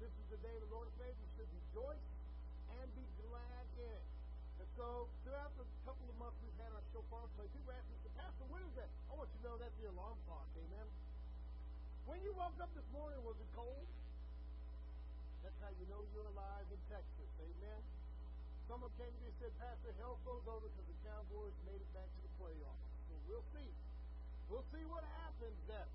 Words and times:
This 0.00 0.08
is 0.08 0.26
the 0.32 0.40
day 0.40 0.54
the 0.56 0.70
Lord 0.72 0.88
has 0.88 0.96
made. 0.96 1.12
We 1.12 1.28
should 1.36 1.50
rejoice 1.52 2.06
and 2.80 2.86
be 2.96 3.04
glad 3.20 3.64
in 3.76 3.88
it. 3.92 4.06
And 4.60 4.68
so, 4.78 5.10
throughout 5.20 5.52
the 5.60 5.66
couple 5.84 6.08
of 6.08 6.16
months 6.16 6.40
we've 6.40 6.56
had 6.56 6.72
our 6.72 6.84
shofar 6.96 7.28
play, 7.36 7.44
people 7.52 7.72
ask 7.76 7.84
me, 7.92 7.98
Pastor, 8.16 8.46
when 8.48 8.64
is 8.64 8.74
that? 8.80 8.88
I 9.10 9.20
want 9.20 9.28
you 9.34 9.38
to 9.42 9.44
know 9.44 9.56
that's 9.60 9.76
the 9.76 9.92
alarm 9.92 10.16
clock. 10.24 10.48
Amen. 10.56 10.88
When 12.08 12.20
you 12.24 12.32
woke 12.32 12.56
up 12.60 12.72
this 12.72 12.88
morning, 12.92 13.20
was 13.20 13.36
it 13.36 13.50
cold? 13.52 13.88
That's 15.44 15.56
how 15.60 15.72
you 15.76 15.84
know 15.92 16.00
you're 16.16 16.28
alive 16.32 16.64
in 16.72 16.80
Texas. 16.88 17.28
Amen. 17.36 17.80
Someone 18.64 18.88
came 18.96 19.12
to 19.12 19.20
me 19.20 19.28
and 19.28 19.38
said, 19.44 19.52
Pastor, 19.60 19.92
hell 20.00 20.16
froze 20.24 20.44
over 20.48 20.72
because 20.72 20.88
the 20.88 21.00
Cowboys 21.04 21.52
made 21.68 21.80
it 21.80 21.90
back 21.92 22.08
to 22.08 22.20
the 22.24 22.32
playoffs. 22.40 22.84
So 23.08 23.12
we'll 23.28 23.44
see. 23.52 23.68
We'll 24.48 24.64
see 24.72 24.84
what 24.88 25.04
happens 25.20 25.60
then. 25.68 25.88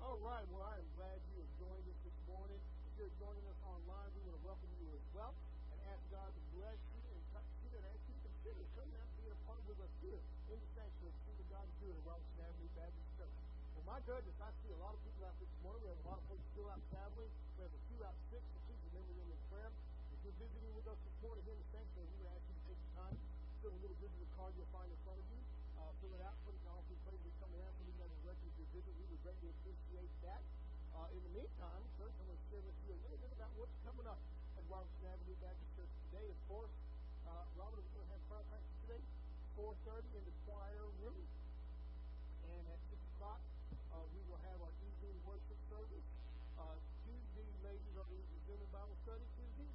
All 0.00 0.16
right. 0.24 0.44
Well, 0.48 0.64
I 0.64 0.80
am 0.80 0.88
glad 0.96 1.20
you 1.28 1.44
have 1.44 1.52
joined 1.60 1.84
us 1.84 2.00
this 2.08 2.16
morning. 2.24 2.60
You're 3.00 3.16
joining 3.16 3.48
us 3.48 3.56
online, 3.64 4.12
we 4.12 4.28
want 4.28 4.36
to 4.36 4.44
welcome 4.44 4.68
you 4.76 4.92
as 4.92 5.00
well 5.16 5.32
and 5.72 5.80
ask 5.88 6.04
God 6.12 6.28
to 6.36 6.42
bless 6.52 6.76
you 6.92 7.00
and 7.00 7.20
touch 7.32 7.48
you 7.64 7.72
and 7.72 7.80
ask 7.88 7.96
you 8.04 8.12
to 8.12 8.22
consider 8.28 8.60
coming 8.76 8.92
out 8.92 9.08
and 9.08 9.16
being 9.16 9.32
a 9.32 9.40
part 9.48 9.56
with 9.64 9.80
us 9.80 9.88
here 10.04 10.20
in 10.52 10.60
the 10.60 10.68
sanctuary. 10.76 11.16
See 11.24 11.32
what 11.32 11.48
God 11.48 11.64
is 11.64 11.76
doing 11.80 11.96
at 11.96 12.04
Robinson 12.04 12.44
Avenue 12.44 12.68
Baptist 12.76 13.08
Church. 13.16 13.36
Well, 13.72 13.88
my 13.88 14.04
goodness, 14.04 14.36
I 14.44 14.52
see 14.60 14.76
a 14.76 14.80
lot 14.84 14.92
of 14.92 15.00
people 15.00 15.24
out 15.24 15.32
this 15.40 15.48
morning. 15.64 15.80
We 15.80 15.88
have 15.96 16.02
a 16.04 16.08
lot 16.12 16.20
of 16.20 16.24
folks 16.28 16.44
still 16.52 16.68
out 16.68 16.82
traveling. 16.92 17.32
We 17.56 17.60
have 17.64 17.72
a 17.72 17.82
few 17.88 18.00
out 18.04 18.16
sick, 18.28 18.44
so 18.52 18.56
please 18.68 18.80
remember 18.92 19.12
them 19.16 19.28
in 19.32 19.40
prayer. 19.48 19.72
If 20.12 20.18
you're 20.20 20.36
visiting 20.36 20.72
with 20.76 20.84
us 20.92 21.00
this 21.00 21.16
morning 21.24 21.40
here 21.48 21.56
in 21.56 21.62
the 21.64 21.70
sanctuary, 21.72 22.04
we 22.04 22.16
would 22.20 22.32
ask 22.36 22.44
you 22.44 22.52
to 22.52 22.64
take 22.68 22.80
the 22.84 22.92
time, 23.00 23.16
fill 23.64 23.72
a 23.72 23.80
little 23.80 23.96
visitor 23.96 24.28
card 24.36 24.52
you'll 24.60 24.68
find 24.76 24.92
in 24.92 25.00
front 25.08 25.16
of 25.16 25.24
you. 25.32 25.40
Uh, 25.80 25.88
fill 26.04 26.12
it 26.12 26.20
out, 26.20 26.36
put 26.44 26.52
it 26.52 26.60
in 26.60 26.84
the 26.84 26.96
pray 27.08 27.16
to 27.16 27.32
come 27.40 27.52
in, 27.56 27.64
put 27.64 27.88
it 27.88 27.96
on 27.96 28.12
the 28.12 28.20
record 28.28 28.44
of 28.44 28.56
your 28.60 28.68
visit. 28.76 28.92
We 28.92 29.08
would 29.08 29.22
greatly 29.24 29.48
appreciate 29.56 30.12
that. 30.20 30.44
Uh, 31.00 31.08
in 31.16 31.24
the 31.24 31.32
meantime, 31.32 31.80
first 31.96 32.12
I'm 32.20 32.28
going 32.28 32.36
to 32.36 32.48
share 32.52 32.60
with 32.60 32.76
you 32.84 32.92
a 32.92 33.00
little 33.08 33.16
bit 33.24 33.32
about 33.32 33.48
what's 33.56 33.72
coming 33.88 34.04
up 34.04 34.20
at 34.52 34.60
Robinson 34.68 35.08
Avenue 35.08 35.32
Baptist 35.40 35.72
Church 35.72 35.88
today. 36.12 36.28
Of 36.28 36.40
course, 36.44 36.74
uh, 37.24 37.40
Robert 37.56 37.80
is 37.80 37.88
going 37.96 38.04
to 38.04 38.12
have 38.12 38.20
prayer 38.28 38.44
practice 38.52 38.76
today, 38.84 39.00
4.30 39.56 40.20
in 40.20 40.22
the 40.28 40.34
choir 40.44 40.84
room. 41.00 41.24
And 42.52 42.64
at 42.68 42.80
6 42.92 43.00
o'clock, 43.16 43.40
uh, 43.96 44.04
we 44.12 44.20
will 44.28 44.44
have 44.44 44.60
our 44.60 44.74
evening 44.84 45.16
worship 45.24 45.56
service. 45.72 46.04
Uh, 46.60 46.76
Tuesday, 47.08 47.48
ladies, 47.64 47.94
are 47.96 48.04
we 48.12 48.20
resuming 48.36 48.68
Bible 48.68 48.92
study 49.08 49.24
Tuesday? 49.40 49.72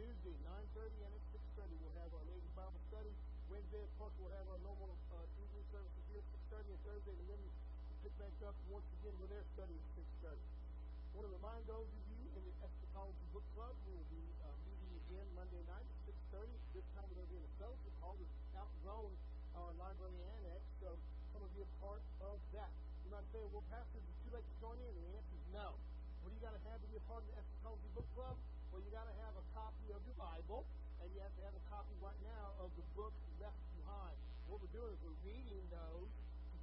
Tuesday, 0.00 0.36
9.30 0.80 0.96
and 0.96 1.12
at 1.12 1.24
6.30 1.60 1.76
we'll 1.84 1.92
have 2.00 2.08
our 2.16 2.24
ladies 2.24 2.52
Bible 2.56 2.80
study. 2.88 3.12
Wednesday, 3.52 3.84
of 3.84 3.92
course, 4.00 4.16
we'll 4.16 4.32
have 4.32 4.48
our 4.48 4.60
normal 4.64 4.96
uh, 5.12 5.44
evening 5.44 5.66
services 5.68 6.04
here 6.08 6.24
at 6.24 6.56
6.30 6.56 6.72
and 6.72 6.80
Thursday 6.88 7.12
the 7.20 7.28
women 7.28 7.44
will 7.52 7.65
pick 8.06 8.22
back 8.22 8.38
up 8.46 8.54
once 8.70 8.86
again 9.02 9.18
with 9.18 9.34
their 9.34 9.42
study 9.58 9.74
at 9.74 10.30
6.30. 10.30 10.38
I 10.38 11.10
want 11.18 11.26
to 11.26 11.34
remind 11.42 11.58
those 11.66 11.90
of 11.90 12.02
you 12.06 12.22
in 12.38 12.42
the 12.46 12.54
Eschatology 12.62 13.26
Book 13.34 13.42
Club, 13.58 13.74
we 13.82 13.98
will 13.98 14.10
be 14.14 14.22
uh, 14.46 14.54
meeting 14.62 14.94
again 15.02 15.26
Monday 15.34 15.58
night 15.66 15.82
at 15.82 16.14
6.30. 16.38 16.46
This 16.70 16.86
time 16.94 17.02
we're 17.10 17.18
going 17.18 17.26
to 17.26 17.34
be 17.34 17.42
in 17.42 17.46
a 17.50 17.54
fellowship 17.58 17.90
hall 17.98 18.14
that's 18.14 18.38
outgrown 18.62 19.10
our 19.58 19.74
library 19.74 20.22
annex, 20.38 20.62
so 20.78 20.94
come 21.34 21.42
and 21.42 21.50
be 21.58 21.66
a 21.66 21.70
part 21.82 21.98
of 22.22 22.38
that. 22.54 22.70
You 23.02 23.10
might 23.10 23.26
say, 23.34 23.42
well, 23.50 23.66
Pastor, 23.74 23.98
is 23.98 24.06
too 24.22 24.30
late 24.38 24.46
to 24.46 24.54
join 24.62 24.78
in? 24.78 24.86
And 24.86 25.02
the 25.02 25.10
answer 25.18 25.34
is 25.34 25.46
no. 25.50 25.74
What 26.22 26.30
do 26.30 26.34
you 26.38 26.44
got 26.46 26.54
to 26.54 26.62
have 26.62 26.78
to 26.78 26.86
be 26.86 27.02
a 27.02 27.04
part 27.10 27.26
of 27.26 27.28
the 27.34 27.42
Eschatology 27.42 27.90
Book 27.90 28.06
Club? 28.14 28.38
Well, 28.70 28.86
you 28.86 28.90
got 28.94 29.10
to 29.10 29.16
have 29.26 29.34
a 29.34 29.44
copy 29.50 29.90
of 29.90 29.98
your 30.06 30.14
Bible, 30.14 30.62
and 31.02 31.10
you 31.10 31.18
have 31.26 31.34
to 31.34 31.42
have 31.42 31.58
a 31.58 31.64
copy 31.74 31.98
right 31.98 32.22
now 32.22 32.54
of 32.62 32.70
the 32.78 32.86
book 32.94 33.10
left 33.42 33.58
behind. 33.74 34.14
What 34.46 34.62
we're 34.62 34.70
doing 34.70 34.94
is 34.94 35.02
we're 35.02 35.22
reading 35.26 35.58
those 35.74 36.06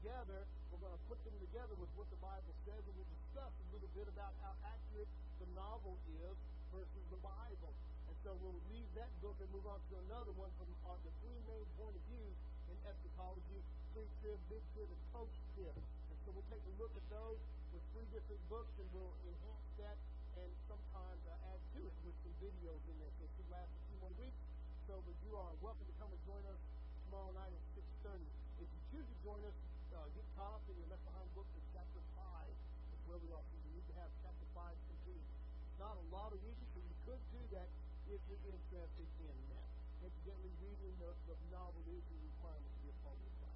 together. 0.04 0.44
We're 0.68 0.84
going 0.84 1.00
to 1.00 1.06
put 1.08 1.16
them 1.24 1.32
together 1.40 1.72
with 1.80 1.88
what 1.96 2.12
the 2.12 2.20
Bible 2.20 2.52
says, 2.68 2.84
and 2.84 2.92
we'll 3.00 3.08
discuss 3.24 3.56
a 3.56 3.68
little 3.72 3.88
bit 3.96 4.12
about 4.12 4.36
how 4.44 4.52
accurate 4.68 5.08
the 5.40 5.48
novel 5.56 5.96
is 6.28 6.36
versus 6.76 7.04
the 7.08 7.24
Bible. 7.24 7.72
And 8.12 8.16
so 8.20 8.36
we'll 8.44 8.60
leave 8.68 8.84
that 9.00 9.08
book 9.24 9.40
and 9.40 9.48
move 9.56 9.64
on 9.64 9.80
to 9.80 9.94
another 10.12 10.36
one 10.36 10.52
from 10.60 10.68
uh, 10.84 11.00
the 11.08 11.14
three 11.24 11.40
main 11.48 11.64
point 11.80 11.96
of 11.96 12.04
views 12.12 12.36
in 12.68 12.76
eschatology, 12.84 13.64
pre-trib, 13.96 14.36
mid-trib, 14.52 14.92
and 14.92 15.02
post-trib. 15.16 15.72
And 15.72 16.18
so 16.28 16.36
we'll 16.36 16.52
take 16.52 16.68
a 16.68 16.76
look 16.84 16.92
at 17.00 17.06
those 17.08 17.40
with 17.72 17.84
three 17.96 18.08
different 18.12 18.44
books, 18.52 18.76
and 18.76 18.88
we'll 18.92 19.16
enhance 19.24 19.72
that 19.88 19.96
and 20.36 20.52
sometimes 20.68 21.22
uh, 21.32 21.52
add 21.56 21.64
to 21.80 21.80
it 21.80 21.96
with 22.04 22.16
some 22.28 22.36
videos 22.44 22.84
in 22.92 22.96
there. 23.00 23.14
So 23.16 23.24
it 23.24 23.32
should 23.40 23.48
last 23.56 23.72
a 23.72 23.82
few 23.88 23.98
more 24.04 24.16
weeks. 24.20 24.40
So, 24.84 25.00
but 25.00 25.16
you 25.24 25.32
are 25.40 25.56
welcome 25.64 25.88
to 25.88 25.96
come 25.96 26.12
and 26.12 26.20
join 26.28 26.44
us 26.52 26.60
tomorrow 27.08 27.32
night 27.40 27.56
at 27.56 27.64
6.30. 28.04 28.20
If 28.60 28.68
you 28.68 28.82
choose 28.92 29.08
to 29.08 29.18
join 29.24 29.40
us, 29.48 29.56
uh, 29.94 30.10
get 30.18 30.26
in 30.70 30.76
your 30.82 30.90
left 30.90 31.06
behind 31.06 31.28
books 31.38 31.54
in 31.54 31.64
chapter 31.70 32.02
5 32.18 32.50
is 32.50 33.02
where 33.06 33.20
we 33.22 33.30
are. 33.30 33.44
You 33.54 33.78
need 33.78 33.86
to 33.90 33.96
have 34.02 34.10
chapter 34.26 34.48
5 34.58 34.74
completed. 34.90 35.30
It's 35.70 35.78
not 35.78 35.94
a 35.94 36.06
lot 36.10 36.34
of 36.34 36.40
reading, 36.42 36.66
so 36.74 36.82
you 36.82 36.98
could 37.06 37.22
do 37.30 37.42
that 37.54 37.70
if 38.10 38.20
you're 38.26 38.46
interested 38.50 39.08
in 39.22 39.38
that. 39.54 39.70
Incidentally, 40.02 40.54
reading 40.60 40.94
the, 40.98 41.12
the 41.30 41.38
novel 41.54 41.84
is 41.94 42.04
a 42.10 42.18
requirement 42.26 42.72
to 42.74 42.80
be 42.84 42.90
a 42.90 42.98
part 43.06 43.16
of 43.16 43.24
the. 43.24 43.50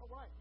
All 0.00 0.10
right. 0.10 0.32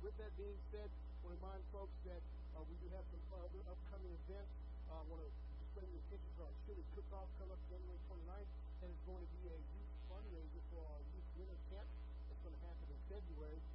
With 0.00 0.14
that 0.22 0.32
being 0.38 0.58
said, 0.70 0.86
I 0.86 1.26
want 1.26 1.34
to 1.34 1.42
remind 1.42 1.62
folks 1.74 1.96
that 2.06 2.22
uh, 2.54 2.62
we 2.66 2.74
do 2.78 2.88
have 2.94 3.06
some 3.10 3.22
other 3.42 3.60
upcoming 3.66 4.12
events. 4.26 4.54
Uh, 4.86 5.02
I 5.02 5.04
want 5.10 5.20
to 5.22 5.30
just 5.58 5.70
bring 5.74 5.88
your 5.90 6.02
attention 6.10 6.30
to 6.38 6.40
our 6.46 6.54
chili 6.66 6.84
cook-off 6.94 7.26
coming 7.38 7.54
up 7.54 7.62
January 7.70 8.00
29th, 8.06 8.50
and 8.82 8.88
it's 8.90 9.04
going 9.06 9.22
to 9.22 9.30
be 9.40 9.50
a 9.50 9.58
youth 9.58 9.92
fundraiser 10.06 10.62
for 10.70 10.82
our 10.94 11.00
youth 11.10 11.28
winter 11.38 11.58
camp. 11.74 11.88
It's 12.30 12.42
going 12.42 12.54
to 12.54 12.62
happen 12.66 12.86
in 12.86 13.00
February, 13.10 13.58
and 13.58 13.71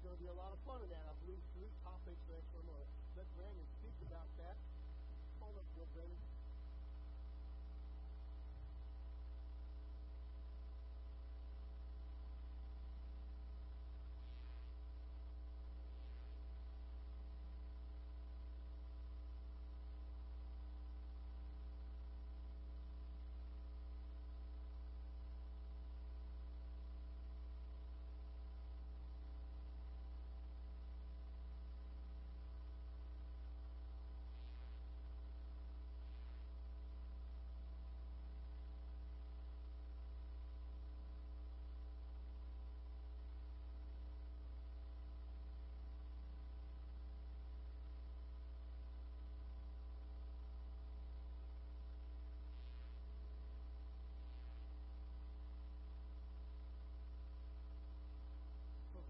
going 0.00 0.16
to 0.16 0.22
be 0.22 0.32
a 0.32 0.38
lot 0.38 0.48
of 0.48 0.60
fun 0.64 0.80
in 0.80 0.88
that. 0.88 1.04
I 1.04 1.14
believe 1.24 1.40
three 1.52 1.68
topics. 1.84 2.20
So 2.24 2.40
I'm 2.56 2.64
going 2.72 2.80
to 2.80 2.88
let 3.20 3.26
Brandon 3.36 3.66
speak 3.80 3.96
about 4.08 4.28
that. 4.40 4.56
Come 5.40 5.52
on 5.52 5.60
up, 5.60 5.68
Brandon. 5.76 6.16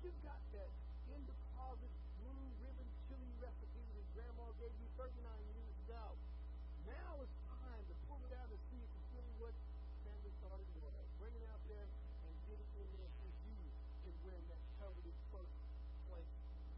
you've 0.01 0.25
got 0.25 0.41
that 0.57 0.71
in 1.13 1.21
the 1.29 1.37
closet 1.53 1.93
blue 2.25 2.41
ribbon 2.65 2.89
chili 3.05 3.29
recipe 3.37 3.85
that 3.93 4.07
grandma 4.17 4.49
gave 4.61 4.77
you 4.77 4.93
39 5.01 5.17
years 5.57 5.77
ago. 5.89 6.05
Now 6.85 7.17
it's 7.25 7.39
time 7.49 7.81
to 7.81 7.95
pull 8.13 8.21
it 8.29 8.33
out 8.37 8.45
and 8.53 8.61
see 8.69 8.77
if 8.77 8.93
it's 8.93 9.09
really 9.17 9.33
what 9.41 9.57
family 10.05 10.29
started 10.37 10.69
with. 10.77 10.93
Bring 11.17 11.33
it 11.33 11.49
out 11.49 11.65
there 11.65 11.89
and 11.89 12.33
get 12.45 12.61
it 12.61 12.71
in 12.77 12.89
there 13.01 13.09
so 13.09 13.25
you 13.25 13.57
can 14.05 14.13
win 14.21 14.41
that 14.53 14.61
coveted 14.77 15.17
first 15.33 15.57
place 16.13 16.29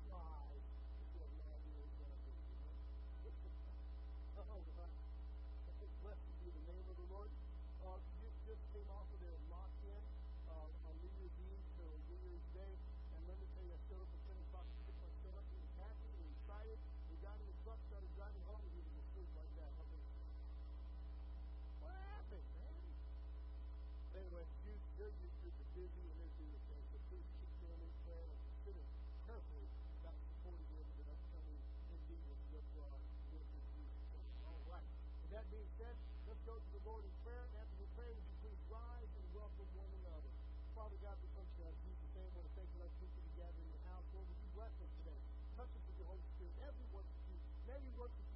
prize. 0.07 0.63
Is 1.03 1.11
what 1.19 1.27
now 1.43 1.59
is 1.59 1.91
going 1.99 2.15
to 2.15 2.23
be. 2.23 2.47
oh, 4.47 4.63
blessed 6.07 6.23
be 6.39 6.55
the 6.55 6.65
name 6.71 6.87
of 6.87 6.95
the 7.03 7.07
Lord. 7.11 7.31
Uh, 7.83 7.99
just, 8.23 8.39
just 8.47 8.63
came 8.71 8.87
off 8.95 9.11
of 9.11 9.19
their 9.27 9.35
lock-in 9.51 10.03
uh, 10.47 10.87
on 10.87 10.95
New 11.03 11.11
Year's 11.19 11.35
Eve 11.35 11.63
to 11.83 11.85
New 12.07 12.19
Year's 12.31 12.47
Day. 12.55 12.73
And 13.19 13.27
let 13.27 13.39
me 13.43 13.47
tell 13.59 13.67
you, 13.67 13.75
I 13.75 13.81
showed 13.91 14.03
up 14.03 14.11
at 14.11 14.23
10 14.31 14.39
o'clock 14.39 14.67
to 14.71 14.79
pick 14.87 14.99
my 15.03 15.11
son 15.27 15.35
up. 15.35 15.47
He 15.51 15.59
was 15.59 15.75
happy. 15.83 16.07
He 16.11 16.23
was 16.23 16.31
excited. 16.39 16.79
We 17.11 17.15
got 17.23 17.39
in 17.39 17.47
the 17.47 17.59
truck, 17.63 17.79
started 17.87 18.11
driving 18.19 18.43
home, 18.49 18.63
and 18.63 18.73
he 18.73 18.81
was 18.83 18.97
asleep 19.05 19.31
like 19.37 19.53
that. 19.61 19.69
I 19.69 19.85
was 19.85 20.03
what 21.85 21.93
happened, 21.93 22.49
man? 22.57 22.75
Anyway, 24.17 24.45
you, 24.65 24.75
they're 24.97 25.13
used 25.23 25.39
to 25.45 25.49
the 25.53 25.67
busy 25.77 26.03
and 26.09 26.17
they're 26.19 26.37
doing 26.41 26.63
things. 26.73 26.87
So 26.89 26.99
please 27.13 27.29
keep 27.37 27.53
them 27.63 27.79
in 27.85 27.93
prayer 28.09 28.27
and 28.27 28.41
consider 28.43 28.83
carefully 29.29 29.67
about 30.03 30.17
supporting 30.25 30.69
them 30.73 30.87
in 30.89 30.97
the 30.99 31.07
upcoming 31.13 31.61
indeed 31.93 32.23
with 32.49 32.65
uh, 32.81 32.97
with 33.35 33.45
the 33.45 33.61
youth. 33.77 33.93
All 34.49 34.63
right. 34.73 34.89
With 35.21 35.33
that 35.37 35.42
being 35.53 35.69
said, 35.77 35.93
let's 36.25 36.41
go 36.49 36.57
to 36.57 36.71
the 36.73 36.83
Lord 36.89 37.05
in 37.05 37.13
prayer. 37.21 37.45
And 37.53 37.61
after 37.61 37.77
we 37.77 37.85
pray, 37.93 38.09
would 38.09 38.25
you 38.25 38.37
please 38.41 38.57
rise 38.73 39.13
and 39.13 39.25
welcome 39.37 39.69
one 39.77 39.93
another. 40.01 40.33
Father 40.73 40.97
God, 41.05 41.21
we 41.21 41.29
come 41.37 41.45
to 41.45 41.57
you 41.61 41.69
in 41.69 41.77
Jesus' 41.85 42.09
name. 42.17 42.33
I 42.33 42.41
want 42.41 42.49
to 42.49 42.55
thank 42.57 42.73
you 42.73 42.81
like 42.81 42.93
people 42.97 43.21
together 43.37 43.61
in 43.61 43.69
your 43.69 43.85
house. 43.93 44.09
Lord, 44.17 44.25
would 44.25 44.41
you 44.41 44.51
bless 44.57 44.73
us 44.81 44.89
today? 44.97 45.21
Touch 45.61 45.69
us 45.77 45.85
with 45.85 45.97
your 46.01 46.09
Holy 46.09 46.25
Spirit. 46.33 46.57
Every 46.65 46.89
work 46.97 47.05
with 47.05 47.25
you. 47.29 47.37
May 47.69 47.77
we 47.85 47.93
work 48.01 48.13
with 48.17 48.32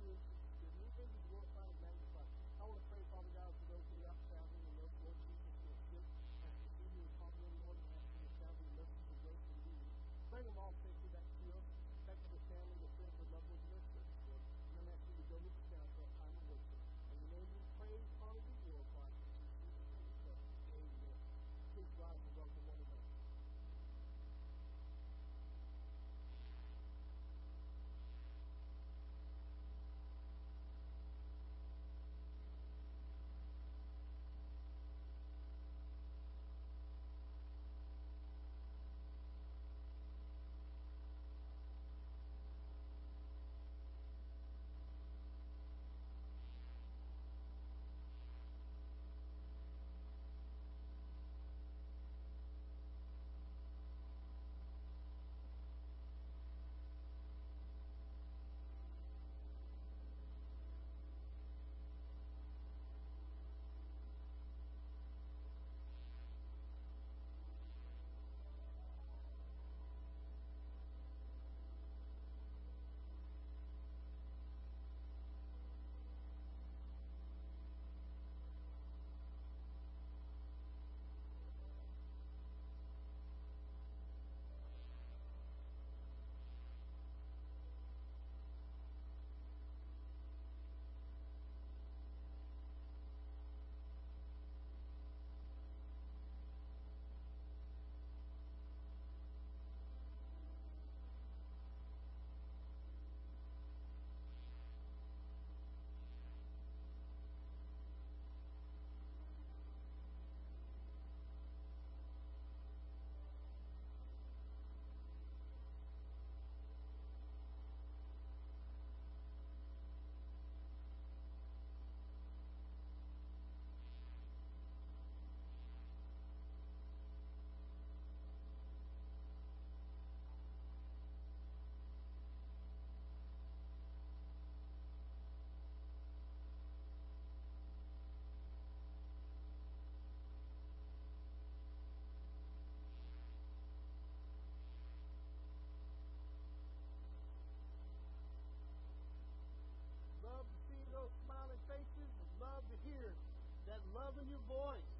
voice. 154.46 154.90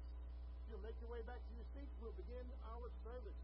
You'll 0.69 0.83
make 0.83 0.95
your 0.99 1.11
way 1.11 1.23
back 1.23 1.39
to 1.39 1.51
your 1.55 1.67
seats, 1.75 1.91
we'll 2.03 2.15
begin 2.19 2.43
our 2.67 2.87
service. 3.03 3.39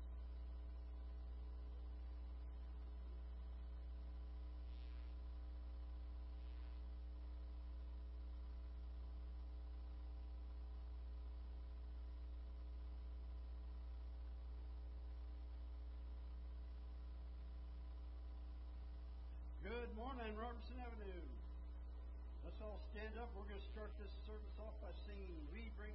Good 19.64 19.96
morning, 19.96 20.36
Robinson 20.36 20.76
Avenue. 20.84 21.24
Let's 22.44 22.60
all 22.60 22.80
stand 23.14 23.22
up. 23.22 23.30
We're 23.38 23.46
going 23.46 23.62
to 23.62 23.72
start 23.78 23.94
this 24.02 24.10
service 24.26 24.58
off 24.58 24.74
by 24.82 24.90
singing, 25.06 25.30
We 25.54 25.70
Bring 25.78 25.94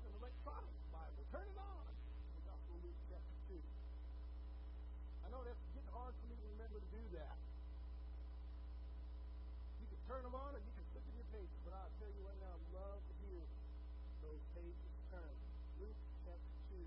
Have 0.00 0.16
an 0.16 0.16
electronic 0.24 0.72
Bible, 0.88 1.24
turn 1.28 1.44
it 1.44 1.60
on 1.60 1.84
the 1.84 2.42
Gospel 2.48 2.72
of 2.72 2.84
Luke, 2.88 2.96
chapter 3.12 3.36
2. 3.52 3.60
I 5.24 5.28
know 5.28 5.44
that's 5.44 5.60
getting 5.76 5.92
hard 5.92 6.16
for 6.16 6.26
me 6.32 6.40
to 6.40 6.46
remember 6.56 6.80
to 6.80 6.88
do 6.88 7.04
that. 7.20 7.36
You 9.84 9.86
can 9.92 10.00
turn 10.08 10.24
them 10.24 10.32
on 10.32 10.56
or 10.56 10.60
you 10.64 10.72
can 10.72 10.86
flip 10.96 11.04
in 11.04 11.14
your 11.20 11.28
pages, 11.36 11.60
but 11.68 11.76
I'll 11.76 11.92
tell 12.00 12.08
you 12.08 12.24
right 12.24 12.40
now, 12.40 12.56
I 12.56 12.64
love 12.80 13.00
to 13.04 13.14
hear 13.28 13.44
those 14.24 14.40
pages 14.56 14.92
turn. 15.12 15.36
Luke 15.84 16.00
chapter 16.24 16.40
2. 16.72 16.80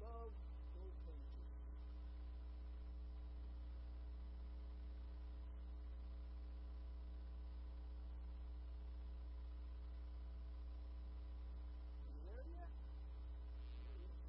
Love 0.00 0.32
those 0.72 0.96
pages. 1.04 1.28
Are 11.98 12.12
you 12.14 12.24
there 12.24 12.46
yet? 12.56 12.70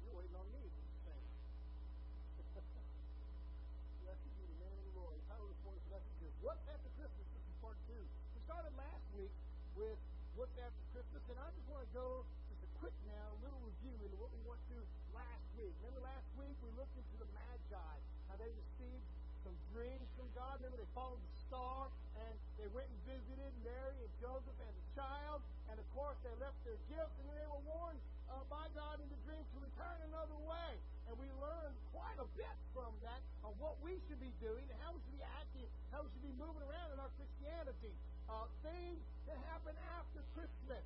You're 0.04 0.12
waiting 0.20 0.36
on 0.36 0.44
me, 0.52 0.60
what 0.60 0.84
you 0.84 1.00
saying? 1.08 1.24
Blessed 4.04 4.28
be 4.36 4.44
the 4.44 4.58
name 4.60 4.76
of 4.76 4.84
the 4.90 5.00
Lord. 5.00 5.16
The 5.16 5.24
title 5.30 5.48
of 5.48 5.54
this 5.54 5.62
morning's 5.64 5.88
message 5.88 6.20
is 6.20 6.34
What's 6.44 6.66
After 6.68 6.90
Christmas? 6.98 7.24
This 7.30 7.44
is 7.46 7.56
part 7.64 7.78
two. 7.88 8.02
We 8.04 8.40
started 8.44 8.74
last 8.76 9.06
week 9.16 9.32
with 9.78 9.96
What's 10.36 10.56
After 10.60 10.84
Christmas, 10.92 11.22
and 11.30 11.38
I 11.40 11.48
just 11.56 11.64
want 11.72 11.86
to 11.86 11.90
go 11.96 12.26
just 12.52 12.60
a 12.66 12.70
quick 12.82 12.96
now, 13.08 13.32
a 13.32 13.40
little 13.46 13.62
review 13.64 13.96
into 14.04 14.18
what 14.20 14.28
we 14.34 14.42
went 14.44 14.60
through 14.68 14.84
last 15.14 15.46
week. 15.56 15.72
Remember 15.80 16.02
last 16.04 16.26
looked 16.80 16.96
into 16.96 17.16
the 17.20 17.28
Magi, 17.36 17.96
how 18.32 18.36
they 18.40 18.48
received 18.56 19.04
some 19.44 19.52
dreams 19.68 20.08
from 20.16 20.32
God. 20.32 20.56
Remember 20.64 20.80
they 20.80 20.88
followed 20.96 21.20
the 21.20 21.34
star 21.44 21.92
and 22.16 22.34
they 22.56 22.72
went 22.72 22.88
and 22.88 23.00
visited 23.04 23.52
Mary 23.60 24.00
and 24.00 24.12
Joseph 24.16 24.56
and 24.56 24.72
the 24.72 24.86
child, 24.96 25.44
and 25.68 25.76
of 25.76 25.84
course 25.92 26.16
they 26.24 26.32
left 26.40 26.56
their 26.64 26.80
gifts, 26.88 27.12
and 27.20 27.28
they 27.36 27.44
were 27.52 27.64
warned 27.68 28.00
uh, 28.32 28.40
by 28.48 28.64
God 28.72 28.96
in 28.96 29.08
the 29.12 29.20
dream 29.28 29.44
to 29.44 29.56
return 29.60 29.98
another 30.08 30.40
way. 30.48 30.72
And 31.04 31.20
we 31.20 31.28
learned 31.36 31.76
quite 31.92 32.16
a 32.16 32.28
bit 32.32 32.56
from 32.72 32.96
that 33.04 33.20
of 33.44 33.52
what 33.60 33.76
we 33.84 34.00
should 34.08 34.20
be 34.20 34.32
doing 34.40 34.64
and 34.64 34.76
how 34.80 34.96
we 34.96 35.04
should 35.04 35.20
be 35.20 35.26
acting, 35.36 35.68
how 35.92 36.00
we 36.00 36.08
should 36.16 36.24
be 36.24 36.36
moving 36.40 36.64
around 36.64 36.96
in 36.96 36.98
our 37.02 37.12
Christianity. 37.20 37.92
Uh, 38.24 38.48
things 38.64 39.04
that 39.28 39.36
happen 39.52 39.76
after 40.00 40.24
Christmas. 40.32 40.84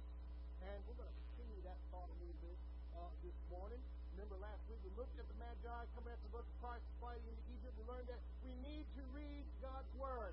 And 0.59 0.74
we're 0.90 0.98
going 0.98 1.12
to 1.12 1.18
continue 1.30 1.61
that 1.70 1.78
thought 1.94 2.11
a 2.11 2.16
little 2.18 2.40
bit 2.42 2.59
uh, 2.98 3.14
this 3.22 3.37
morning. 3.46 3.78
Remember 4.24 4.48
last 4.48 4.64
week 4.72 4.80
we 4.80 4.88
looked 4.96 5.20
at 5.20 5.28
the 5.28 5.37
Magi 5.37 5.80
coming 5.92 6.08
after 6.08 6.24
the 6.24 6.40
birth 6.40 6.48
of 6.48 6.56
Christ, 6.64 6.80
fighting 6.96 7.28
into 7.28 7.44
Egypt. 7.60 7.76
We 7.76 7.84
learned 7.84 8.08
that 8.08 8.24
we 8.40 8.56
need 8.64 8.88
to 8.96 9.04
read 9.12 9.44
God's 9.60 9.92
Word. 10.00 10.32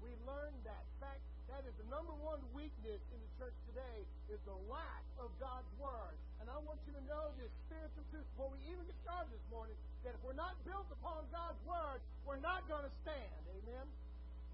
We 0.00 0.16
learned 0.24 0.56
that. 0.64 0.80
Fact, 0.96 1.20
that 1.52 1.60
is 1.68 1.76
the 1.76 1.84
number 1.92 2.16
one 2.24 2.40
weakness 2.56 3.04
in 3.12 3.20
the 3.20 3.28
church 3.36 3.52
today 3.68 4.08
is 4.32 4.40
the 4.48 4.56
lack 4.72 5.04
of 5.20 5.28
God's 5.36 5.68
Word. 5.76 6.16
And 6.40 6.48
I 6.48 6.56
want 6.64 6.80
you 6.88 6.96
to 6.96 7.04
know 7.04 7.28
this 7.36 7.52
spiritual 7.68 8.00
truth 8.08 8.24
before 8.32 8.48
we 8.48 8.64
even 8.64 8.80
get 8.88 8.96
started 9.04 9.28
this 9.28 9.44
morning 9.52 9.76
that 10.08 10.16
if 10.16 10.20
we're 10.24 10.32
not 10.32 10.56
built 10.64 10.88
upon 10.88 11.28
God's 11.28 11.60
Word, 11.68 12.00
we're 12.24 12.40
not 12.40 12.64
going 12.64 12.88
to 12.88 12.94
stand. 13.04 13.40
Amen? 13.60 13.84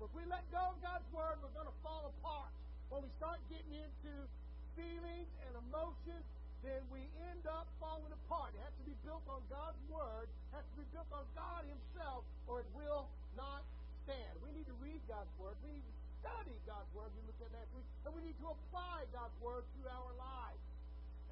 But 0.03 0.11
if 0.11 0.19
we 0.19 0.27
let 0.27 0.43
go 0.51 0.75
of 0.75 0.83
God's 0.83 1.07
Word, 1.15 1.39
we're 1.47 1.55
going 1.55 1.71
to 1.71 1.79
fall 1.87 2.11
apart. 2.11 2.51
When 2.91 3.07
we 3.07 3.11
start 3.23 3.39
getting 3.47 3.87
into 3.87 4.27
feelings 4.75 5.31
and 5.47 5.63
emotions, 5.63 6.27
then 6.65 6.83
we 6.89 7.05
end 7.31 7.45
up 7.45 7.69
falling 7.77 8.11
apart. 8.11 8.57
It 8.57 8.63
has 8.65 8.75
to 8.81 8.87
be 8.89 8.97
built 9.05 9.23
on 9.29 9.45
God's 9.53 9.79
Word, 9.93 10.27
it 10.27 10.53
has 10.57 10.65
to 10.65 10.77
be 10.81 10.87
built 10.91 11.09
on 11.13 11.25
God 11.37 11.63
Himself, 11.69 12.25
or 12.49 12.65
it 12.65 12.69
will 12.73 13.07
not 13.37 13.63
stand. 14.09 14.33
We 14.41 14.51
need 14.57 14.67
to 14.67 14.77
read 14.81 15.01
God's 15.05 15.31
Word. 15.37 15.55
We 15.61 15.77
need 15.77 15.85
to 15.85 15.95
study 16.25 16.57
God's 16.65 16.89
Word, 16.97 17.13
we 17.13 17.21
looked 17.29 17.45
at 17.45 17.53
last 17.53 17.69
week, 17.77 17.85
and 18.09 18.11
we 18.17 18.25
need 18.25 18.39
to 18.41 18.49
apply 18.49 19.05
God's 19.13 19.37
Word 19.45 19.69
to 19.77 19.81
our 19.93 20.13
lives. 20.17 20.65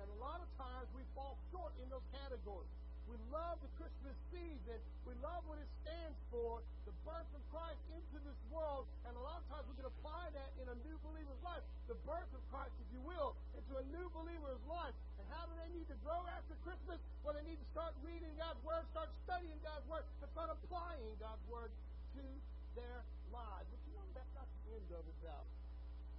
And 0.05 0.07
a 0.13 0.19
lot 0.21 0.45
of 0.45 0.49
times 0.61 0.85
we 0.93 1.01
fall 1.17 1.41
short 1.49 1.73
in 1.81 1.89
those 1.89 2.05
categories. 2.13 2.69
We 3.09 3.17
love 3.35 3.59
the 3.61 3.73
Christmas 3.77 4.15
season. 4.31 4.79
We 5.05 5.13
love 5.21 5.43
what 5.51 5.59
it 5.59 5.69
stands 5.83 6.19
for, 6.31 6.63
the 6.87 6.95
birth 7.03 7.29
of 7.35 7.43
Christ 7.51 7.81
into 7.93 8.19
this 8.23 8.39
world. 8.49 8.87
And 9.05 9.13
a 9.13 9.23
lot 9.23 9.43
of 9.43 9.47
times 9.51 9.67
we 9.69 9.77
can 9.77 9.89
apply 9.89 10.31
that 10.33 10.51
in 10.63 10.67
a 10.71 10.77
new 10.87 10.97
believer's 11.03 11.43
life. 11.43 11.61
The 11.91 11.99
birth 12.07 12.31
of 12.33 12.43
Christ, 12.49 12.73
if 12.79 12.89
you 12.95 13.03
will, 13.03 13.35
into 13.59 13.77
a 13.77 13.85
new 13.91 14.07
believer's 14.15 14.63
life. 14.71 14.95
How 15.33 15.49
do 15.49 15.55
they 15.57 15.71
need 15.73 15.89
to 15.89 15.99
grow 16.05 16.21
after 16.29 16.55
Christmas? 16.61 17.01
Well, 17.25 17.33
they 17.33 17.47
need 17.49 17.57
to 17.57 17.69
start 17.73 17.97
reading 18.05 18.31
God's 18.37 18.61
Word, 18.61 18.85
start 18.93 19.09
studying 19.25 19.57
God's 19.65 19.87
Word, 19.89 20.05
and 20.21 20.29
start 20.31 20.53
applying 20.53 21.17
God's 21.17 21.45
Word 21.49 21.73
to 22.21 22.25
their 22.77 23.01
lives. 23.33 23.67
But 23.73 23.81
you 23.89 23.97
know, 23.97 24.07
that's 24.13 24.35
not 24.37 24.45
the 24.45 24.77
end 24.77 24.89
of 24.93 25.05
it, 25.09 25.17
though. 25.25 25.47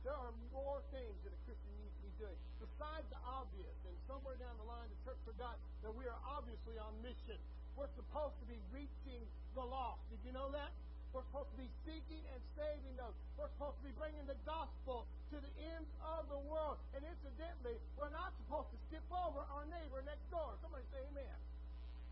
There 0.03 0.17
are 0.17 0.33
more 0.51 0.83
things 0.91 1.15
that 1.23 1.31
a 1.31 1.39
Christian 1.47 1.71
needs 1.79 1.95
to 1.95 2.03
be 2.03 2.13
doing 2.19 2.35
besides 2.59 3.07
the 3.07 3.21
obvious. 3.23 3.77
And 3.87 3.95
somewhere 4.03 4.35
down 4.35 4.51
the 4.59 4.67
line, 4.67 4.89
the 4.91 4.99
church 5.07 5.21
forgot 5.23 5.55
that 5.85 5.93
we 5.95 6.03
are 6.09 6.19
obviously 6.27 6.75
on 6.75 6.91
mission. 6.99 7.39
We're 7.79 7.91
supposed 7.95 8.35
to 8.43 8.47
be 8.51 8.59
reaching 8.75 9.23
the 9.55 9.63
lost. 9.63 10.03
Did 10.11 10.19
you 10.27 10.35
know 10.35 10.51
that? 10.51 10.75
We're 11.13 11.21
supposed 11.29 11.53
to 11.53 11.59
be 11.61 11.69
seeking 11.85 12.25
and 12.33 12.41
saving 12.57 12.97
those. 12.97 13.13
We're 13.37 13.53
supposed 13.53 13.77
to 13.77 13.85
be 13.85 13.93
bringing 14.01 14.25
the 14.25 14.37
gospel 14.49 15.05
to 15.29 15.37
the 15.37 15.53
ends 15.77 15.85
of 16.01 16.25
the 16.25 16.41
world. 16.49 16.81
And 16.97 17.05
incidentally, 17.05 17.77
we're 18.01 18.09
not 18.09 18.33
supposed 18.41 18.73
to 18.73 18.77
skip 18.89 19.05
over 19.13 19.45
our 19.53 19.69
neighbor 19.69 20.01
next 20.09 20.25
door. 20.33 20.57
Somebody 20.65 20.81
say 20.89 21.05
amen. 21.13 21.37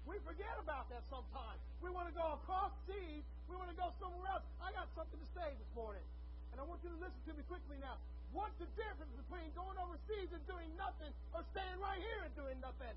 We 0.06 0.22
forget 0.22 0.54
about 0.62 0.86
that 0.94 1.02
sometimes. 1.10 1.58
We 1.82 1.90
want 1.90 2.14
to 2.14 2.16
go 2.16 2.38
across 2.46 2.70
seas. 2.86 3.26
We 3.50 3.58
want 3.58 3.74
to 3.74 3.78
go 3.78 3.90
somewhere 3.98 4.38
else. 4.38 4.46
I 4.62 4.70
got 4.78 4.86
something 4.94 5.18
to 5.18 5.30
say 5.34 5.50
this 5.50 5.72
morning. 5.74 6.06
And 6.54 6.62
I 6.62 6.64
want 6.70 6.86
you 6.86 6.94
to 6.94 7.00
listen 7.02 7.18
to 7.26 7.34
me 7.34 7.42
quickly 7.50 7.82
now. 7.82 7.98
What's 8.38 8.54
the 8.62 8.70
difference 8.78 9.12
between 9.18 9.50
going 9.58 9.82
overseas 9.82 10.30
and 10.30 10.46
doing 10.46 10.70
nothing 10.78 11.10
or 11.34 11.42
staying 11.58 11.78
right 11.82 12.00
here 12.00 12.22
and 12.22 12.34
doing 12.38 12.58
nothing? 12.62 12.94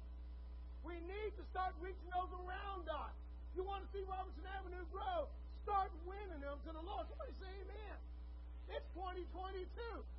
We 0.85 1.01
need 1.09 1.33
to 1.41 1.45
start 1.49 1.73
reaching 1.81 2.13
those 2.13 2.29
around 2.45 2.93
us. 2.93 3.17
You 3.57 3.65
want 3.65 3.83
to 3.83 3.89
see 3.89 4.05
Robinson 4.05 4.45
Avenue 4.53 4.85
grow? 4.93 5.33
Start 5.65 5.89
winning 6.05 6.45
them 6.45 6.61
to 6.69 6.71
the 6.77 6.85
Lord. 6.85 7.09
Somebody 7.09 7.33
say 7.41 7.49
amen. 7.49 7.97
It's 8.69 8.85
2022. 8.93 9.65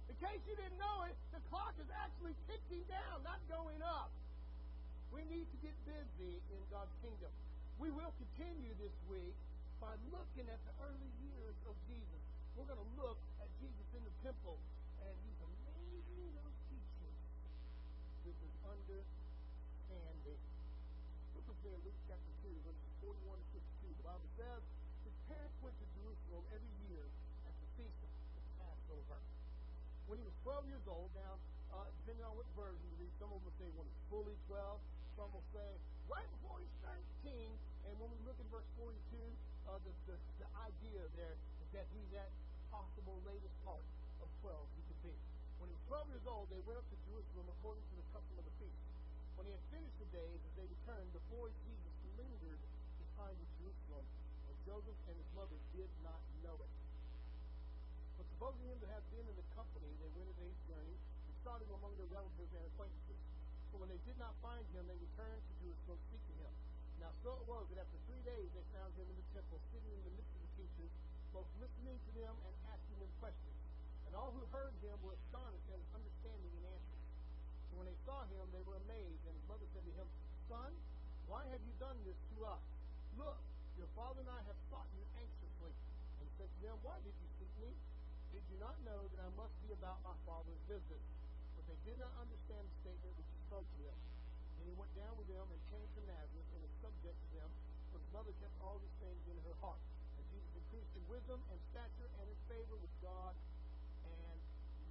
In 0.10 0.15
case 0.17 0.41
you 0.49 0.58
didn't 0.58 0.81
know 0.81 1.05
it, 1.05 1.13
the 1.29 1.41
clock 1.53 1.77
is 1.77 1.89
actually 2.01 2.34
ticking 2.49 2.81
down, 2.89 3.21
not 3.21 3.38
going 3.45 3.77
up. 3.86 4.10
We 5.13 5.21
need 5.29 5.45
to 5.45 5.58
get 5.62 5.77
busy 5.86 6.41
in 6.49 6.62
God's 6.73 6.93
kingdom. 7.05 7.29
We 7.77 7.93
will 7.93 8.10
continue 8.17 8.73
this 8.81 8.93
week 9.05 9.38
by 9.77 9.93
looking 10.10 10.49
at 10.49 10.58
the 10.65 10.73
early 10.81 11.12
years 11.21 11.58
of 11.69 11.77
Jesus. 11.86 12.21
We're 12.58 12.65
going 12.65 12.81
to 12.81 12.91
look 12.97 13.21
at 13.38 13.49
Jesus 13.62 13.86
in 13.93 14.01
the 14.01 14.15
temple 14.25 14.58
and 15.05 15.13
these 15.29 15.39
amazing 15.45 16.25
little 16.34 16.58
teachings 16.73 17.21
with 18.25 18.38
his 18.41 18.55
understanding. 18.65 20.41
Look 21.38 21.45
with 21.53 21.60
me 21.62 21.71
in 21.77 21.81
Luke 21.86 22.01
chapter 22.10 22.34
2, 22.41 22.49
verses 22.65 22.91
41 23.05 23.38
to 23.38 23.47
52. 23.53 23.93
The 23.93 24.05
Bible 24.10 24.31
says, 24.41 24.62
his 25.05 25.15
parents 25.29 25.58
went 25.62 25.75
to 25.77 25.88
Jerusalem 26.01 26.43
every 26.49 26.75
year 26.89 27.05
at 27.45 27.53
the 27.62 27.67
feast 27.77 27.99
of 28.01 28.10
the 28.10 28.43
Passover. 28.58 29.19
When 30.10 30.17
he 30.17 30.25
was 30.25 30.34
12 30.41 30.65
years 30.65 30.86
old, 30.89 31.13
now, 31.13 31.38
uh, 31.75 31.86
depending 32.01 32.25
on 32.25 32.34
what 32.34 32.47
version 32.58 32.81
you 32.89 32.97
read, 33.05 33.13
some 33.21 33.29
of 33.29 33.38
them 33.38 33.45
will 33.45 33.55
say 33.65 33.73
when 33.82 33.89
he's 33.89 34.06
fully 34.13 34.38
12, 34.45 34.78
some 35.17 35.30
will 35.34 35.47
say 35.49 35.65
right 36.06 36.30
before 36.38 36.62
he's 36.62 36.78
13, 37.25 37.34
and 37.89 37.93
when 37.97 38.13
we 38.13 38.19
look 38.21 38.38
in 38.38 38.45
verse 38.54 38.69
42, 38.78 38.93
uh, 39.65 39.82
the, 39.82 39.89
the, 40.06 40.15
the 40.38 40.49
idea 40.62 41.01
there 41.17 41.34
is 41.34 41.67
that 41.73 41.89
he's 41.97 42.13
at 42.13 42.30
possible 42.69 43.17
latest 43.25 43.58
part 43.65 43.82
of 44.21 44.30
12 44.45 44.54
he 44.78 44.82
could 44.86 45.01
be. 45.10 45.15
When 45.58 45.73
he 45.73 45.75
was 45.82 45.97
12 45.97 46.13
years 46.13 46.25
old, 46.30 46.45
they 46.54 46.62
went 46.69 46.78
up 46.78 46.86
to 46.93 46.97
Jerusalem 47.10 47.49
according 47.58 47.82
to 47.89 47.95
the 47.97 48.06
custom 48.13 48.36
of 48.38 48.45
the 48.45 48.56
feast. 48.62 48.86
When 49.34 49.49
he 49.49 49.54
had 49.58 49.65
finished 49.73 49.97
the 49.97 50.10
days, 50.13 50.38
as 50.45 50.54
they 50.62 50.67
returned, 50.69 51.10
the 51.17 51.25
boy 51.34 51.49
Jesus 51.65 51.95
lingered 52.21 52.62
behind 53.01 53.34
in 53.34 53.49
Jerusalem, 53.58 54.06
and 54.45 54.56
Joseph 54.62 54.99
and 55.10 55.17
his 55.17 55.30
mother 55.34 55.58
did 55.73 55.89
not 56.06 56.21
know 56.45 56.54
it. 56.62 56.73
But 58.21 58.30
supposing 58.30 58.69
him 58.69 58.78
to 58.86 58.89
have 58.93 59.01
been 59.10 59.25
in 59.25 59.34
the 59.34 59.47
company, 59.58 59.89
they 60.06 60.12
went 60.13 60.30
a 60.30 60.36
day's 60.38 60.62
journey 60.69 60.97
and 61.45 61.62
him 61.62 61.78
among 61.78 61.93
their 62.01 62.10
relatives 62.10 62.51
and 62.58 62.65
acquaintances. 62.73 63.04
When 63.79 63.91
they 63.91 63.99
did 64.07 64.15
not 64.17 64.31
find 64.39 64.63
him, 64.71 64.88
they 64.88 64.95
returned 64.95 65.43
to 65.43 65.53
Jerusalem 65.59 65.99
seeking 66.07 66.38
him. 66.39 66.53
Now 67.03 67.11
so 67.21 67.35
it 67.35 67.45
was 67.45 67.67
that 67.69 67.83
after 67.83 67.99
three 68.07 68.23
days 68.23 68.47
they 68.55 68.65
found 68.71 68.89
him 68.95 69.05
in 69.05 69.17
the 69.19 69.27
temple, 69.35 69.59
sitting 69.69 69.91
in 69.91 70.02
the 70.08 70.13
midst 70.15 70.31
of 70.31 70.41
the 70.41 70.52
teachers, 70.56 70.91
both 71.35 71.50
listening 71.60 72.00
to 72.00 72.12
them 72.15 72.33
and 72.47 72.54
asking 72.71 72.97
them 73.04 73.12
questions. 73.19 73.60
And 74.08 74.15
all 74.15 74.31
who 74.31 74.47
heard 74.56 74.71
him 74.79 74.95
were 75.04 75.12
astonished 75.12 75.67
at 75.67 75.75
his 75.75 75.91
understanding 75.91 76.54
and 76.56 76.65
answers. 76.71 77.04
So 77.67 77.71
when 77.83 77.87
they 77.91 78.00
saw 78.08 78.23
him, 78.31 78.47
they 78.56 78.63
were 78.63 78.79
amazed. 78.87 79.21
And 79.27 79.35
his 79.35 79.45
mother 79.52 79.67
said 79.75 79.83
to 79.83 79.93
him, 80.00 80.08
Son, 80.47 80.71
why 81.27 81.43
have 81.52 81.60
you 81.60 81.75
done 81.75 82.00
this 82.08 82.15
to 82.15 82.47
us? 82.47 82.63
Look, 83.19 83.35
your 83.75 83.91
father 83.91 84.23
and 84.23 84.31
I 84.31 84.39
have 84.47 84.60
sought 84.71 84.87
you 84.95 85.04
anxiously. 85.19 85.73
And 85.75 86.23
he 86.23 86.31
said 86.39 86.47
to 86.47 86.60
them, 86.63 86.79
Why 86.79 86.95
did 87.04 87.12
you 87.12 87.29
seek 87.35 87.52
me? 87.60 87.75
Did 88.31 88.43
you 88.47 88.58
not 88.63 88.79
know 88.87 89.04
that 89.12 89.19
I 89.19 89.29
must 89.35 89.56
be 89.67 89.75
about 89.75 90.00
my 90.08 90.15
father's 90.23 90.63
business? 90.71 91.04
But 91.60 91.67
they 91.67 91.79
did 91.83 92.00
not 92.00 92.15
understand 92.15 92.63
the 92.63 92.75
statement 92.87 93.12
which 93.19 93.35
spoke 93.56 93.71
to 93.71 93.87
them. 93.87 93.99
he 94.67 94.75
went 94.75 94.91
down 94.99 95.15
with 95.15 95.31
them 95.31 95.47
and 95.47 95.60
came 95.71 95.87
to 95.95 96.01
Nazareth 96.12 96.49
and 96.51 96.60
was 96.60 96.75
subject 96.83 97.15
to 97.15 97.29
them, 97.39 97.47
for 97.87 98.03
his 98.03 98.10
mother 98.12 98.35
kept 98.43 98.51
all 98.60 98.75
these 98.83 98.97
things 98.99 99.21
in 99.31 99.37
her 99.47 99.56
heart. 99.63 99.79
And 100.19 100.27
Jesus 100.27 100.51
increased 100.60 100.91
in 100.91 101.03
wisdom 101.08 101.39
and 101.47 101.60
stature 101.71 102.12
and 102.19 102.27
in 102.27 102.39
favor 102.51 102.75
with 102.75 102.91
God 102.99 103.31
and 104.12 104.35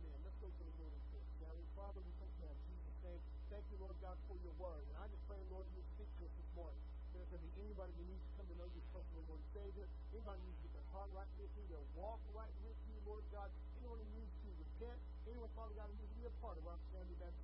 men. 0.00 0.16
Let's 0.24 0.40
go 0.40 0.48
to 0.48 0.62
the 0.64 0.74
Lord 0.80 0.96
in 0.96 1.02
prayer. 1.12 1.28
Now, 1.44 1.52
Father, 1.76 2.00
we 2.00 2.12
thank 2.16 2.32
you 2.40 2.48
Jesus' 2.72 3.00
name. 3.04 3.20
Thank 3.52 3.68
you, 3.68 3.76
Lord 3.84 3.96
God, 4.00 4.16
for 4.32 4.36
your 4.40 4.56
word. 4.56 4.80
And 4.80 4.96
I 4.96 5.12
just 5.12 5.24
pray, 5.28 5.44
Lord, 5.52 5.68
you 5.76 5.84
speak 6.00 6.08
to 6.08 6.22
us 6.24 6.32
this 6.32 6.50
morning. 6.56 6.80
There's 7.12 7.28
going 7.28 7.44
to 7.44 7.50
be 7.52 7.68
anybody 7.68 7.92
who 8.00 8.04
needs 8.08 8.24
to 8.24 8.32
come 8.40 8.48
to 8.48 8.56
know 8.56 8.68
you 8.72 8.80
as 8.80 8.88
personal 8.96 9.28
Lord 9.28 9.44
and 9.44 9.52
Savior. 9.52 9.86
Anybody 10.08 10.40
who 10.40 10.46
needs 10.48 10.60
to 10.64 10.64
get 10.72 10.74
their 10.80 10.88
heart 10.96 11.12
right 11.12 11.32
with 11.36 11.52
you, 11.52 11.68
their 11.68 11.84
walk 12.00 12.16
right 12.32 12.54
with 12.64 12.80
you, 12.88 12.96
Lord 13.04 13.28
God. 13.28 13.52
Anyone 13.76 14.00
who 14.00 14.08
needs 14.24 14.32
to 14.40 14.48
repent. 14.56 14.96
Anyone, 15.28 15.52
Father 15.52 15.76
God, 15.76 15.92
who 15.92 16.00
needs 16.00 16.16
to 16.16 16.20
be 16.24 16.24
a 16.32 16.36
part 16.40 16.56
of 16.56 16.64
our 16.64 16.80
family 16.96 17.04
Church 17.20 17.43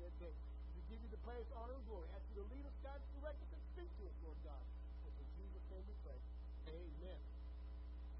that 0.00 0.14
day. 0.22 0.34
We 0.74 0.80
give 0.90 1.00
you 1.02 1.10
the 1.10 1.20
praise, 1.26 1.46
honor, 1.58 1.74
and 1.74 1.86
glory. 1.90 2.06
Ask 2.14 2.24
you 2.30 2.42
to 2.42 2.46
lead 2.54 2.64
us, 2.64 2.76
guide 2.86 3.02
us, 3.02 3.10
direct 3.18 3.38
us, 3.42 3.50
and 3.50 3.62
speak 3.74 3.90
to 3.98 4.02
us, 4.06 4.16
Lord 4.22 4.38
God. 4.46 4.62
For 5.02 5.10
in 5.10 5.28
Jesus' 5.38 5.66
name 5.74 5.84
we 5.86 5.96
pray. 6.06 6.18
Amen. 6.70 7.20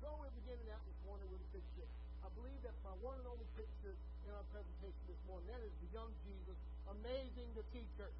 So 0.03 0.07
we're 0.19 0.35
beginning 0.43 0.69
out 0.75 0.83
this 0.83 1.01
morning 1.07 1.27
with 1.31 1.43
a 1.43 1.51
picture. 1.55 1.89
I 2.23 2.29
believe 2.35 2.59
that's 2.67 2.83
my 2.83 2.95
one 2.99 3.17
and 3.19 3.27
only 3.31 3.47
picture 3.55 3.95
in 3.95 4.31
our 4.35 4.47
presentation 4.51 5.03
this 5.07 5.23
morning. 5.31 5.47
That 5.49 5.63
is 5.63 5.75
the 5.81 5.91
young 5.95 6.11
Jesus, 6.27 6.59
amazing 6.91 7.49
the 7.55 7.67
teacher. 7.71 8.11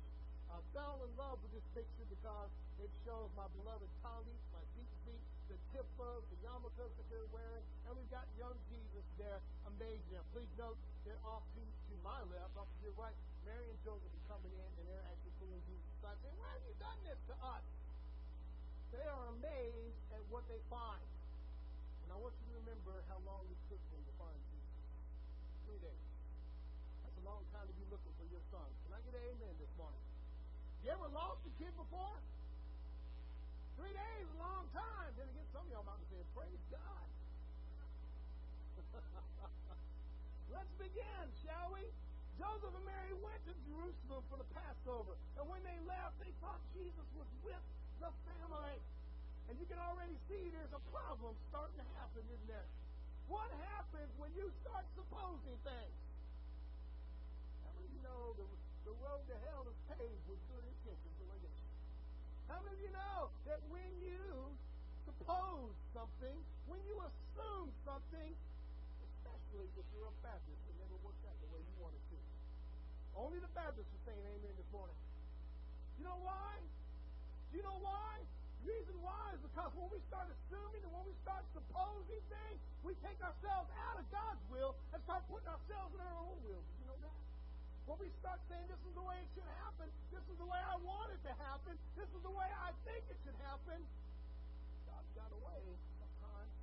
I 0.49 0.59
fell 0.73 0.97
in 1.05 1.13
love 1.21 1.37
with 1.45 1.53
this 1.53 1.67
picture 1.77 2.07
because 2.09 2.49
it 2.81 2.89
shows 3.05 3.29
my 3.37 3.45
beloved 3.61 3.91
colleagues, 4.01 4.45
my 4.55 4.65
deep 4.79 4.89
feet, 5.05 5.21
the 5.53 5.59
kippahs, 5.77 6.25
the 6.33 6.39
yarmulkes 6.41 6.93
that 6.97 7.07
they're 7.13 7.33
wearing, 7.37 7.65
and 7.85 7.93
we've 7.97 8.13
got 8.13 8.25
young 8.41 8.57
Jesus 8.73 9.05
there, 9.21 9.41
amazing. 9.69 10.13
Now, 10.13 10.25
please 10.33 10.49
note 10.57 10.77
that 11.05 11.19
off 11.25 11.45
to, 11.57 11.61
to 11.61 11.95
my 12.01 12.21
left, 12.33 12.57
off 12.57 12.69
to 12.69 12.81
your 12.81 12.97
right, 12.97 13.17
Mary 13.49 13.73
and 13.73 13.81
Joseph 13.81 14.13
are 14.13 14.27
coming 14.29 14.53
in, 14.53 14.71
and 14.77 14.85
they're 14.85 15.09
actually 15.09 15.33
pulling 15.41 15.65
Jesus 15.65 15.89
aside, 15.97 16.21
saying, 16.21 16.37
"Why 16.37 16.53
have 16.53 16.65
you 16.69 16.77
done 16.77 17.01
this 17.09 17.17
to 17.33 17.35
us?" 17.41 17.65
They 18.93 19.05
are 19.09 19.25
amazed 19.33 20.01
at 20.13 20.21
what 20.29 20.45
they 20.53 20.61
find. 20.69 21.09
And 22.05 22.13
I 22.13 22.17
want 22.21 22.37
you 22.41 22.45
to 22.53 22.55
remember 22.61 22.93
how 23.09 23.21
long 23.25 23.45
it 23.49 23.57
took 23.69 23.81
them 23.93 24.05
to 24.05 24.13
find 24.21 24.37
Jesus. 24.53 24.81
Three 25.65 25.81
days. 25.81 26.09
That's 27.05 27.17
a 27.21 27.25
long 27.25 27.45
time 27.53 27.69
to 27.69 27.77
be 27.77 27.85
looking 27.89 28.13
for 28.17 28.25
your 28.29 28.41
son. 28.53 28.69
Can 28.85 28.97
I 28.97 29.01
get 29.05 29.17
an 29.17 29.25
amen 29.33 29.55
this 29.61 29.73
morning? 29.77 30.05
You 30.85 30.93
ever 30.93 31.09
lost 31.13 31.45
a 31.45 31.53
kid 31.61 31.73
before? 31.77 32.17
Three 33.77 33.93
days 33.93 34.27
a 34.29 34.39
long 34.41 34.69
time. 34.73 35.13
Then 35.17 35.29
again, 35.29 35.49
some 35.53 35.65
of 35.65 35.73
y'all 35.73 35.85
might 35.85 36.01
be 36.01 36.17
saying, 36.17 36.29
Praise 36.33 36.65
God. 36.73 37.09
Let's 40.55 40.73
begin, 40.81 41.25
shall 41.45 41.73
we? 41.73 41.85
Joseph 42.49 42.73
and 42.81 42.89
Mary 42.89 43.13
went 43.21 43.37
to 43.45 43.53
Jerusalem 43.69 44.25
for 44.33 44.41
the 44.41 44.49
Passover. 44.57 45.13
And 45.37 45.45
when 45.53 45.61
they 45.69 45.77
left, 45.85 46.17
they 46.17 46.33
thought 46.41 46.57
Jesus 46.73 47.05
was 47.13 47.29
with 47.45 47.61
the 48.01 48.09
family. 48.25 48.81
And 49.53 49.61
you 49.61 49.69
can 49.69 49.77
already 49.77 50.17
see 50.33 50.49
there's 50.57 50.73
a 50.73 50.81
problem 50.89 51.37
starting 51.53 51.77
to 51.77 51.89
happen, 52.01 52.25
isn't 52.25 52.49
there? 52.49 52.65
What 53.29 53.53
happens 53.77 54.09
when 54.17 54.33
you 54.33 54.49
start 54.65 54.89
supposing 54.97 55.61
things? 55.61 55.97
How 57.69 57.77
many 57.77 57.85
of 57.85 57.93
you 57.93 58.01
know 58.01 58.33
the, 58.41 58.49
the 58.89 58.95
road 58.97 59.21
to 59.29 59.37
hell 59.53 59.69
is 59.69 59.77
paved 59.93 60.25
with 60.25 60.41
good 60.49 60.65
intentions? 60.65 61.17
How 62.49 62.65
many 62.65 62.81
of 62.81 62.83
you 62.89 62.93
know 62.97 63.29
that 63.45 63.61
when 63.69 63.93
you 64.01 64.25
suppose 65.05 65.77
something, 65.93 66.37
when 66.65 66.81
you 66.89 66.97
assume 66.97 67.69
something, 67.85 68.33
especially 69.05 69.69
if 69.77 69.85
you're 69.93 70.09
a 70.09 70.17
Baptist, 70.25 70.57
it 70.65 70.77
never 70.81 70.97
works 71.05 71.21
out 71.29 71.37
the 71.45 71.53
way 71.53 71.61
you 71.61 71.77
want 71.77 71.93
it 71.93 72.05
to. 72.09 72.19
Only 73.19 73.43
the 73.43 73.51
Baptists 73.51 73.91
are 73.91 74.05
saying 74.07 74.23
amen 74.23 74.55
this 74.55 74.71
morning. 74.71 74.95
You 75.99 76.07
know 76.07 76.23
why? 76.23 76.55
You 77.51 77.67
know 77.67 77.83
why? 77.83 78.23
The 78.63 78.71
reason 78.71 78.95
why 79.03 79.35
is 79.35 79.43
because 79.43 79.75
when 79.75 79.91
we 79.91 79.99
start 80.07 80.31
assuming 80.31 80.87
and 80.87 80.93
when 80.95 81.03
we 81.03 81.15
start 81.27 81.43
supposing 81.51 82.23
things, 82.31 82.59
we 82.87 82.95
take 83.03 83.19
ourselves 83.19 83.67
out 83.91 83.99
of 83.99 84.07
God's 84.15 84.43
will 84.55 84.79
and 84.95 85.03
start 85.03 85.27
putting 85.27 85.51
ourselves 85.51 85.91
in 85.99 86.01
our 86.01 86.19
own 86.23 86.39
will. 86.47 86.63
Did 86.63 86.77
you 86.79 86.87
know 86.87 87.01
that? 87.03 87.21
When 87.91 87.99
we 87.99 88.09
start 88.23 88.39
saying 88.47 88.71
this 88.71 88.79
is 88.87 88.95
the 88.95 89.03
way 89.03 89.19
it 89.19 89.29
should 89.35 89.51
happen, 89.67 89.91
this 90.15 90.23
is 90.23 90.37
the 90.39 90.47
way 90.47 90.61
I 90.63 90.79
want 90.87 91.11
it 91.11 91.19
to 91.27 91.35
happen, 91.43 91.75
this 91.99 92.11
is 92.15 92.23
the 92.23 92.31
way 92.31 92.47
I 92.47 92.71
think 92.87 93.03
it 93.11 93.19
should 93.27 93.39
happen, 93.43 93.83
God's 94.87 95.13
got 95.19 95.31
a 95.35 95.41
way 95.43 95.63
sometimes 95.99 96.55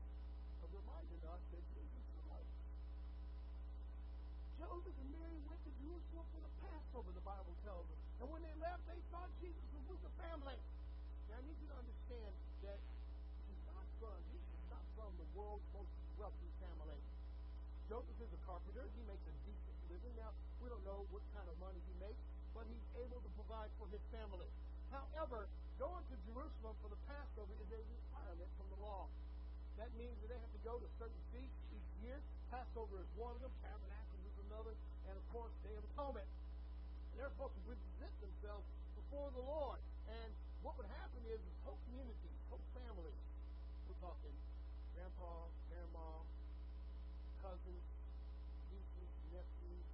of 0.64 0.70
reminding 0.72 1.22
us 1.28 1.42
that 1.52 1.64
Jesus 1.76 2.04
is 2.06 2.22
right. 2.32 2.50
Joseph 4.62 4.96
and 5.04 5.10
Mary 5.12 5.42
Jerusalem 5.86 6.26
for 6.34 6.42
the 6.42 6.54
Passover, 6.66 7.10
the 7.14 7.22
Bible 7.22 7.54
tells 7.62 7.86
us. 7.86 8.00
And 8.18 8.28
when 8.34 8.42
they 8.42 8.56
left, 8.58 8.82
they 8.90 8.98
thought 9.14 9.30
Jesus 9.38 9.62
was 9.78 9.86
with 9.94 10.02
the 10.02 10.14
family. 10.18 10.58
Now, 11.30 11.38
I 11.38 11.44
need 11.46 11.58
you 11.62 11.70
to 11.70 11.78
understand 11.78 12.34
that 12.66 12.80
he's 13.46 13.64
not 13.70 13.86
from, 14.02 14.18
Jesus 14.34 14.50
is 14.50 14.68
not 14.74 14.82
from 14.98 15.14
the 15.22 15.28
world's 15.38 15.68
most 15.78 15.94
wealthy 16.18 16.50
family. 16.58 16.98
Joseph 17.86 18.18
is 18.18 18.34
a 18.34 18.42
carpenter. 18.50 18.82
He 18.98 19.04
makes 19.06 19.22
a 19.30 19.36
decent 19.46 19.78
living. 19.94 20.14
Now, 20.18 20.34
we 20.58 20.74
don't 20.74 20.82
know 20.90 21.06
what 21.14 21.22
kind 21.38 21.46
of 21.46 21.54
money 21.62 21.78
he 21.86 21.94
makes, 22.02 22.18
but 22.58 22.66
he's 22.66 22.88
able 22.98 23.22
to 23.22 23.32
provide 23.38 23.70
for 23.78 23.86
his 23.94 24.02
family. 24.10 24.50
However, 24.90 25.46
going 25.78 26.02
to 26.02 26.16
Jerusalem 26.26 26.74
for 26.82 26.90
the 26.90 26.98
Passover 27.06 27.54
is 27.62 27.70
a 27.70 27.78
requirement 27.78 28.50
from 28.58 28.68
the 28.74 28.80
law. 28.82 29.06
That 29.78 29.94
means 30.00 30.18
that 30.24 30.34
they 30.34 30.40
have 30.42 30.54
to 30.56 30.64
go 30.66 30.82
to 30.82 30.88
certain 30.98 31.22
feasts 31.30 31.62
each 31.70 31.92
year. 32.02 32.18
Passover 32.50 32.98
is 32.98 33.10
one 33.20 33.36
of 33.38 33.44
them, 33.44 33.54
Tabernacles 33.62 34.24
is 34.24 34.38
another, 34.50 34.74
and 35.16 35.24
of 35.24 35.28
course, 35.32 35.56
Day 35.64 35.72
of 35.80 35.84
Atonement. 35.96 36.28
And 36.28 37.24
they're 37.24 37.32
supposed 37.32 37.56
to 37.56 37.64
present 37.64 38.12
themselves 38.20 38.68
before 39.00 39.32
the 39.32 39.44
Lord. 39.48 39.80
And 40.12 40.30
what 40.60 40.76
would 40.76 40.92
happen 40.92 41.24
is 41.32 41.40
whole 41.64 41.80
communities, 41.88 42.36
whole 42.52 42.60
families, 42.76 43.16
we're 43.88 43.96
talking 44.04 44.36
grandpa, 44.92 45.48
grandma, 45.72 46.20
cousins, 47.40 47.88
nieces, 48.76 49.12
nephews, 49.32 49.88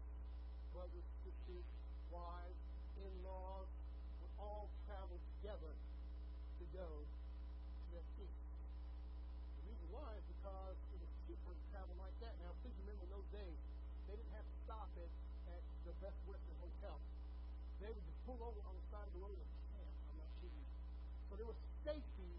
brothers, 0.73 1.05
sisters, 1.21 1.69
wives, 2.09 2.57
in-laws 2.97 3.69
would 4.25 4.33
all 4.41 4.73
travel 4.89 5.21
together 5.37 5.73
to 6.57 6.63
go 6.73 6.89
to 6.89 7.87
that 7.93 8.05
feast. 8.17 8.41
The 9.61 9.69
reason 9.69 9.87
why 9.93 10.17
is 10.17 10.25
because 10.33 10.77
it 10.97 10.97
was 10.97 11.11
cheaper 11.29 11.53
to 11.53 11.65
travel 11.69 11.93
like 12.01 12.17
that. 12.25 12.33
Now, 12.41 12.57
please 12.65 12.73
remember 12.81 13.05
in 13.05 13.13
those 13.13 13.29
days, 13.29 13.59
they 14.11 14.19
didn't 14.19 14.35
have 14.35 14.43
to 14.43 14.57
stop 14.67 14.89
at, 14.99 15.11
at 15.55 15.63
the 15.87 15.93
Best 16.03 16.19
Western 16.27 16.57
Hotel. 16.59 16.99
They 17.79 17.87
would 17.87 18.03
just 18.03 18.20
pull 18.31 18.47
over 18.47 18.63
on 18.63 18.71
the 18.79 18.85
side 18.87 19.03
of 19.03 19.11
the 19.11 19.19
road. 19.27 19.35
I'm 19.35 20.15
not 20.15 20.31
kidding. 20.39 20.67
So 21.27 21.35
there 21.35 21.49
was 21.51 21.59
safety 21.83 22.31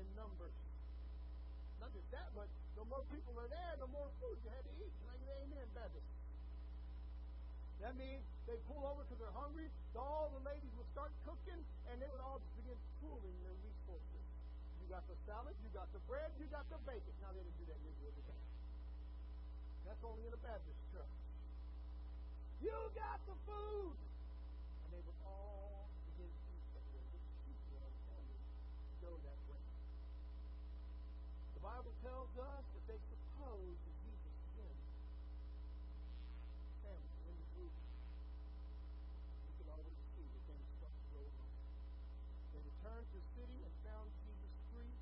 in 0.00 0.06
numbers. 0.16 0.56
Not 1.84 1.92
just 1.92 2.08
that, 2.16 2.32
but 2.32 2.48
the 2.80 2.84
more 2.88 3.04
people 3.12 3.36
are 3.36 3.50
there, 3.52 3.76
the 3.76 3.90
more 3.92 4.08
food 4.24 4.40
you 4.40 4.48
had 4.48 4.64
to 4.64 4.72
eat. 4.80 4.94
I 5.04 5.20
get 5.20 5.36
amen, 5.44 5.68
Baptist? 5.76 6.08
That 7.84 7.92
means 8.00 8.24
they 8.48 8.56
pull 8.72 8.80
over 8.88 9.04
because 9.04 9.20
they're 9.20 9.36
hungry. 9.36 9.68
All 9.92 10.32
the 10.32 10.40
ladies 10.48 10.72
would 10.80 10.88
start 10.96 11.12
cooking, 11.28 11.60
and 11.92 11.94
they 12.00 12.08
would 12.08 12.22
all 12.24 12.40
just 12.40 12.54
begin 12.56 12.78
pooling 13.04 13.36
their 13.44 13.58
resources. 13.60 14.24
You 14.80 14.86
got 14.88 15.04
the 15.12 15.18
salad, 15.28 15.52
you 15.60 15.68
got 15.76 15.92
the 15.92 16.00
bread, 16.08 16.30
you 16.40 16.48
got 16.48 16.64
the 16.72 16.80
bacon. 16.88 17.12
Now 17.20 17.36
they 17.36 17.44
didn't 17.44 17.58
do 17.60 17.66
that 17.68 17.76
in 17.76 17.86
Israel 17.90 18.14
today. 18.16 18.40
That's 19.84 20.00
only 20.06 20.24
in 20.24 20.32
a 20.32 20.40
Baptist 20.40 20.80
church. 20.94 21.16
You 22.62 22.72
got 22.94 23.18
the 23.26 23.36
food, 23.44 23.98
all 25.24 25.88
go 29.02 29.18
that 29.26 29.40
way. 29.50 29.58
The 31.58 31.62
Bible 31.62 31.94
tells 32.06 32.30
us 32.38 32.64
that 32.70 32.84
they 32.86 33.00
suppose 33.10 33.76
that 33.82 33.96
Jesus 34.06 34.30
is 34.30 34.54
in 34.62 34.74
family, 36.86 37.18
in 37.26 37.34
the 37.34 37.48
group. 37.58 37.74
You 39.42 39.54
can 39.58 39.68
always 39.74 39.98
see 40.14 40.22
that 40.22 40.42
things 40.46 40.66
start 40.78 40.94
to 40.94 41.06
go 41.18 41.22
on. 41.26 41.50
They 42.54 42.62
returned 42.62 43.06
to 43.10 43.18
the 43.18 43.26
city 43.34 43.58
and 43.58 43.74
found 43.82 44.06
Jesus 44.22 44.54
three 44.70 44.94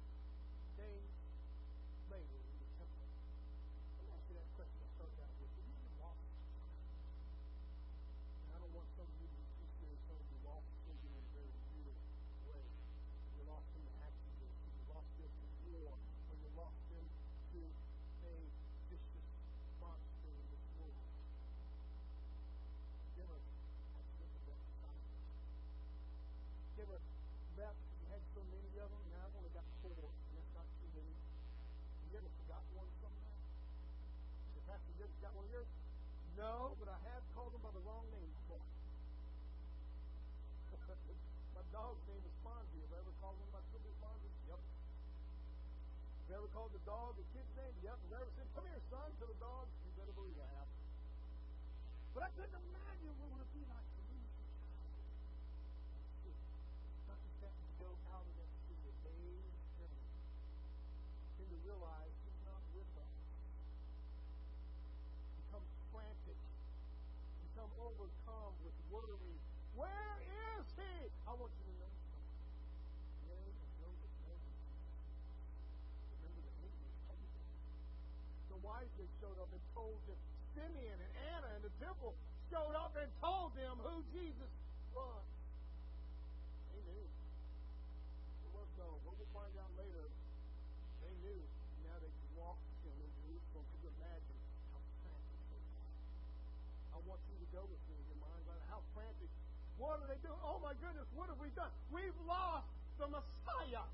days 0.80 1.12
later 2.08 2.40
in 2.40 2.56
the 2.56 2.68
temple. 2.80 3.04
Let 3.04 4.08
me 4.08 4.16
ask 4.16 4.24
you 4.32 4.36
that 4.40 4.48
question 4.56 4.80
I 4.80 4.88
started 4.96 5.20
out 5.20 5.34
with. 5.44 5.52
Have 5.60 5.68
you 5.68 5.76
ever 5.76 5.92
lost 6.00 6.24
a 6.24 6.40
child? 6.40 6.72
And 8.48 8.48
I 8.48 8.58
don't 8.64 8.72
want 8.72 8.88
some 8.96 9.04
of 9.04 9.16
you 9.20 9.28
to 9.28 9.36
be 9.36 9.44
too 9.60 9.68
serious. 9.76 10.00
Some 10.08 10.16
of 10.16 10.24
you 10.24 10.40
lost 10.40 10.66
children 10.88 11.12
in 11.12 11.20
a 11.20 11.28
very 11.36 11.52
real 11.76 11.96
way. 12.48 12.64
You 13.36 13.44
lost 13.44 13.68
them 13.76 13.84
to 13.84 13.92
accidents, 14.00 14.56
or 14.64 14.72
you 14.72 14.84
lost 14.88 15.12
them 15.20 15.32
to 15.32 15.46
war, 15.70 15.92
or 16.00 16.34
you 16.40 16.48
lost 16.56 16.80
them 16.90 17.06
to 17.54 17.60
a 17.60 18.34
vicious 18.90 19.28
monster 19.80 20.30
in 20.30 20.44
this 20.50 20.64
world. 20.76 21.08
You 23.16 23.22
ever 23.24 23.38
accidentally 23.96 24.44
left 24.50 24.66
a 24.66 24.74
child? 24.80 25.00
You 26.74 26.80
ever 26.84 26.98
left, 27.56 27.80
you 28.00 28.06
had 28.10 28.22
so 28.34 28.40
many 28.50 28.72
of 28.80 28.88
them, 28.90 29.04
now 29.14 29.24
I've 29.24 29.36
only 29.40 29.52
got 29.56 29.66
four, 29.80 30.04
and 30.10 30.32
that's 30.36 30.52
not 30.52 30.68
too 30.80 30.90
many. 30.94 31.14
You 32.10 32.18
ever 32.18 32.30
forgot 32.44 32.62
one 32.74 32.90
somehow? 33.00 33.36
The 34.58 34.62
pastor, 34.68 34.92
yours? 35.50 35.70
No, 36.38 36.78
but 36.78 36.88
I 36.88 36.98
have 37.10 37.22
called 37.34 37.52
them 37.52 37.60
by 37.60 37.74
the 37.74 37.82
wrong 37.84 38.06
name 38.14 38.30
before. 38.42 38.64
my 41.58 41.64
dog's 41.74 42.02
name 42.06 42.22
is 42.24 42.36
Fonzie. 42.40 42.80
Have 42.86 42.94
I 42.94 42.98
ever 43.02 43.14
called 43.20 43.36
of 43.36 43.50
my 43.52 43.62
children 43.74 43.94
Fonzie? 44.00 44.30
Yep. 44.48 44.56
Have 44.56 46.26
you 46.30 46.34
ever 46.38 46.50
called 46.54 46.72
the 46.72 46.82
dog 46.86 47.18
a 47.18 47.24
kid's 47.34 47.52
name? 47.58 47.74
Yep. 47.82 47.98
Have 47.98 48.10
you 48.10 48.16
ever 48.16 48.32
said, 48.38 48.46
come 48.54 48.64
here, 48.70 48.82
son, 48.88 49.10
to 49.20 49.24
the 49.26 49.38
dog? 49.42 49.66
You 49.84 49.90
better 49.98 50.14
believe 50.14 50.38
I 50.38 50.48
have. 50.54 50.70
But 52.14 52.26
I 52.26 52.30
couldn't 52.34 52.58
imagine 52.58 53.14
what 53.22 53.30
it 53.30 53.38
would 53.38 53.52
be 53.54 53.62
like 53.70 53.86
to 53.86 54.02
lose 54.10 54.34
a 54.34 54.42
child. 54.50 54.94
Something 57.06 57.34
that 57.38 57.54
to 57.54 57.70
go 57.78 57.90
out 58.10 58.26
of 58.26 58.34
that 58.34 58.50
city 58.66 58.82
a 58.82 58.94
day's 59.06 59.54
journey 59.78 60.10
and 61.38 61.46
to 61.50 61.56
realize 61.62 62.14
he's 62.26 62.42
not 62.42 62.62
with 62.74 62.90
us. 62.98 63.14
Become 65.46 65.66
frantic. 65.94 66.38
Become 67.46 67.69
overcome 67.80 68.52
with 68.60 68.76
worry. 68.92 69.36
Where 69.76 70.16
is 70.20 70.66
he? 70.76 71.08
I 71.24 71.32
want 71.32 71.52
you 71.56 71.64
to 71.64 71.74
know 71.80 71.90
the 78.50 78.58
wise 78.66 78.90
men 78.98 79.08
showed 79.22 79.38
up 79.40 79.48
and 79.48 79.62
told 79.72 79.96
them. 80.04 80.18
Simeon 80.52 80.98
and 80.98 81.12
Anna 81.32 81.48
in 81.56 81.62
the 81.62 81.74
temple 81.78 82.12
showed 82.50 82.74
up 82.74 82.92
and 82.98 83.06
told 83.22 83.54
them 83.54 83.78
who 83.86 84.02
Jesus 84.10 84.50
was. 84.90 85.24
They 86.74 86.82
knew. 86.82 87.06
It 87.06 88.50
was 88.50 88.66
uh, 88.74 88.82
known. 88.82 88.98
We'll 89.06 89.30
find 89.30 89.54
out 89.62 89.70
later, 89.78 90.10
they 91.06 91.14
knew. 91.22 91.40
Now 91.86 91.96
they 92.02 92.10
could 92.10 92.32
walk 92.34 92.58
you 92.82 92.90
know, 92.90 93.06
in 93.06 93.12
Jerusalem. 93.22 93.64
Could 93.70 93.80
you 93.86 93.90
imagine 94.02 94.38
how 94.74 94.82
frantic 95.06 95.40
they 95.46 95.62
were? 95.62 95.94
I 96.90 96.98
me 97.68 97.94
in 97.98 98.06
your 98.08 98.20
minds 98.22 98.46
on 98.48 98.56
how 98.70 98.80
frantic. 98.96 99.30
What 99.76 100.00
are 100.00 100.08
they 100.08 100.20
doing? 100.24 100.40
Oh 100.44 100.60
my 100.60 100.72
goodness, 100.80 101.08
what 101.16 101.28
have 101.28 101.40
we 101.40 101.52
done? 101.52 101.72
We've 101.92 102.16
lost 102.28 102.68
the 102.96 103.08
Messiah. 103.08 103.84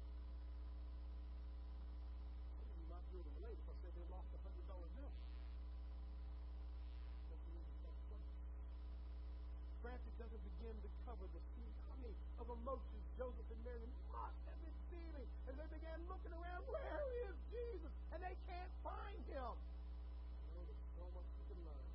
Frantic 9.87 10.19
doesn't 10.19 10.43
begin 10.43 10.75
to 10.83 10.91
cover 11.07 11.31
the 11.31 11.39
tsunami 11.55 12.11
of 12.43 12.51
emotions 12.51 13.07
Joseph 13.15 13.49
and 13.49 13.63
Mary 13.65 13.89
must 14.13 14.37
have 14.45 14.61
been 14.61 14.79
feeling 14.93 15.31
as 15.49 15.55
they 15.57 15.69
began 15.73 15.97
looking 16.05 16.35
around. 16.37 16.69
Where 16.69 17.07
is 17.25 17.33
Jesus? 17.49 17.89
And 18.13 18.21
they 18.21 18.37
can't 18.45 18.75
find 18.85 19.17
him. 19.25 19.57
You 19.57 20.51
know, 20.53 20.63
there's 20.69 20.85
so 21.01 21.07
much 21.17 21.25
you 21.41 21.45
can 21.49 21.61
learn 21.65 21.89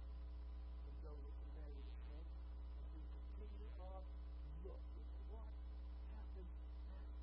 from 0.81 0.93
Joseph 1.03 1.35
and 1.35 1.51
Mary 1.61 1.77
this 1.77 1.99
morning 2.09 2.33
as 2.81 2.87
we 2.89 3.01
continue 3.05 3.69
on 3.85 4.01
look 4.65 4.81
at 4.81 5.09
what 5.29 5.51
happened 6.15 6.51
after 6.89 7.13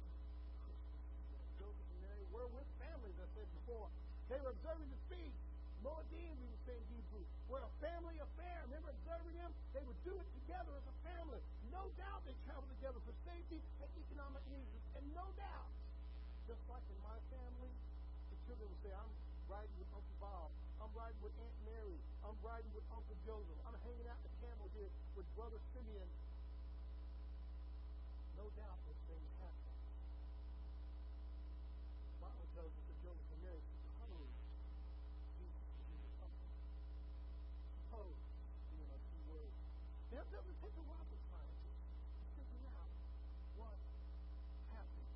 Christmas. 0.63 1.43
Joseph 1.59 1.89
and 1.91 2.01
Mary 2.07 2.23
were 2.31 2.49
with 2.55 2.69
families, 2.79 3.19
I 3.19 3.27
said 3.35 3.51
before. 3.51 3.91
They 4.29 4.41
were 4.45 4.53
observing 4.53 4.89
the 4.93 5.01
feast. 5.09 5.41
Moedim, 5.81 6.35
we 6.37 6.47
would 6.53 6.65
say 6.69 6.77
in 6.77 6.87
Hebrew, 6.93 7.25
were 7.49 7.65
a 7.65 7.73
family 7.81 8.19
affair. 8.21 8.59
They 8.69 8.81
were 8.85 8.93
observing 8.93 9.35
them. 9.41 9.51
They 9.73 9.85
would 9.89 9.97
do 10.05 10.15
it 10.21 10.29
together 10.45 10.73
as 10.77 10.85
a 10.85 10.97
family. 11.07 11.41
No 11.73 11.89
doubt 11.97 12.21
they 12.29 12.37
traveled 12.45 12.69
together 12.77 13.01
for 13.07 13.15
safety 13.25 13.57
and 13.57 13.91
economic 13.97 14.45
needs. 14.53 14.83
And 14.99 15.05
no 15.17 15.25
doubt, 15.39 15.71
just 16.45 16.61
like 16.69 16.85
in 16.93 17.01
my 17.01 17.17
family, 17.33 17.73
the 18.29 18.37
children 18.45 18.69
would 18.69 18.83
say, 18.85 18.93
I'm 18.93 19.13
riding 19.49 19.77
with 19.81 19.91
Uncle 19.97 20.19
Bob. 20.21 20.51
I'm 20.79 20.93
riding 20.93 21.21
with 21.25 21.35
Aunt 21.41 21.59
Mary. 21.65 21.99
I'm 22.23 22.37
riding 22.45 22.73
with 22.77 22.85
Uncle 22.93 23.17
Joseph. 23.25 23.59
I'm 23.65 23.75
hanging 23.83 24.09
out 24.13 24.21
the 24.21 24.33
camel 24.45 24.69
here 24.77 24.91
with 25.17 25.27
Brother 25.35 25.59
Simeon. 25.73 26.11
No 28.39 28.47
doubt 28.55 28.79
those 28.87 29.03
things 29.11 29.31
happen. 29.43 29.75
Bible 32.23 32.49
tells 32.55 32.71
us 32.71 32.85
that 32.87 32.99
Joseph 33.03 33.31
and 33.35 33.43
Mary 33.43 33.59
supposed 33.59 34.39
Jesus 35.43 35.67
to 35.75 35.83
be 35.91 35.97
the 35.99 36.13
comfort. 36.23 36.55
Supposed 37.83 38.23
being 38.71 38.87
our 38.95 39.03
two 39.11 39.23
words. 39.35 39.57
Now 40.15 40.23
it 40.23 40.31
doesn't 40.31 40.59
take 40.63 40.77
a 40.79 40.85
rocket 40.87 41.21
scientist 41.35 41.83
to 41.83 42.43
figure 42.47 42.63
out 42.79 42.91
what 43.59 43.79
happened. 44.71 45.11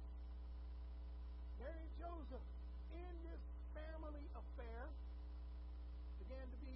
Mary 1.63 1.79
and 1.79 1.95
Joseph, 2.03 2.47
in 2.91 3.15
this 3.23 3.43
family 3.71 4.27
affair, 4.35 4.91
began 6.27 6.43
to 6.43 6.59
be, 6.67 6.75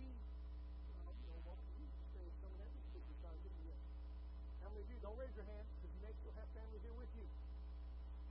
well, 1.02 1.10
you 1.10 1.26
know, 1.26 1.42
what 1.42 1.58
we 1.74 1.90
say 2.14 2.22
some 2.38 2.54
of 2.54 2.58
that 2.62 2.70
music 2.70 3.02
we're 3.02 3.18
trying 3.18 3.34
to 3.34 3.42
get 3.50 3.54
you. 3.66 3.74
How 4.62 4.70
many 4.70 4.86
of 4.86 4.90
you, 4.94 4.98
don't 5.02 5.18
raise 5.18 5.34
your 5.34 5.46
hand, 5.50 5.66
because 5.74 5.90
you 5.90 6.00
may 6.06 6.14
still 6.22 6.34
have 6.38 6.46
family 6.54 6.78
here 6.86 6.94
with 6.94 7.10
you. 7.18 7.26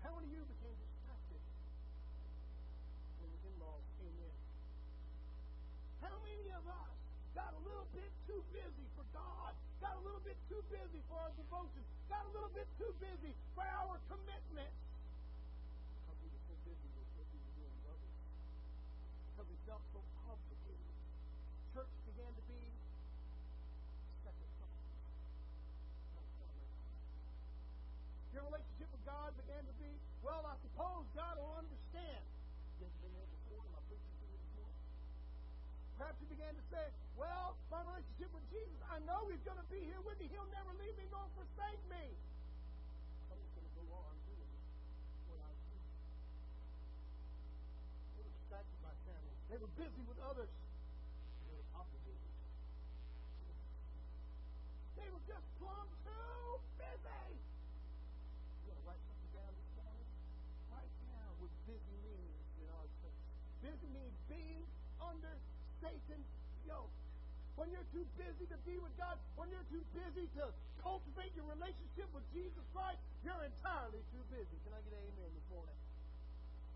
How 0.03 0.14
many 0.14 0.14
of 0.25 0.33
you 0.33 0.41
became 0.41 0.73
distracted 0.81 1.41
when 3.21 3.29
the 3.29 3.39
in-laws 3.45 3.85
came 4.01 4.17
in? 4.17 4.37
How 6.01 6.17
many 6.25 6.49
of 6.49 6.65
us 6.65 6.97
got 7.37 7.53
a 7.53 7.61
little 7.61 7.85
bit 7.93 8.09
too 8.25 8.41
busy 8.49 8.87
for 8.97 9.05
God, 9.13 9.53
got 9.77 9.93
a 9.93 10.01
little 10.01 10.25
bit 10.25 10.33
too 10.49 10.65
busy 10.73 10.97
for 11.05 11.21
our 11.21 11.29
devotion, 11.37 11.85
got 12.09 12.25
a 12.25 12.31
little 12.33 12.49
bit 12.57 12.65
too 12.81 12.89
busy 12.97 13.37
for 13.53 13.69
our 13.69 14.01
commitments? 14.09 14.73
Because 16.09 16.17
busy 16.65 16.89
with 16.97 17.09
what 17.21 17.29
we 17.29 17.37
were 17.37 17.53
doing. 17.61 17.85
Church 21.75 21.91
began 22.07 22.31
to 22.33 22.43
be 22.49 22.61
second. 24.25 24.49
Your 28.33 28.43
relationship 28.47 28.89
with 28.89 29.05
God 29.05 29.35
began 29.35 29.63
to 29.67 29.75
be, 29.75 29.91
well, 30.25 30.41
I 30.49 30.57
suppose 30.65 31.05
God 31.13 31.37
will 31.37 31.53
understand. 31.61 32.25
You 32.81 32.89
haven't 32.89 33.01
been 33.05 33.13
there 33.13 33.29
before? 33.29 33.61
Am 33.61 33.77
I 33.77 33.81
preaching 33.85 34.09
to 34.09 34.25
you? 34.25 34.65
Perhaps 36.01 36.17
you 36.17 36.27
began 36.33 36.53
to 36.57 36.65
say, 36.73 36.85
well, 37.13 37.53
my 37.69 37.85
relationship 37.85 38.33
with 38.33 38.43
Jesus, 38.49 38.73
I 38.89 38.97
know 39.05 39.29
He's 39.29 39.45
going 39.45 39.61
to 39.61 39.69
be 39.69 39.85
here 39.85 40.01
with 40.01 40.17
me. 40.17 40.25
He'll 40.33 40.49
never 40.49 40.73
leave 40.81 40.97
me 40.97 41.05
nor 41.13 41.29
forsake 41.37 41.81
me. 41.93 42.05
I'm 43.29 43.37
just 43.37 43.53
going 43.53 43.69
to 43.69 43.75
go 43.77 43.85
on 44.01 44.17
doing 44.25 44.49
what 45.29 45.39
I 45.45 45.53
do. 45.53 45.77
They 48.17 48.21
were 48.25 48.33
distracted 48.33 48.79
by 48.81 48.93
family. 49.05 49.35
They 49.53 49.61
were 49.61 49.71
busy 49.77 50.03
with 50.09 50.17
others. 50.25 50.49
When 67.65 67.73
you're 67.73 67.89
too 67.97 68.05
busy 68.13 68.45
to 68.53 68.61
be 68.61 68.77
with 68.77 68.93
God, 68.93 69.17
when 69.41 69.49
you're 69.49 69.65
too 69.73 69.81
busy 69.97 70.29
to 70.37 70.53
cultivate 70.85 71.33
your 71.33 71.49
relationship 71.49 72.05
with 72.13 72.21
Jesus 72.29 72.61
Christ, 72.77 73.01
you're 73.25 73.41
entirely 73.41 74.05
too 74.13 74.21
busy. 74.29 74.53
Can 74.61 74.69
I 74.77 74.85
get 74.85 74.93
an 74.93 75.01
amen 75.01 75.33
this 75.33 75.49
morning? 75.49 75.73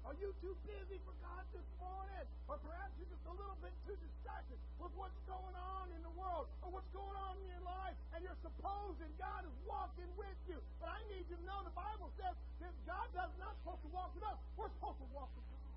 Are 0.02 0.18
you 0.18 0.34
too 0.42 0.58
busy 0.66 0.98
for 1.06 1.14
God 1.22 1.46
this 1.54 1.70
morning? 1.78 2.26
Or 2.50 2.58
perhaps 2.58 2.90
you're 2.98 3.06
just 3.06 3.22
a 3.22 3.36
little 3.38 3.54
bit 3.62 3.70
too 3.86 3.94
distracted 4.02 4.58
with 4.82 4.90
what's 4.98 5.14
going 5.30 5.54
on 5.78 5.94
in 5.94 6.02
the 6.02 6.10
world 6.18 6.50
or 6.66 6.74
what's 6.74 6.90
going 6.90 7.14
on 7.22 7.38
in 7.38 7.46
your 7.54 7.62
life, 7.70 7.94
and 8.18 8.26
you're 8.26 8.42
supposing 8.42 9.14
God 9.22 9.46
is 9.46 9.54
walking 9.70 10.10
with 10.18 10.42
you. 10.50 10.58
But 10.82 10.90
I 10.90 11.06
need 11.14 11.30
you 11.30 11.38
to 11.38 11.46
know 11.46 11.62
the 11.70 11.78
Bible 11.78 12.10
says 12.18 12.34
that 12.66 12.74
God 12.90 13.14
is 13.14 13.38
not 13.38 13.54
supposed 13.62 13.86
to 13.86 13.94
walk 13.94 14.10
with 14.18 14.26
us. 14.26 14.42
We're 14.58 14.74
supposed 14.74 14.98
to 15.06 15.10
walk 15.14 15.30
with 15.38 15.46
God. 15.54 15.70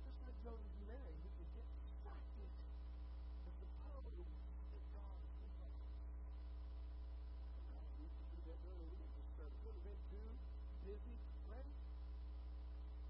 Just 0.00 0.16
like 0.24 0.40
Joseph 0.40 0.72
and 0.80 0.88
Mary, 0.88 1.12
we 1.20 1.28
can 1.36 1.44
get 1.52 1.68
distracted 1.68 2.48
with 3.44 3.56
the 3.60 3.68
power 3.84 4.00
that 4.00 4.84
God 4.96 5.16
has 5.20 5.32
given 5.36 5.60
us. 5.66 5.76
Sometimes 7.52 7.90
we 7.98 8.08
used 8.08 8.16
to 8.16 8.26
do 8.32 8.40
that 8.46 8.58
earlier. 8.64 8.88
We 8.88 8.96
didn't 8.96 9.14
just 9.36 9.52
Would 9.66 9.74
have 9.74 9.84
been 9.84 10.02
too 10.08 10.30
busy, 10.86 11.16
right? 11.50 11.66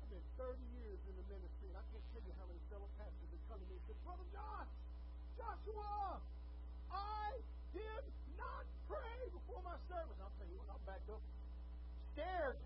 I've 0.02 0.10
been 0.10 0.25
30 0.36 0.60
years 0.76 1.00
in 1.08 1.14
the 1.16 1.26
ministry, 1.32 1.72
and 1.72 1.76
I 1.80 1.84
can't 1.88 2.04
tell 2.12 2.20
you 2.20 2.32
how 2.36 2.44
many 2.44 2.60
fellow 2.68 2.88
pastors 3.00 3.28
have 3.32 3.44
come 3.48 3.56
to 3.56 3.66
me 3.72 3.80
and 3.80 3.84
said, 3.88 3.98
Brother 4.04 4.28
Josh, 4.36 4.70
Joshua, 5.40 6.20
I 6.92 7.40
did 7.72 8.04
not 8.36 8.64
pray 8.84 9.18
before 9.32 9.64
my 9.64 9.80
service. 9.88 10.16
I'll 10.20 10.36
tell 10.36 10.48
you 10.48 10.60
what, 10.60 10.68
I 10.68 10.78
backed 10.84 11.08
up, 11.08 11.24
scared. 12.12 12.60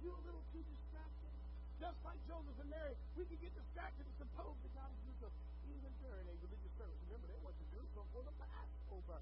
You 0.00 0.08
a 0.08 0.22
little 0.24 0.44
too 0.48 0.64
distracted. 0.64 1.32
Just 1.76 1.98
like 2.00 2.16
Joseph 2.24 2.56
and 2.56 2.70
Mary, 2.72 2.96
we 3.16 3.28
can 3.28 3.36
get 3.40 3.52
distracted 3.52 4.08
and 4.08 4.16
suppose 4.16 4.56
that 4.64 4.72
God 4.72 4.88
is 4.88 5.00
using 5.04 5.32
even 5.68 5.92
during 6.00 6.24
a 6.24 6.34
religious 6.40 6.72
service. 6.80 6.96
Remember, 7.08 7.28
they 7.28 7.40
went 7.44 7.56
to 7.60 7.66
Jerusalem 7.68 8.06
for 8.16 8.22
the 8.24 8.32
Passover. 8.40 9.20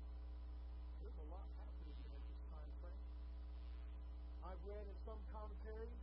There's 1.02 1.18
a 1.18 1.28
lot 1.30 1.46
happening 1.58 1.98
in 1.98 2.10
this 2.14 2.38
time 2.50 2.70
frame. 2.78 3.04
I've 4.46 4.62
read 4.62 4.86
in 4.86 4.96
some 5.02 5.18
commentaries 5.34 6.02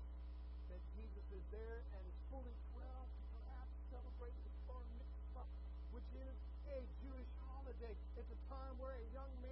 that 0.70 0.82
Jesus 0.98 1.26
is 1.32 1.46
there 1.56 1.88
and 1.96 2.02
is 2.04 2.18
fully 2.28 2.56
12 2.76 2.84
perhaps 3.32 3.72
celebrating 3.92 4.44
the 4.44 4.54
Bar 4.68 4.84
Mitzvah, 5.00 5.48
which 5.96 6.10
is 6.20 6.36
a 6.68 6.80
Jewish 7.00 7.32
holiday. 7.48 7.96
It's 8.18 8.32
a 8.32 8.40
time 8.50 8.74
where 8.82 8.98
a 8.98 9.08
young 9.14 9.32
man 9.40 9.45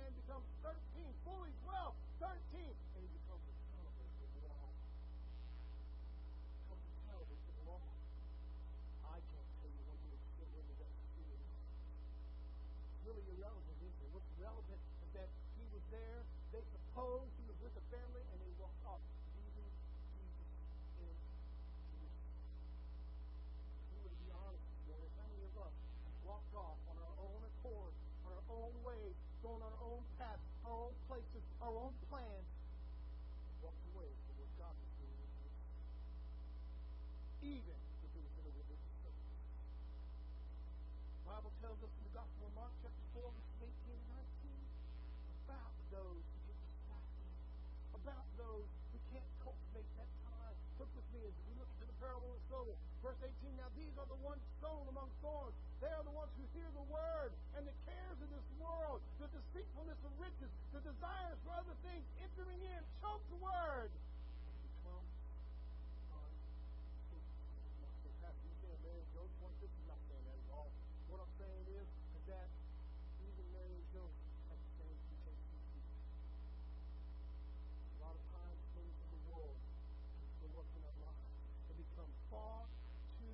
on 29.53 29.61
our 29.61 29.77
own 29.85 30.01
path, 30.17 30.41
our 30.65 30.89
own 30.89 30.95
places, 31.05 31.45
our 31.61 31.75
own 31.77 31.93
plans, 32.09 32.49
walked 33.61 33.85
away 33.93 34.09
from 34.25 34.33
what 34.41 34.49
God 34.57 34.73
was 34.73 34.91
doing 34.97 35.13
in 35.13 35.29
Jerusalem? 35.29 35.77
Even 37.45 37.77
if 38.01 38.09
it 38.17 38.21
was 38.25 38.33
in 38.33 38.45
a 38.49 38.53
religious 38.57 38.97
service. 39.05 39.45
The 41.21 41.25
Bible 41.29 41.53
tells 41.61 41.77
us 41.85 41.93
in 41.93 42.03
the 42.09 42.15
Gospel 42.17 42.49
of 42.49 42.53
Mark, 42.57 42.73
chapter 42.81 43.05
4, 43.13 43.29
verses 43.29 43.61
18 43.61 43.93
and 43.93 44.09
19, 44.41 44.57
about 45.45 45.73
those 45.93 46.23
who 46.33 46.39
get 46.49 46.57
distracted, 46.57 47.29
about 47.93 48.25
those 48.41 48.65
who 48.89 48.97
can't 49.13 49.31
cultivate 49.45 49.89
that 50.01 50.09
time. 50.33 50.57
Look 50.81 50.89
with 50.97 51.05
me 51.13 51.29
as 51.29 51.35
we 51.45 51.53
look 51.61 51.69
into 51.77 51.85
the 51.93 51.97
parable 52.01 52.33
of 52.33 52.41
the 52.41 52.45
sower. 52.49 52.73
Verse 53.05 53.21
18, 53.21 53.53
now 53.61 53.69
these 53.77 53.93
are 54.01 54.09
the 54.09 54.17
ones 54.25 54.41
sown 54.57 54.89
among 54.89 55.13
thorns. 55.21 55.53
They 55.77 55.93
are 55.93 56.01
the 56.01 56.15
ones 56.15 56.33
who 56.41 56.47
hear 56.57 56.65
the 56.73 56.87
word, 56.89 57.35
and 57.53 57.67
the 57.69 57.75
the 59.19 59.27
deceitfulness 59.27 59.99
of 60.03 60.11
riches, 60.19 60.51
the 60.71 60.81
desires 60.81 61.37
for 61.43 61.51
other 61.55 61.75
things 61.83 62.03
entering 62.23 62.61
in, 62.63 62.81
choke 63.01 63.23
the 63.29 63.39
word. 63.43 63.91
What 71.13 71.21
I'm 71.21 71.35
saying 71.37 71.65
is 71.77 71.85
that 72.25 72.49
even 73.21 73.45
Mary 73.53 73.77
and 73.77 73.85
Joseph 73.93 74.33
had 74.49 74.57
the 74.57 74.71
same 74.81 74.97
temptation 74.97 75.45
as 75.53 75.61
Jesus. 75.77 76.01
A 77.93 78.01
lot 78.01 78.17
of 78.17 78.25
times 78.33 78.57
things 78.73 78.97
of 78.97 79.09
the 79.13 79.21
world 79.29 79.53
can 79.53 80.25
fill 80.41 80.57
us 80.57 80.69
in 80.73 80.81
our 80.89 80.97
lives 81.05 81.37
and 81.69 81.75
become 81.77 82.09
far 82.33 82.65
too 83.21 83.29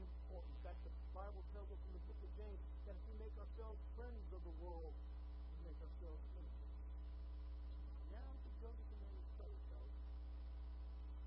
important. 0.00 0.56
In 0.56 0.62
fact, 0.64 0.80
the 0.88 0.94
Bible 1.12 1.44
tells 1.52 1.68
us 1.68 1.80
in 1.84 1.92
the 2.00 2.04
book 2.08 2.16
of 2.16 2.32
James 2.32 2.64
that 2.88 2.96
if 2.96 3.04
we 3.12 3.14
make 3.20 3.36
ourselves 3.36 3.76
friends 3.92 4.24
of 4.32 4.40
the 4.40 4.54
world, 4.64 4.96
we 4.96 5.68
make 5.68 5.76
ourselves 5.84 6.24
enemies. 6.32 6.80
Now 8.08 8.24
to 8.24 8.48
Joseph 8.56 8.88
and 8.88 9.00
Mary's 9.04 9.28
story, 9.36 9.60
though, 9.68 9.92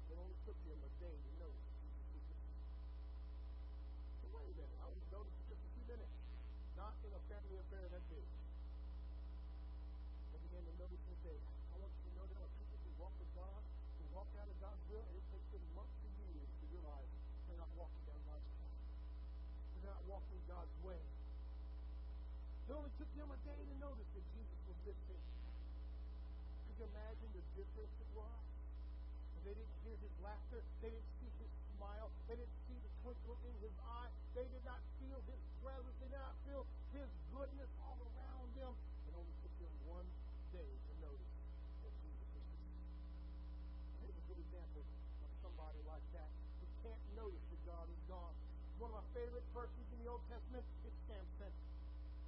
it 0.10 0.18
only 0.18 0.34
took 0.50 0.58
them 0.66 0.82
a 0.82 0.92
day 0.98 1.14
to 1.14 1.32
know 1.38 1.54
that 1.54 1.66
Jesus 1.78 2.10
was 2.10 2.26
with 2.26 2.42
them. 2.42 2.58
So 4.26 4.34
wait 4.34 4.50
a 4.50 4.56
minute, 4.58 4.82
I 4.82 4.90
was 4.90 5.06
noticed 5.14 5.38
for 5.46 5.54
just 5.54 5.62
a 5.62 5.72
few 5.78 5.86
minutes, 5.86 6.18
not 6.80 6.98
in 7.06 7.14
a 7.14 7.22
family 7.30 7.58
affair 7.62 7.86
that 7.94 8.04
big. 8.10 8.26
They 10.34 10.40
began 10.50 10.64
to 10.66 10.74
notice 10.82 11.04
this 11.06 11.22
day. 11.22 11.38
I 11.38 11.76
want 11.78 11.94
you 11.94 12.10
to 12.10 12.14
know 12.18 12.26
there 12.26 12.42
are 12.42 12.54
people 12.58 12.80
who 12.82 12.92
walk 12.98 13.14
with 13.22 13.30
God, 13.38 13.62
who 14.02 14.04
walk 14.16 14.32
out 14.40 14.50
of 14.50 14.58
God's 14.58 14.82
will, 14.90 15.06
and 15.06 15.14
it 15.20 15.26
takes 15.30 15.46
them 15.54 15.62
months 15.78 15.94
to 16.02 16.10
years 16.26 16.50
to 16.50 16.66
realize 16.74 17.06
they're 17.46 17.62
not 17.62 17.70
walking 17.78 18.02
down 18.10 18.18
God's 18.26 18.50
path. 18.58 18.82
They're 19.78 19.94
not 19.94 20.04
walking 20.10 20.42
God's 20.50 20.74
way. 20.82 21.02
It 22.66 22.74
only 22.74 22.90
took 22.98 23.12
them 23.14 23.30
a 23.30 23.40
day 23.46 23.62
to 23.62 23.76
notice 23.78 24.10
that 24.16 24.26
Jesus 24.32 24.60
was 24.66 24.78
missing. 24.88 25.22
Could 26.66 26.82
you 26.82 27.41
difference 27.56 27.96
it 28.00 28.12
was? 28.16 28.42
They 29.42 29.58
didn't 29.58 29.78
hear 29.82 29.98
his 29.98 30.14
laughter. 30.22 30.62
They 30.86 30.94
didn't 30.94 31.12
see 31.18 31.32
his 31.42 31.52
smile. 31.74 32.14
They 32.30 32.38
didn't 32.38 32.58
see 32.70 32.78
the 32.78 32.92
twinkle 33.02 33.38
in 33.42 33.56
his 33.58 33.74
eye. 33.82 34.12
They 34.38 34.46
did 34.46 34.62
not 34.62 34.78
feel 35.02 35.18
his 35.26 35.42
presence. 35.66 35.98
They 35.98 36.14
did 36.14 36.22
not 36.22 36.38
feel 36.46 36.64
his 36.94 37.10
goodness 37.34 37.72
all 37.82 37.98
around 37.98 38.48
them. 38.54 38.74
It 39.10 39.14
only 39.18 39.34
took 39.42 39.56
them 39.58 39.74
one 39.90 40.06
day 40.54 40.70
to 40.70 40.92
notice 41.02 41.34
that 41.82 41.94
Jesus 42.06 42.28
was 42.38 42.46
missing. 42.54 42.86
Here's 44.06 44.18
a 44.22 44.26
good 44.30 44.40
example 44.46 44.86
of 45.26 45.30
somebody 45.42 45.82
like 45.90 46.06
that 46.14 46.30
who 46.62 46.68
can't 46.86 47.04
notice 47.18 47.42
that 47.50 47.62
God 47.66 47.90
is 47.90 48.02
gone. 48.06 48.36
One 48.78 48.94
of 48.94 49.02
my 49.02 49.08
favorite 49.18 49.46
persons 49.58 49.88
in 49.90 50.06
the 50.06 50.08
Old 50.10 50.22
Testament 50.30 50.66
is 50.86 50.94
Samson. 51.10 51.54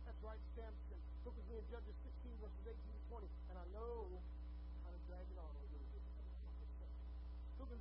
That's 0.09 0.21
right, 0.25 0.41
Samson. 0.57 0.99
Look 1.23 1.37
with 1.37 1.47
me 1.47 1.61
in 1.61 1.65
Judges 1.69 1.95
16, 2.03 2.41
verses 2.41 2.63
18 2.67 2.73
to 2.73 3.03
20. 3.21 3.29
And 3.53 3.55
I 3.61 3.65
know 3.71 4.19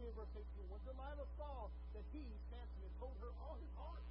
me 0.03 0.11
in 0.11 0.17
verse 0.19 0.35
18. 0.35 0.67
When 0.67 0.83
Delilah 0.83 1.29
saw 1.39 1.71
that 1.95 2.05
he, 2.11 2.27
Samson, 2.51 2.83
had 2.83 2.95
told 2.99 3.15
her 3.23 3.31
all 3.39 3.55
his 3.55 3.71
heart, 3.79 4.03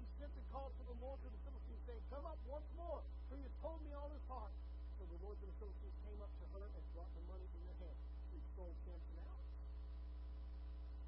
she 0.00 0.08
sent 0.16 0.32
and 0.32 0.46
called 0.48 0.72
for 0.80 0.88
the 0.88 0.96
Lord 1.04 1.20
to 1.20 1.28
the 1.28 1.40
Philistines, 1.44 1.84
saying, 1.84 2.00
Come 2.08 2.24
up 2.24 2.40
once 2.48 2.64
more, 2.80 3.04
for 3.28 3.36
he 3.36 3.44
has 3.44 3.56
told 3.60 3.76
me 3.84 3.92
all 3.92 4.08
his 4.08 4.24
heart. 4.24 4.56
So 4.96 5.04
the 5.04 5.20
Lord 5.20 5.36
of 5.36 5.44
the 5.44 5.58
Philistines 5.60 5.96
came 6.08 6.16
up 6.24 6.32
to 6.40 6.44
her 6.56 6.64
and 6.64 6.82
brought 6.96 7.12
the 7.12 7.24
money 7.28 7.44
in 7.44 7.60
her 7.60 7.76
hand. 7.76 7.98
She 8.32 8.40
sold 8.56 8.72
Samson 8.88 9.20
out. 9.20 9.44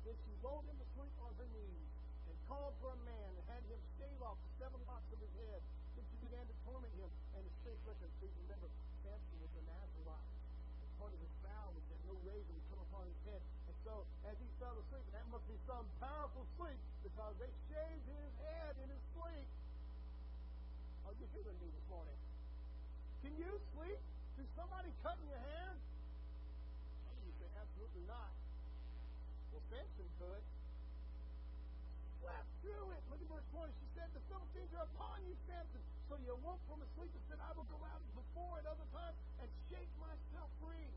Then 0.05 0.17
she 0.21 0.33
rolled 0.45 0.69
him 0.69 0.79
asleep 0.85 1.17
on 1.25 1.33
her 1.41 1.49
knees 1.57 1.91
and 2.29 2.37
called 2.45 2.77
for 2.85 2.93
a 2.93 3.01
man 3.09 3.31
and 3.41 3.45
had 3.49 3.65
him 3.73 3.81
shave 3.97 4.21
off 4.21 4.37
the 4.37 4.53
seven 4.61 4.81
locks 4.85 5.09
of 5.17 5.19
his 5.23 5.33
head. 5.49 5.65
Then 5.97 6.05
she 6.13 6.17
began 6.29 6.45
to 6.45 6.55
torment 6.69 6.93
him 7.01 7.09
and 7.33 7.41
his 7.41 7.57
faith 7.65 7.81
record. 7.89 8.13
Please 8.21 8.37
remember, 8.45 8.69
Samson 9.01 9.39
was 9.41 9.53
a 9.57 9.65
Nazarite. 9.65 10.29
Part 11.01 11.13
of 11.13 11.21
his 11.21 11.35
vow 11.45 11.73
was 11.73 11.85
that 11.89 12.01
no 12.09 12.17
razor 12.25 12.53
would 12.53 12.69
come 12.73 12.81
upon 12.85 13.05
his 13.09 13.21
head. 13.29 13.43
And 13.69 13.76
so, 13.87 14.03
as 14.27 14.35
he 14.43 14.49
fell 14.59 14.75
asleep, 14.75 15.07
that 15.15 15.23
must 15.31 15.47
be 15.47 15.55
some 15.63 15.87
powerful 16.03 16.43
sleep 16.59 16.81
because 17.07 17.39
they 17.39 17.47
shaved 17.71 18.07
his 18.11 18.33
head 18.43 18.75
in 18.83 18.91
his 18.91 19.03
sleep. 19.15 19.47
Are 21.07 21.15
you 21.15 21.27
hearing 21.31 21.55
me 21.63 21.71
this 21.71 21.87
morning? 21.87 22.19
Can 23.23 23.39
you 23.39 23.53
sleep 23.79 24.03
through 24.35 24.51
somebody 24.59 24.91
cutting 25.07 25.23
your 25.31 25.39
hair? 25.39 25.71
You 27.23 27.33
say, 27.39 27.47
absolutely 27.63 28.03
not. 28.11 28.35
Well, 29.55 29.63
Samson 29.71 30.11
could. 30.19 30.43
Slept 32.27 32.51
through 32.67 32.91
it. 32.91 33.03
Look 33.07 33.23
at 33.23 33.29
verse 33.31 33.49
20. 33.55 33.71
She 33.71 33.89
said, 33.95 34.11
The 34.19 34.25
Philistines 34.27 34.73
are 34.75 34.87
upon 34.99 35.23
you, 35.31 35.39
Samson. 35.47 35.83
So 36.11 36.19
you 36.27 36.35
awoke 36.35 36.59
from 36.67 36.83
his 36.83 36.91
sleep 36.99 37.15
and 37.15 37.23
said, 37.31 37.39
I 37.39 37.55
will 37.55 37.71
go 37.71 37.79
out 37.87 38.03
before 38.19 38.59
at 38.59 38.67
other 38.67 38.87
times 38.91 39.15
and 39.39 39.47
shake 39.71 39.91
myself 40.03 40.51
free. 40.59 40.91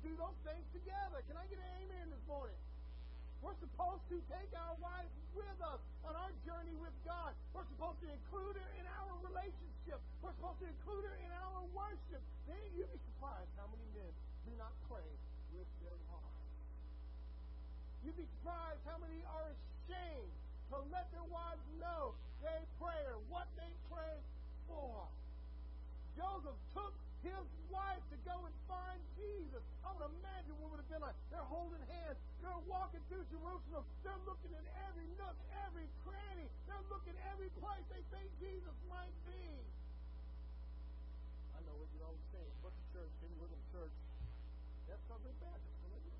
Do 0.00 0.12
those 0.16 0.38
things 0.44 0.64
together. 0.72 1.20
Can 1.28 1.36
I 1.36 1.44
get 1.48 1.60
an 1.60 1.70
amen 1.84 2.06
this 2.08 2.24
morning? 2.24 2.56
We're 3.40 3.56
supposed 3.56 4.04
to 4.12 4.20
take 4.28 4.52
our 4.52 4.76
wife 4.80 5.08
with 5.32 5.58
us 5.64 5.80
on 6.04 6.12
our 6.12 6.32
journey 6.44 6.76
with 6.76 6.92
God. 7.08 7.32
We're 7.56 7.68
supposed 7.72 8.00
to 8.04 8.08
include 8.08 8.60
her 8.60 8.70
in 8.76 8.84
our 9.00 9.12
relationship. 9.24 10.00
We're 10.20 10.36
supposed 10.36 10.60
to 10.60 10.68
include 10.68 11.04
her 11.08 11.16
in 11.24 11.32
our 11.32 11.64
worship. 11.72 12.20
Then 12.44 12.60
you'd 12.76 12.92
be 12.92 13.00
surprised 13.16 13.48
how 13.56 13.68
many 13.72 13.88
men 13.96 14.12
do 14.44 14.52
not 14.60 14.72
pray 14.88 15.08
with 15.56 15.68
their 15.80 15.96
wives. 16.12 16.48
You'd 18.04 18.16
be 18.20 18.28
surprised 18.40 18.80
how 18.84 19.00
many 19.00 19.24
are 19.24 19.48
ashamed 19.52 20.32
to 20.72 20.76
let 20.92 21.08
their 21.12 21.24
wives 21.28 21.64
know 21.80 22.16
they 22.40 22.60
pray 22.80 23.00
or 23.08 23.20
what 23.28 23.48
they 23.56 23.72
pray 23.88 24.16
for. 24.68 25.08
Joseph 26.16 26.56
took 26.72 26.92
his 27.22 27.46
wife 27.68 28.02
to 28.10 28.16
go 28.24 28.36
and 28.46 28.54
find 28.66 29.00
Jesus. 29.16 29.62
I 29.84 29.92
would 29.92 30.08
imagine 30.20 30.54
what 30.60 30.72
would 30.72 30.80
have 30.80 30.90
been 30.90 31.04
like. 31.04 31.16
They're 31.28 31.50
holding 31.50 31.82
hands. 31.88 32.18
They're 32.40 32.64
walking 32.64 33.00
through 33.12 33.24
Jerusalem. 33.28 33.84
They're 34.04 34.24
looking 34.24 34.52
at 34.56 34.66
every 34.88 35.08
nook, 35.20 35.36
every 35.68 35.88
cranny. 36.04 36.48
They're 36.64 36.86
looking 36.88 37.16
every 37.28 37.52
place 37.60 37.84
they 37.92 38.02
think 38.08 38.28
Jesus 38.40 38.76
might 38.88 39.12
be. 39.28 39.44
I 41.56 41.58
know 41.68 41.76
what 41.76 41.88
you're 41.92 42.08
always 42.08 42.24
saying. 42.32 42.54
What's 42.64 42.76
the 42.80 42.88
church? 42.96 43.12
Live 43.20 43.52
in 43.52 43.62
church? 43.72 43.94
That's 44.88 45.04
something 45.06 45.36
Baptist, 45.38 45.78
isn't 45.86 46.04
it? 46.08 46.18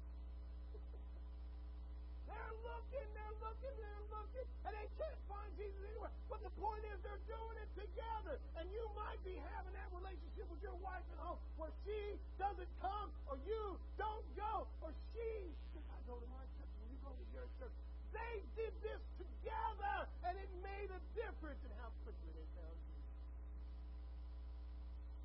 They're 2.28 2.49
looking, 2.64 3.06
they're 3.16 3.38
looking, 3.40 3.74
they're 3.76 4.06
looking, 4.12 4.46
and 4.66 4.72
they 4.76 4.88
can't 5.00 5.20
find 5.26 5.50
Jesus 5.56 5.80
anywhere. 5.90 6.12
But 6.28 6.40
the 6.44 6.52
point 6.61 6.84
is, 6.88 6.96
they're 7.02 7.24
doing 7.28 7.56
it 7.61 7.70
together. 7.76 8.36
And 8.61 8.66
you 8.70 8.84
might 8.94 9.20
be 9.24 9.36
having 9.56 9.74
that 9.74 9.88
relationship 9.90 10.46
with 10.50 10.62
your 10.62 10.76
wife 10.80 11.04
at 11.14 11.18
home 11.20 11.40
where 11.56 11.72
she 11.84 12.16
doesn't 12.36 12.70
come, 12.80 13.08
or 13.28 13.36
you 13.48 13.80
don't 13.96 14.26
go, 14.36 14.68
or 14.84 14.92
she 15.12 15.52
I 15.90 15.98
go 16.06 16.16
to 16.20 16.28
my 16.30 16.44
church, 16.58 16.72
and 16.80 16.86
you 16.90 16.98
go 17.02 17.12
to 17.12 17.26
your 17.32 17.48
church. 17.58 17.74
They 18.12 18.42
did 18.58 18.74
this 18.82 19.02
together, 19.18 20.08
and 20.26 20.34
it 20.36 20.50
made 20.62 20.90
a 20.90 21.00
difference 21.14 21.61
in 21.62 21.72
how 21.78 21.90
quickly 22.02 22.30
they 22.34 22.46
found 22.58 22.76
Jesus. 22.84 23.14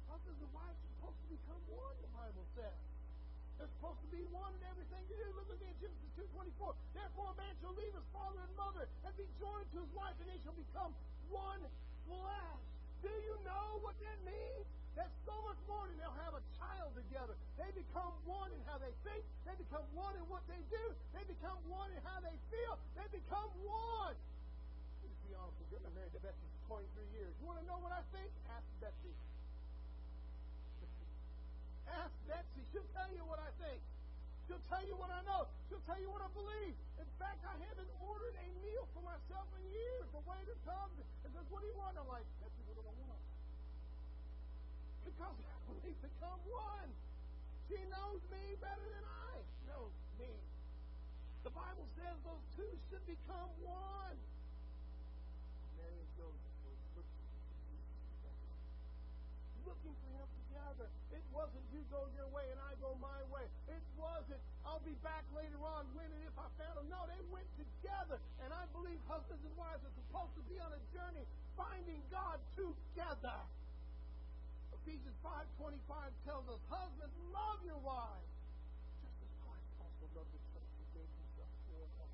Husbands 0.10 0.40
and 0.40 0.52
wives 0.54 0.78
are 0.78 0.92
supposed 1.00 1.20
to 1.26 1.28
become 1.34 1.62
one, 1.74 1.96
the 2.00 2.12
Bible 2.14 2.46
says. 2.56 2.95
They're 3.58 3.72
supposed 3.80 4.02
to 4.04 4.10
be 4.12 4.22
one 4.36 4.52
in 4.52 4.64
everything 4.68 5.02
you 5.08 5.16
do. 5.16 5.30
Look 5.36 5.62
at 5.64 5.76
Genesis 5.80 6.12
2.24. 6.36 6.76
Therefore 6.92 7.28
a 7.32 7.38
man 7.40 7.54
shall 7.64 7.76
leave 7.76 7.94
his 7.96 8.08
father 8.12 8.42
and 8.44 8.54
mother 8.60 8.84
and 9.08 9.12
be 9.16 9.28
joined 9.40 9.68
to 9.72 9.78
his 9.80 9.92
wife, 9.96 10.16
and 10.20 10.28
they 10.28 10.40
shall 10.44 10.58
become 10.58 10.92
one 11.32 11.64
flesh. 12.08 12.62
Do 13.00 13.12
you 13.12 13.36
know 13.48 13.80
what 13.86 13.96
that 14.02 14.20
means? 14.28 14.66
That's 14.96 15.12
so 15.28 15.36
much 15.44 15.60
more 15.68 15.84
than 15.92 16.00
they'll 16.00 16.22
have 16.24 16.36
a 16.40 16.44
child 16.56 16.96
together. 16.96 17.36
They 17.60 17.68
become 17.76 18.16
one 18.24 18.52
in 18.56 18.62
how 18.64 18.80
they 18.80 18.96
think. 19.04 19.24
They 19.44 19.56
become 19.60 19.84
one 19.92 20.16
in 20.16 20.24
what 20.32 20.44
they 20.48 20.60
do. 20.72 20.84
They 21.12 21.24
become 21.28 21.60
one 21.68 21.92
in 21.92 22.00
how 22.08 22.24
they 22.24 22.36
feel. 22.48 22.80
They 22.96 23.08
become 23.12 23.52
one. 23.68 24.16
Be 25.28 25.36
honest. 25.36 25.60
I've 25.60 25.84
been 25.84 25.96
married 25.96 26.16
to 26.16 26.22
Betsy 26.24 26.48
for 26.64 26.80
23 26.80 27.12
years. 27.12 27.32
You 27.44 27.46
want 27.52 27.60
to 27.60 27.68
know 27.68 27.80
what 27.84 27.92
I 27.92 28.04
think? 28.16 28.32
Ask 28.48 28.64
Betsy. 28.80 29.12
Ask 31.90 32.14
Betsy. 32.26 32.62
She'll 32.74 32.90
tell 32.94 33.10
you 33.14 33.24
what 33.26 33.38
I 33.38 33.52
think. 33.62 33.82
She'll 34.46 34.66
tell 34.70 34.86
you 34.86 34.98
what 34.98 35.10
I 35.10 35.22
know. 35.26 35.50
She'll 35.70 35.82
tell 35.90 35.98
you 35.98 36.10
what 36.10 36.22
I 36.22 36.30
believe. 36.34 36.76
In 37.02 37.10
fact, 37.18 37.42
I 37.46 37.58
haven't 37.66 37.90
ordered 38.02 38.38
a 38.38 38.48
meal 38.62 38.86
for 38.94 39.02
myself 39.02 39.50
in 39.58 39.64
years. 39.74 40.06
The 40.14 40.22
waiter 40.26 40.58
comes 40.66 40.96
and 41.26 41.30
says, 41.34 41.46
What 41.50 41.66
do 41.66 41.68
you 41.70 41.78
want? 41.78 41.98
I'm 41.98 42.10
like, 42.10 42.26
Betsy, 42.42 42.62
what 42.70 42.78
do 42.78 42.84
I 42.86 42.96
want? 43.10 43.22
Because 45.06 45.38
we've 45.82 46.02
become 46.02 46.40
one. 46.46 46.90
She 47.66 47.82
knows 47.90 48.22
me 48.30 48.54
better 48.62 48.88
than 48.94 49.06
I 49.06 49.42
know 49.66 49.90
me. 50.22 50.30
The 51.42 51.50
Bible 51.50 51.90
says 51.98 52.14
those 52.22 52.46
two 52.54 52.70
should 52.90 53.06
become 53.10 53.50
one. 53.66 54.18
Mary 55.78 55.98
and 55.98 56.12
Joseph 56.14 56.58
were 56.62 56.78
looking 57.02 57.26
looking 59.66 59.96
for 59.98 60.14
him 60.22 60.30
together. 60.46 60.88
It 61.10 61.25
wasn't 61.36 61.68
you 61.76 61.84
go 61.92 62.08
your 62.16 62.32
way 62.32 62.48
and 62.48 62.60
I 62.64 62.74
go 62.80 62.96
my 63.04 63.20
way. 63.28 63.44
It 63.68 63.84
wasn't 64.00 64.40
I'll 64.66 64.82
be 64.82 64.98
back 65.06 65.22
later 65.38 65.62
on 65.62 65.86
when 65.94 66.10
and 66.10 66.24
if 66.26 66.34
I 66.36 66.50
found 66.58 66.82
him. 66.82 66.90
No, 66.90 67.06
they 67.06 67.22
went 67.30 67.46
together. 67.54 68.18
And 68.42 68.50
I 68.50 68.66
believe 68.74 68.98
husbands 69.06 69.44
and 69.46 69.54
wives 69.54 69.84
are 69.86 69.96
supposed 69.96 70.34
to 70.42 70.44
be 70.50 70.58
on 70.58 70.74
a 70.74 70.82
journey 70.90 71.22
finding 71.54 72.02
God 72.10 72.42
together. 72.58 73.40
Ephesians 74.82 75.18
5.25 75.22 75.78
tells 76.26 76.46
us, 76.50 76.62
Husbands, 76.70 77.14
love 77.30 77.60
your 77.62 77.80
wives, 77.86 78.32
just 79.06 79.18
as 79.22 79.32
Christ 79.46 79.70
also 79.82 80.06
loved 80.18 80.32
the 80.34 80.42
church 80.54 80.72
and 80.82 80.88
gave 80.98 81.10
himself 81.10 81.54
for 81.70 81.86
her. 82.02 82.10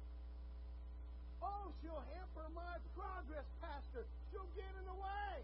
Oh, 1.41 1.65
she'll 1.79 2.03
hamper 2.15 2.47
my 2.51 2.75
progress, 2.95 3.47
Pastor. 3.63 4.03
She'll 4.31 4.51
get 4.55 4.71
in 4.75 4.85
the 4.87 4.97
way. 4.99 5.35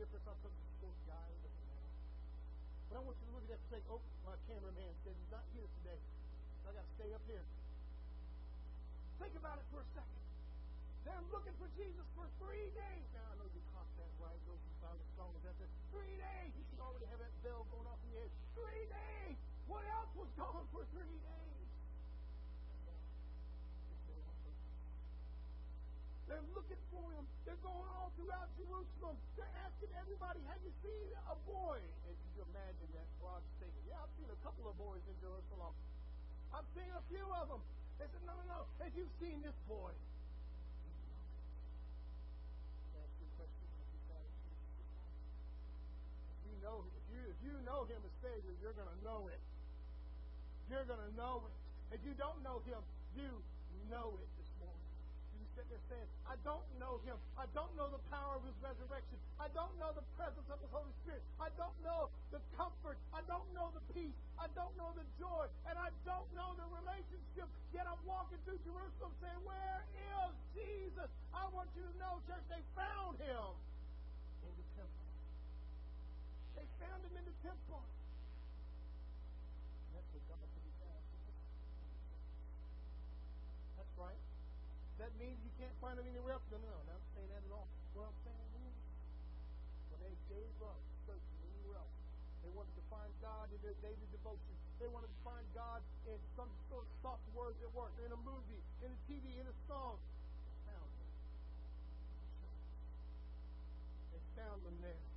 Difference. 0.00 0.24
Such 0.24 0.56
a 0.56 0.68
short 0.80 0.96
guy. 1.04 1.28
But 2.88 2.94
I 2.96 3.00
want 3.04 3.20
you 3.20 3.26
to 3.28 3.34
look 3.36 3.44
at 3.44 3.52
that 3.52 3.60
and 3.60 3.70
say, 3.70 3.80
oh, 3.92 4.00
my 4.24 4.34
cameraman 4.48 4.92
said 5.04 5.12
he's 5.12 5.30
not 5.30 5.44
here 5.52 5.68
today. 5.84 6.00
So 6.64 6.72
I 6.72 6.80
got 6.80 6.88
to 6.88 6.92
stay 6.96 7.10
up 7.12 7.24
here. 7.28 7.44
Think 9.20 9.36
about 9.36 9.60
it 9.60 9.66
for 9.68 9.84
a 9.84 9.88
second. 9.92 10.24
They're 11.04 11.26
looking 11.28 11.52
for 11.60 11.68
Jesus 11.76 12.02
for 12.16 12.24
three 12.40 12.72
days. 12.72 13.06
Now, 13.12 13.28
I 13.28 13.34
know 13.36 13.48
you 13.52 13.60
caught 13.76 13.88
that 14.00 14.10
right. 14.18 14.40
Those 14.48 14.58
who 14.58 14.72
found 14.80 14.96
the 14.96 15.08
song 15.20 15.30
is 15.36 15.44
out. 15.44 15.56
Three 15.92 16.16
days. 16.16 16.50
You 16.56 16.64
should 16.72 16.80
already 16.80 17.06
have 17.12 17.20
that 17.20 17.34
bell 17.44 17.68
going 17.68 17.84
off 17.84 18.00
in 18.08 18.16
your 18.16 18.24
head. 18.24 18.32
Three 18.56 18.84
days. 18.88 19.36
What 19.68 19.84
else 19.84 20.10
was 20.16 20.32
gone 20.40 20.64
for 20.72 20.82
three 20.96 21.20
days? 21.20 21.39
They're 26.30 26.46
looking 26.54 26.78
for 26.94 27.02
him. 27.10 27.26
They're 27.42 27.58
going 27.58 27.90
all 27.98 28.14
throughout 28.14 28.46
Jerusalem. 28.54 29.18
They're 29.34 29.56
asking 29.66 29.90
everybody, 29.98 30.38
have 30.46 30.62
you 30.62 30.70
seen 30.78 31.10
a 31.26 31.34
boy? 31.42 31.82
And 32.06 32.14
you 32.14 32.30
can 32.38 32.46
imagine 32.54 32.88
that 32.94 33.08
broad 33.18 33.42
statement. 33.58 33.82
Yeah, 33.90 33.98
I've 33.98 34.14
seen 34.14 34.30
a 34.30 34.38
couple 34.46 34.70
of 34.70 34.78
boys 34.78 35.02
in 35.10 35.16
Jerusalem. 35.18 35.74
I've 36.54 36.70
seen 36.78 36.86
a 36.94 37.02
few 37.10 37.26
of 37.34 37.50
them. 37.50 37.62
They 37.98 38.06
said, 38.06 38.22
no, 38.22 38.38
no, 38.38 38.44
no. 38.46 38.60
Have 38.78 38.94
you 38.94 39.10
seen 39.18 39.42
this 39.42 39.58
boy? 39.66 39.90
Know, 46.60 46.84
if 46.92 47.06
you 47.08 47.24
if 47.24 47.40
you 47.40 47.56
know 47.64 47.88
him 47.88 48.04
as 48.04 48.12
Savior, 48.20 48.52
you're 48.60 48.76
going 48.76 48.92
to 48.92 49.00
know 49.00 49.32
it. 49.32 49.40
You're 50.68 50.84
going 50.84 51.00
to 51.00 51.12
know 51.16 51.40
it. 51.48 51.96
If 51.96 52.04
you 52.04 52.12
don't 52.20 52.36
know 52.44 52.60
him, 52.68 52.84
you 53.16 53.32
know 53.88 54.12
it 54.20 54.39
I 56.30 56.38
don't 56.46 56.62
know 56.78 57.02
him. 57.04 57.18
I 57.36 57.44
don't 57.52 57.74
know 57.74 57.90
the 57.90 57.98
power 58.08 58.38
of 58.38 58.46
his 58.46 58.54
resurrection. 58.62 59.18
I 59.36 59.50
don't 59.52 59.74
know 59.76 59.90
the 59.92 60.06
presence 60.14 60.46
of 60.46 60.62
his 60.62 60.70
Holy 60.72 60.94
Spirit. 61.02 61.20
I 61.36 61.50
don't 61.58 61.74
know 61.82 62.08
the 62.30 62.38
comfort. 62.54 62.96
I 63.10 63.18
don't 63.26 63.50
know 63.52 63.74
the 63.74 63.82
peace. 63.92 64.14
I 64.38 64.46
don't 64.56 64.72
know 64.78 64.94
the 64.94 65.02
joy. 65.18 65.50
And 65.66 65.76
I 65.76 65.90
don't 66.06 66.30
know 66.32 66.54
the 66.54 66.64
relationship. 66.70 67.50
Yet 67.74 67.84
I'm 67.84 67.98
walking 68.06 68.38
through 68.46 68.62
Jerusalem 68.62 69.10
saying, 69.20 69.42
Where 69.42 69.82
is 69.92 70.32
Jesus? 70.54 71.10
I 71.34 71.44
want 71.50 71.68
you 71.74 71.82
to 71.82 71.94
know, 71.98 72.22
church, 72.24 72.46
they 72.46 72.62
found 72.78 73.18
him 73.20 73.50
in 74.46 74.54
the 74.54 74.66
temple. 74.78 75.10
They 76.56 76.64
found 76.78 77.02
him 77.04 77.14
in 77.20 77.26
the 77.26 77.36
temple. 77.42 77.82
And 77.84 79.90
that's 79.98 80.08
where 80.14 80.24
God 80.30 80.40
to 80.40 80.62
be 80.62 80.72
found. 80.78 81.04
That's 83.76 83.92
right. 83.98 84.22
That 85.00 85.09
means 85.20 85.36
you 85.44 85.52
can't 85.60 85.76
find 85.84 86.00
him 86.00 86.08
anywhere 86.08 86.40
else. 86.40 86.46
No, 86.48 86.56
no, 86.56 86.64
no, 86.64 86.80
I'm 86.80 86.88
not 86.88 87.04
saying 87.12 87.28
that 87.28 87.44
at 87.44 87.52
all. 87.52 87.68
What 87.92 88.08
I'm 88.08 88.20
saying 88.24 88.50
is, 88.64 88.74
when 89.92 90.00
they 90.00 90.16
gave 90.32 90.56
up 90.64 90.80
searching 91.04 91.38
anywhere 91.44 91.84
else, 91.84 91.96
they 92.40 92.48
wanted 92.56 92.72
to 92.72 92.84
find 92.88 93.12
God 93.20 93.52
in 93.52 93.60
their 93.60 93.76
daily 93.84 94.08
devotion. 94.08 94.56
They 94.80 94.88
wanted 94.88 95.12
to 95.12 95.20
find 95.20 95.44
God 95.52 95.84
in 96.08 96.16
some 96.40 96.48
sort 96.72 96.88
of 96.88 96.90
soft 97.04 97.20
words 97.36 97.60
at 97.60 97.68
work, 97.76 97.92
in 98.00 98.08
a 98.08 98.20
movie, 98.24 98.64
in 98.80 98.88
a 98.88 99.00
TV, 99.04 99.36
in 99.36 99.44
a 99.44 99.56
song. 99.68 100.00
They 100.00 100.72
found 100.72 100.88
him. 100.88 101.12
They 104.16 104.22
found 104.40 104.60
him 104.64 104.76
there. 104.80 105.09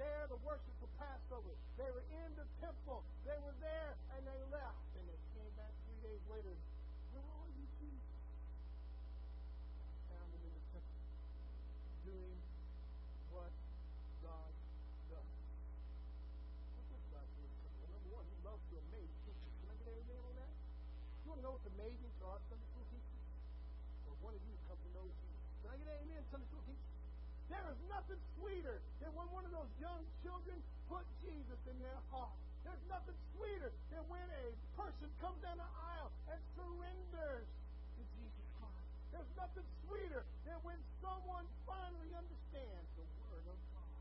There 0.00 0.24
to 0.32 0.36
worship 0.48 0.72
the 0.80 0.88
Passover. 0.96 1.52
They 1.76 1.84
were 1.92 2.06
in 2.24 2.32
the 2.40 2.48
temple. 2.64 3.04
They 3.28 3.36
were 3.44 3.52
there 3.60 3.92
and 4.16 4.24
they 4.24 4.40
left. 4.48 4.80
And 4.96 5.04
they 5.04 5.20
came 5.36 5.52
back 5.60 5.68
three 5.84 6.00
days 6.00 6.24
later. 6.32 6.56
Where 7.12 7.28
are 7.28 7.50
you, 7.52 7.64
Jesus? 7.76 8.16
Found 10.08 10.28
them 10.32 10.40
in 10.40 10.52
the 10.56 10.64
temple 10.72 11.00
doing 12.08 12.40
what 13.28 13.52
God 14.24 14.52
does. 15.12 15.36
What 16.80 16.86
does 16.88 17.04
God 17.12 17.26
do 17.36 17.44
in 17.44 17.52
the 17.52 17.60
temple? 17.60 17.84
Number 17.92 18.10
one, 18.16 18.24
He 18.24 18.36
loves 18.40 18.64
to 18.72 18.80
amaze 18.80 19.12
teachers. 19.28 19.52
Can 19.60 19.68
I 19.68 19.76
get 19.84 19.88
amen 20.00 20.20
on 20.24 20.34
that? 20.40 20.52
You 21.20 21.26
want 21.28 21.38
to 21.38 21.44
know 21.44 21.54
what's 21.60 21.68
amazing 21.76 22.08
to 22.08 22.22
our 22.24 22.40
Sunday 22.48 22.64
school 22.72 22.88
teachers? 22.88 23.24
Well, 24.08 24.16
one 24.24 24.32
of 24.32 24.40
you 24.48 24.56
come 24.64 24.80
to 24.80 24.90
know 24.96 25.04
Jesus. 25.12 25.44
Can 25.60 25.68
I 25.68 25.76
get 25.76 25.92
amen, 25.92 26.24
Sunday 26.32 26.48
school 26.48 26.64
teachers? 26.64 26.89
There 27.60 27.76
is 27.76 27.84
nothing 27.92 28.20
sweeter 28.40 28.80
than 29.04 29.12
when 29.12 29.28
one 29.36 29.44
of 29.44 29.52
those 29.52 29.68
young 29.76 30.00
children 30.24 30.56
put 30.88 31.04
Jesus 31.20 31.60
in 31.68 31.76
their 31.84 32.00
heart. 32.08 32.32
There's 32.64 32.80
nothing 32.88 33.12
sweeter 33.36 33.68
than 33.92 34.00
when 34.08 34.24
a 34.24 34.46
person 34.80 35.12
comes 35.20 35.36
down 35.44 35.60
the 35.60 35.68
aisle 35.68 36.08
and 36.32 36.40
surrenders 36.56 37.44
to 37.44 38.02
Jesus 38.16 38.48
Christ. 38.56 38.88
There's 39.12 39.32
nothing 39.36 39.68
sweeter 39.84 40.24
than 40.48 40.56
when 40.64 40.80
someone 41.04 41.44
finally 41.68 42.08
understands 42.16 42.88
the 42.96 43.04
Word 43.28 43.44
of 43.44 43.58
God. 43.76 44.00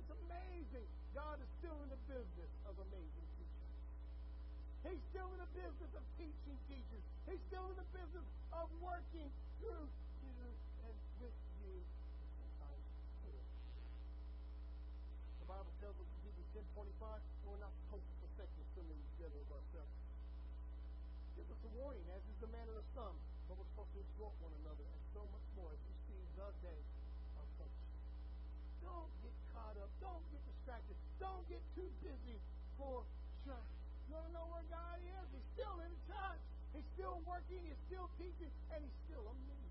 It's 0.00 0.12
amazing. 0.24 0.88
God 1.12 1.36
is 1.44 1.50
still 1.60 1.76
in 1.84 1.92
the 1.92 2.00
business 2.08 2.52
of 2.64 2.72
amazing 2.88 3.26
teachers. 3.36 3.76
He's 4.88 5.04
still 5.12 5.28
in 5.28 5.44
the 5.44 5.52
business 5.52 5.92
of 5.92 6.04
teaching 6.16 6.56
teachers. 6.72 7.04
He's 7.28 7.42
still 7.52 7.68
in 7.68 7.76
the 7.76 7.88
business 7.92 8.24
of 8.56 8.72
working 8.80 9.28
through 9.60 9.84
25. 16.76 17.08
we're 17.48 17.56
not 17.56 17.72
supposed 17.88 18.04
to 18.04 18.14
forsake 18.20 18.52
assembling 18.60 19.00
together 19.16 19.40
with 19.40 19.48
ourselves. 19.48 19.96
It 21.40 21.48
us 21.48 21.56
a 21.64 21.72
warning, 21.72 22.04
as 22.12 22.20
is 22.28 22.36
the 22.36 22.52
manner 22.52 22.76
of 22.76 22.84
some, 22.92 23.16
but 23.48 23.56
we're 23.56 23.64
supposed 23.72 23.96
to 23.96 24.00
exhort 24.04 24.36
one 24.44 24.52
another, 24.60 24.84
and 24.84 25.00
so 25.16 25.24
much 25.32 25.48
more 25.56 25.72
as 25.72 25.80
you 25.88 25.96
see 26.04 26.20
the 26.36 26.52
day 26.60 26.80
approaching. 27.32 27.88
Don't 28.84 29.08
get 29.24 29.32
caught 29.56 29.80
up. 29.80 29.88
Don't 30.04 30.20
get 30.28 30.44
distracted. 30.44 31.00
Don't 31.16 31.48
get 31.48 31.64
too 31.72 31.88
busy 32.04 32.36
for 32.76 33.08
church. 33.48 33.72
You 34.12 34.20
want 34.20 34.28
to 34.28 34.32
know 34.36 34.44
where 34.52 34.68
God 34.68 35.00
is? 35.00 35.26
He's 35.32 35.48
still 35.56 35.80
in 35.80 35.94
touch. 36.12 36.44
He's 36.76 36.84
still 36.92 37.24
working. 37.24 37.64
He's 37.64 37.80
still 37.88 38.12
teaching, 38.20 38.52
and 38.68 38.84
he's 38.84 38.98
still 39.08 39.24
a 39.24 39.34
minister 39.48 39.65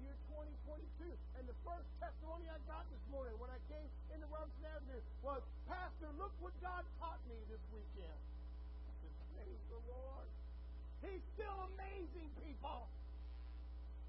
year 0.00 0.14
2022. 0.32 1.08
And 1.38 1.44
the 1.48 1.56
first 1.64 1.86
testimony 2.02 2.46
I 2.50 2.58
got 2.68 2.84
this 2.90 3.04
morning 3.08 3.34
when 3.40 3.48
I 3.52 3.60
came 3.70 3.88
into 4.12 4.26
Robinson 4.28 4.64
Avenue 4.68 5.02
was, 5.24 5.40
Pastor, 5.68 6.08
look 6.20 6.32
what 6.42 6.54
God 6.60 6.84
taught 6.98 7.20
me 7.30 7.38
this 7.48 7.62
weekend. 7.72 8.20
Praise 9.36 9.62
the 9.72 9.80
Lord. 9.88 10.28
He's 11.04 11.24
still 11.32 11.58
amazing, 11.72 12.28
people. 12.44 12.88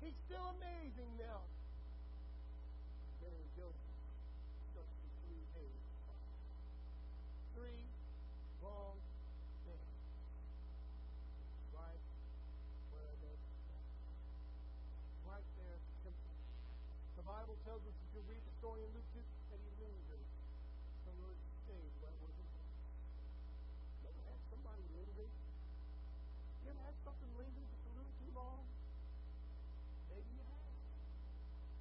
He's 0.03 0.17
still 0.27 0.43
amazing 0.59 1.11
now. 1.21 1.45
Tells 17.65 17.83
us 17.85 17.93
if 17.93 18.09
you 18.17 18.21
read 18.25 18.41
the 18.41 18.53
story 18.57 18.81
in 18.81 18.89
Luke 18.93 19.05
2 19.13 19.21
that 19.21 19.59
he 19.61 19.69
lingered. 19.77 20.25
Some 21.05 21.17
words 21.21 21.41
stayed 21.65 21.93
where 22.01 22.09
it 22.09 22.19
wasn't. 22.21 22.51
You 24.01 24.09
ever 24.09 24.23
had 24.25 24.41
somebody 24.49 24.85
linger? 24.97 25.29
You 25.29 26.67
ever 26.73 26.83
had 26.85 26.97
something 27.05 27.31
linger 27.37 27.63
just 27.69 27.85
a 27.85 27.93
little 27.93 28.15
too 28.17 28.31
long? 28.33 28.65
Maybe 30.09 30.29
you 30.33 30.45
have. 30.45 30.73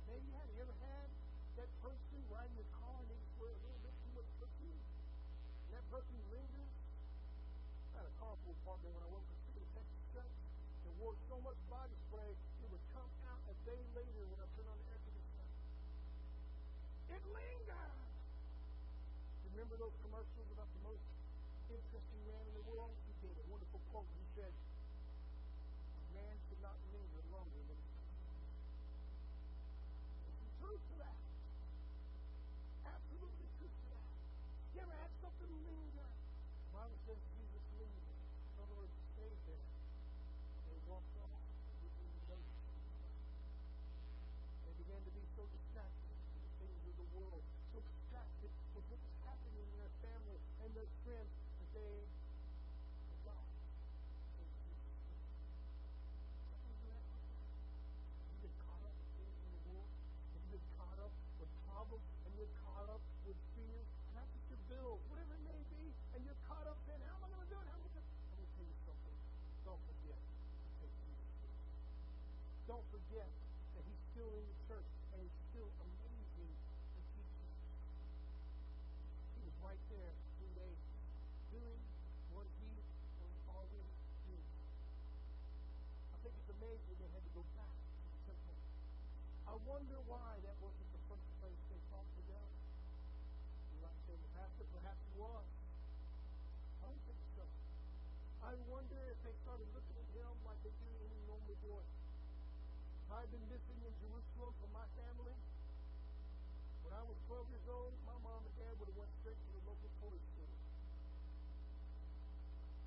Maybe 0.08 0.24
you 0.28 0.34
have. 0.36 0.48
You 0.52 0.60
ever 0.68 0.78
had 0.84 1.08
that 1.56 1.70
person 1.80 2.18
riding 2.28 2.56
your 2.60 2.70
car 2.76 2.96
and 3.00 3.08
they 3.08 3.16
just 3.16 3.40
a 3.40 3.44
little 3.48 3.80
bit 3.80 3.94
too 4.04 4.12
much 4.16 4.28
perfume? 4.36 4.80
And 5.64 5.70
that 5.80 5.86
person 5.88 6.16
lingers? 6.28 6.72
I 7.96 8.04
had 8.04 8.06
a 8.08 8.14
carpool 8.20 8.56
partner 8.68 8.88
when 8.92 9.02
I 9.04 9.08
worked 9.12 9.28
for 9.28 9.40
of 9.60 9.68
Texas 9.76 10.04
Church 10.12 10.36
and 10.88 10.92
wore 11.00 11.16
so 11.28 11.36
much 11.44 11.58
body 11.68 11.96
spray 12.08 12.32
it 12.32 12.68
would 12.70 12.84
come 12.96 13.10
out 13.28 13.40
a 13.48 13.56
day 13.68 13.80
later 13.92 14.24
when 14.28 14.40
I 14.40 14.46
turned 14.56 14.70
on 14.72 14.78
the 14.78 14.86
air 14.88 15.00
conditioner. 15.04 15.48
It 17.10 17.22
lingers. 17.34 18.00
Remember 19.60 19.92
those 19.92 20.00
commercials 20.00 20.48
about 20.56 20.72
the 20.72 20.80
most 20.88 21.04
interesting 21.68 22.20
man 22.24 22.40
in 22.48 22.54
the 22.56 22.64
world? 22.64 22.96
He 23.04 23.12
gave 23.20 23.36
a 23.36 23.44
wonderful 23.52 23.76
quote. 23.92 24.08
He 24.16 24.24
said, 24.32 24.48
"A 24.56 26.16
man 26.16 26.32
should 26.48 26.64
not 26.64 26.80
linger 26.88 27.20
longer 27.28 27.60
than 27.68 27.76
his 27.76 27.92
time." 28.24 28.40
Truth 30.64 30.80
to 30.80 30.96
that. 31.04 31.12
Absolutely 32.88 33.52
truth 33.60 33.76
to 33.84 33.88
that. 33.92 34.08
You 34.72 34.80
ever 34.80 34.96
had 34.96 35.12
something 35.20 35.52
linger? 35.52 36.08
The 36.08 36.72
Bible 36.72 36.96
says 37.04 37.20
Jesus 37.36 37.64
lingered. 37.76 38.16
In 38.16 38.64
other 38.64 38.80
words, 38.80 38.96
he 38.96 39.04
stayed 39.12 39.44
there. 39.44 39.68
They 40.72 40.80
walked 40.88 41.20
off. 41.20 41.36
They. 42.32 42.40
They 44.64 44.72
began 44.72 45.04
to 45.04 45.12
be 45.12 45.20
so 45.36 45.44
distracted 45.52 46.16
with 46.32 46.48
the 46.48 46.52
things 46.64 46.80
of 46.80 46.96
the 46.96 47.08
world, 47.12 47.44
so 47.76 47.84
distracted 47.84 48.48
with 48.72 48.88
what 48.88 48.98
was 49.04 49.16
happening 49.20 49.60
in 49.60 49.76
their 49.76 49.92
family 50.00 50.40
and 50.64 50.70
their 50.76 50.90
friends 51.04 51.32
that 51.60 51.70
they 51.72 51.94
forgot. 53.10 53.44
to 53.44 54.40
take 54.40 54.52
Jesus 54.64 54.84
with 54.84 55.02
them. 55.08 55.24
Sometimes 56.52 56.78
you 56.84 56.90
have 56.92 57.06
to 57.06 57.20
Have 58.20 58.28
you 58.30 58.38
been 58.44 58.56
caught 58.60 58.84
up 58.84 58.94
with 58.96 59.10
things 59.16 59.36
in 59.40 59.50
the 59.56 59.62
world? 59.72 59.90
Have 60.36 60.42
you 60.44 60.50
been 60.56 60.68
caught 60.76 61.00
up 61.00 61.14
with 61.40 61.50
problems 61.68 62.06
and 62.24 62.30
you're 62.36 62.54
caught 62.64 62.88
up 62.92 63.02
with 63.24 63.38
fear? 63.56 63.80
Not 64.12 64.26
just 64.32 64.44
your 64.52 64.62
bills, 64.68 65.00
whatever 65.08 65.32
it 65.36 65.44
may 65.48 65.60
be, 65.72 65.84
and 66.16 66.20
you're 66.24 66.40
caught 66.44 66.66
up 66.68 66.76
saying, 66.84 67.00
How 67.08 67.18
am 67.20 67.24
I 67.24 67.28
going 67.30 67.44
to 67.44 67.50
do 67.50 67.58
it? 67.60 67.66
How 67.68 67.76
am 67.76 67.84
I 67.84 67.90
going 67.90 68.04
to 68.04 68.10
I'm 68.30 68.36
going 68.36 68.46
to 68.46 68.54
tell 68.56 68.68
you 68.68 68.78
something. 68.84 69.16
Don't 69.64 69.82
forget 69.88 70.20
to 70.20 70.68
take 70.80 70.94
Jesus 71.04 71.30
with 71.40 71.54
you. 71.56 71.64
Don't 72.68 72.86
forget 72.90 73.30
that 73.76 73.82
He's 73.86 74.02
still 74.12 74.30
in 74.36 74.44
the 74.44 74.58
church 74.66 74.90
and 75.12 75.18
He's 75.24 75.38
still 75.50 75.70
amazing 75.82 76.52
to 76.52 77.00
teach 77.14 77.34
us. 77.40 77.54
He 79.36 79.40
was 79.44 79.56
right 79.62 79.82
there 79.90 80.10
for 80.14 80.28
three 80.38 80.54
days 80.56 80.80
doing 81.50 81.80
what 82.34 82.46
He 82.62 82.70
was 83.20 83.34
already 83.50 83.82
doing. 84.26 84.50
I 86.14 86.16
think 86.22 86.32
it's 86.38 86.50
amazing 86.54 86.94
they 86.98 87.10
had 87.10 87.24
to 87.26 87.34
go 87.34 87.42
back 87.58 87.74
to 87.74 88.06
the 88.10 88.20
temple. 88.30 88.56
I 89.50 89.54
wonder 89.70 89.98
why 90.10 90.34
that 90.42 90.56
wasn't 90.58 90.90
the 90.90 91.02
first 91.06 91.30
place 91.38 91.62
they 91.70 91.78
talked 91.94 92.10
together. 92.18 92.54
You 93.70 93.78
might 93.86 94.00
say, 94.10 94.18
the 94.18 94.30
pastor, 94.34 94.66
perhaps 94.74 94.98
it 94.98 95.14
was. 95.14 95.46
I 96.82 96.90
don't 96.90 97.04
think 97.06 97.22
so. 97.38 97.46
I 98.42 98.52
wonder 98.66 98.98
if 99.14 99.18
they 99.22 99.34
started 99.46 99.70
looking 99.70 99.94
at 99.94 100.08
him 100.10 100.34
like 100.42 100.58
they 100.66 100.74
do 100.74 100.90
any 101.06 101.20
normal 101.30 101.54
boy. 101.62 101.86
I'd 103.14 103.30
been 103.30 103.46
missing 103.46 103.78
in 103.86 103.94
Jerusalem 104.02 104.52
from 104.58 104.70
my 104.74 104.86
family, 104.98 105.38
when 106.90 106.98
I 106.98 107.06
was 107.06 107.14
12 107.30 107.46
years 107.54 107.68
old, 107.70 107.94
my 108.02 108.18
mom 108.18 108.42
and 108.42 108.54
dad 108.58 108.74
would 108.82 108.90
have 108.90 108.98
went 108.98 109.14
straight 109.22 109.38
to 109.38 109.50
the 109.54 109.62
local 109.62 109.86
toy 110.02 110.18
store. 110.34 110.54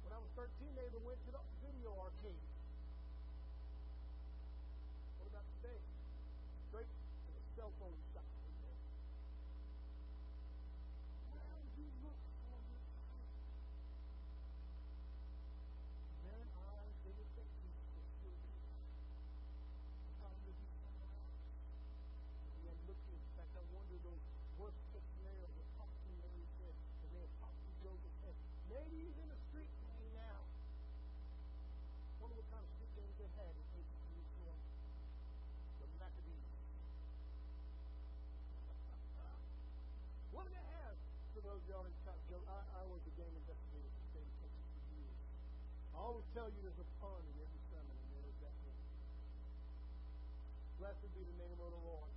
When 0.03 0.11
I 0.11 0.19
was 0.19 0.27
13, 0.35 0.75
they 0.75 0.83
even 0.91 1.07
went 1.07 1.23
to 1.23 1.31
the 1.31 1.39
video 1.63 1.95
arcade. 1.95 2.43
What 5.23 5.31
about 5.31 5.47
today? 5.55 5.79
Straight 6.67 6.91
to 6.91 7.31
the 7.31 7.43
cell 7.63 7.71
phone 7.79 7.95
shop. 8.11 8.27
Amen. 8.43 8.75
Where 11.31 11.47
would 11.47 11.71
you 11.79 11.87
look 12.03 12.19
for 12.43 12.59
your 12.59 12.83
truth? 12.91 13.39
Then 16.27 16.43
I, 16.59 16.91
they 17.07 17.13
would 17.15 17.31
think 17.39 17.47
Jesus 17.63 17.87
was 17.95 18.07
still 18.19 18.35
here. 18.43 18.67
He 18.67 20.11
thought 20.19 20.35
he 20.43 20.51
would 20.51 20.59
be 20.59 20.67
somewhere 20.75 21.07
else. 21.07 21.39
And 22.43 22.51
he 22.51 22.67
had 22.67 22.79
looking. 22.83 23.15
In 23.15 23.31
fact, 23.39 23.55
I 23.55 23.63
wonder 23.71 23.95
those 24.11 24.23
worst 24.59 24.83
case 24.91 25.07
scenarios 25.15 25.55
that 25.55 25.67
possibly 25.79 26.19
Mary 26.19 26.43
said, 26.59 26.75
and 26.75 27.09
they 27.15 27.23
have 27.23 27.35
possibly 27.39 27.71
Joseph 27.79 28.15
said, 28.27 28.35
maybe 28.75 29.07
he's 29.07 29.15
in 29.23 29.31
a 29.31 29.39
street 29.47 29.71
gang 29.87 30.03
now. 30.19 30.43
Wonder 32.19 32.43
what 32.43 32.47
kind 32.51 32.59
of 32.59 32.71
street 32.75 32.91
gang 32.91 33.07
they 33.23 33.31
had 33.39 33.55
in 33.55 33.63
ancient 33.71 34.03
Jerusalem. 34.11 34.59
The 35.79 35.87
Maccabees. 35.95 36.43
what 40.33 40.49
did 40.49 40.57
they 40.57 40.65
of 41.53 41.61
y'all 41.69 41.85
in 41.85 41.93
South 42.01 42.17
Joe, 42.33 42.41
I, 42.49 42.81
I 42.81 42.83
was 42.89 42.97
a 43.05 43.13
gang 43.13 43.29
investigator 43.29 43.85
for 43.85 44.01
the 44.01 44.09
state 44.09 44.25
of 44.25 44.33
Texas 44.41 44.65
for 44.73 44.81
years. 44.97 45.21
I 45.93 46.01
always 46.01 46.25
tell 46.33 46.49
you 46.49 46.57
there's 46.65 46.81
a 46.81 46.89
pun 46.97 47.21
in 47.21 47.35
every 47.37 47.61
sermon, 47.69 47.93
and 47.93 48.09
there 48.09 48.25
is 48.25 48.37
that 48.41 48.57
one. 48.65 48.81
Blessed 50.81 51.13
be 51.13 51.21
the 51.21 51.37
name 51.37 51.53
of 51.61 51.69
the 51.69 51.83
Lord. 51.85 52.09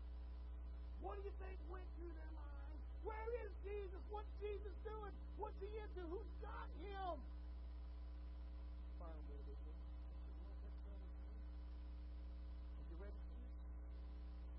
What 1.04 1.20
do 1.20 1.22
you 1.28 1.36
think 1.36 1.60
went 1.68 1.84
through 2.00 2.16
their 2.16 2.32
minds? 2.32 2.80
Where 3.04 3.28
is 3.44 3.52
Jesus? 3.60 4.00
What's 4.08 4.32
Jesus 4.40 4.72
doing? 4.88 5.12
What's 5.36 5.60
he 5.60 5.68
into? 5.68 6.00
Who's 6.08 6.32
got 6.40 6.72
him? 6.80 7.20
Finally, 8.96 9.40
they 9.44 9.58
went. 9.68 9.76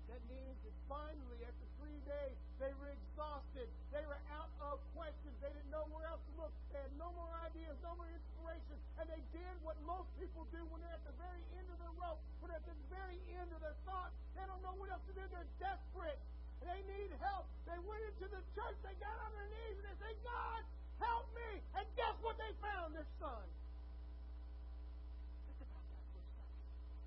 That 0.08 0.24
means 0.24 0.56
that 0.64 0.72
finally, 0.88 1.38
after 1.44 1.66
three 1.76 2.00
days, 2.08 2.36
they 2.58 2.72
were 2.80 2.90
exhausted. 2.90 3.68
They 3.92 4.02
were 4.08 4.18
out 4.34 4.50
of 4.58 4.80
questions. 4.96 5.36
They 5.38 5.52
didn't 5.52 5.70
know 5.70 5.84
where 5.92 6.08
else 6.08 6.24
to 6.32 6.42
look. 6.42 6.52
They 6.72 6.80
had 6.80 6.87
no 6.98 7.14
more 7.14 7.30
ideas, 7.46 7.78
no 7.80 7.94
more 7.94 8.10
inspiration. 8.10 8.76
And 8.98 9.06
they 9.06 9.22
did 9.30 9.54
what 9.62 9.78
most 9.86 10.10
people 10.18 10.44
do 10.50 10.60
when 10.68 10.82
they're 10.82 10.98
at 10.98 11.06
the 11.06 11.14
very 11.16 11.40
end 11.54 11.70
of 11.70 11.78
their 11.78 11.94
rope, 11.94 12.18
when 12.42 12.50
they're 12.50 12.58
at 12.58 12.66
the 12.66 12.78
very 12.90 13.16
end 13.38 13.54
of 13.54 13.62
their 13.62 13.78
thoughts. 13.86 14.12
They 14.34 14.42
don't 14.44 14.60
know 14.66 14.74
what 14.74 14.90
else 14.90 15.06
to 15.06 15.14
do. 15.14 15.22
They're 15.30 15.52
desperate. 15.62 16.18
They 16.66 16.82
need 16.90 17.14
help. 17.22 17.46
They 17.70 17.78
went 17.86 18.02
into 18.02 18.26
the 18.26 18.42
church. 18.58 18.76
They 18.82 18.92
got 18.98 19.14
on 19.22 19.30
their 19.30 19.46
knees 19.46 19.78
and 19.78 19.86
they 19.86 19.96
said, 20.02 20.16
God, 20.26 20.60
help 20.98 21.30
me. 21.38 21.62
And 21.78 21.86
guess 21.94 22.18
what 22.18 22.34
they 22.36 22.50
found? 22.58 22.98
Their 22.98 23.06
son. 23.22 23.46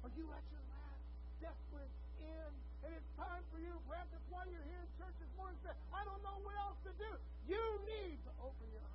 Are 0.02 0.14
you 0.18 0.26
at 0.34 0.46
your 0.50 0.66
last 0.72 1.04
desperate 1.44 1.94
end? 2.24 2.56
And 2.88 2.90
it's 2.96 3.12
time 3.20 3.44
for 3.54 3.60
you. 3.60 3.76
Perhaps 3.86 4.10
that's 4.16 4.30
why 4.32 4.48
you're 4.50 4.66
here 4.66 4.82
in 4.82 4.92
church 4.98 5.14
this 5.20 5.30
morning. 5.38 5.60
I 5.94 6.02
don't 6.08 6.24
know 6.26 6.42
what 6.42 6.56
else 6.58 6.80
to 6.90 6.94
do. 6.98 7.12
You 7.46 7.62
need 7.86 8.18
to 8.26 8.32
open 8.42 8.66
your 8.74 8.82
eyes. 8.82 8.91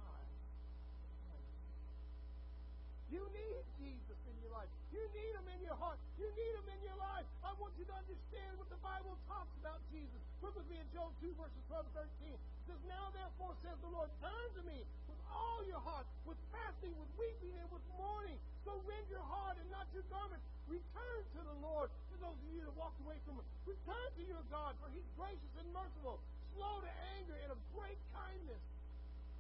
You 3.13 3.23
need 3.31 3.63
Jesus 3.79 4.19
in 4.27 4.35
your 4.43 4.53
life. 4.55 4.71
You 4.91 5.03
need 5.15 5.33
him 5.39 5.47
in 5.51 5.61
your 5.63 5.79
heart. 5.79 5.99
You 6.19 6.27
need 6.35 6.53
him 6.59 6.69
in 6.71 6.81
your 6.83 6.99
life. 6.99 7.27
I 7.45 7.55
want 7.59 7.73
you 7.79 7.87
to 7.87 7.95
understand 7.95 8.53
what 8.59 8.69
the 8.71 8.81
Bible 8.83 9.15
talks 9.31 9.53
about 9.63 9.79
Jesus. 9.95 10.19
Look 10.43 10.59
with 10.59 10.69
me 10.69 10.79
in 10.79 10.89
Joel 10.93 11.15
2, 11.23 11.31
verses 11.39 11.63
12 11.71 11.87
and 11.87 11.95
13. 12.07 12.35
It 12.35 12.41
says, 12.67 12.81
Now 12.91 13.11
therefore, 13.15 13.55
says 13.63 13.79
the 13.81 13.93
Lord, 13.95 14.11
turn 14.19 14.49
to 14.59 14.63
me 14.67 14.83
with 15.07 15.21
all 15.31 15.63
your 15.65 15.81
heart, 15.81 16.07
with 16.27 16.39
fasting, 16.51 16.95
with 16.99 17.11
weeping, 17.15 17.55
and 17.57 17.69
with 17.71 17.83
mourning. 17.95 18.39
So 18.67 18.75
rend 18.83 19.07
your 19.07 19.23
heart 19.23 19.55
and 19.63 19.69
not 19.71 19.87
your 19.95 20.03
garment. 20.11 20.43
Return 20.67 21.23
to 21.39 21.41
the 21.47 21.57
Lord. 21.63 21.95
For 22.11 22.19
those 22.19 22.35
of 22.35 22.49
you 22.51 22.67
that 22.67 22.75
walked 22.75 22.99
away 23.07 23.23
from 23.23 23.39
him, 23.39 23.47
return 23.63 24.09
to 24.19 24.23
your 24.27 24.43
God, 24.51 24.75
for 24.83 24.91
he's 24.91 25.07
gracious 25.15 25.53
and 25.63 25.71
merciful, 25.71 26.19
slow 26.59 26.83
to 26.83 26.93
anger, 27.19 27.39
and 27.47 27.55
of 27.55 27.59
great 27.71 27.99
kindness. 28.11 28.63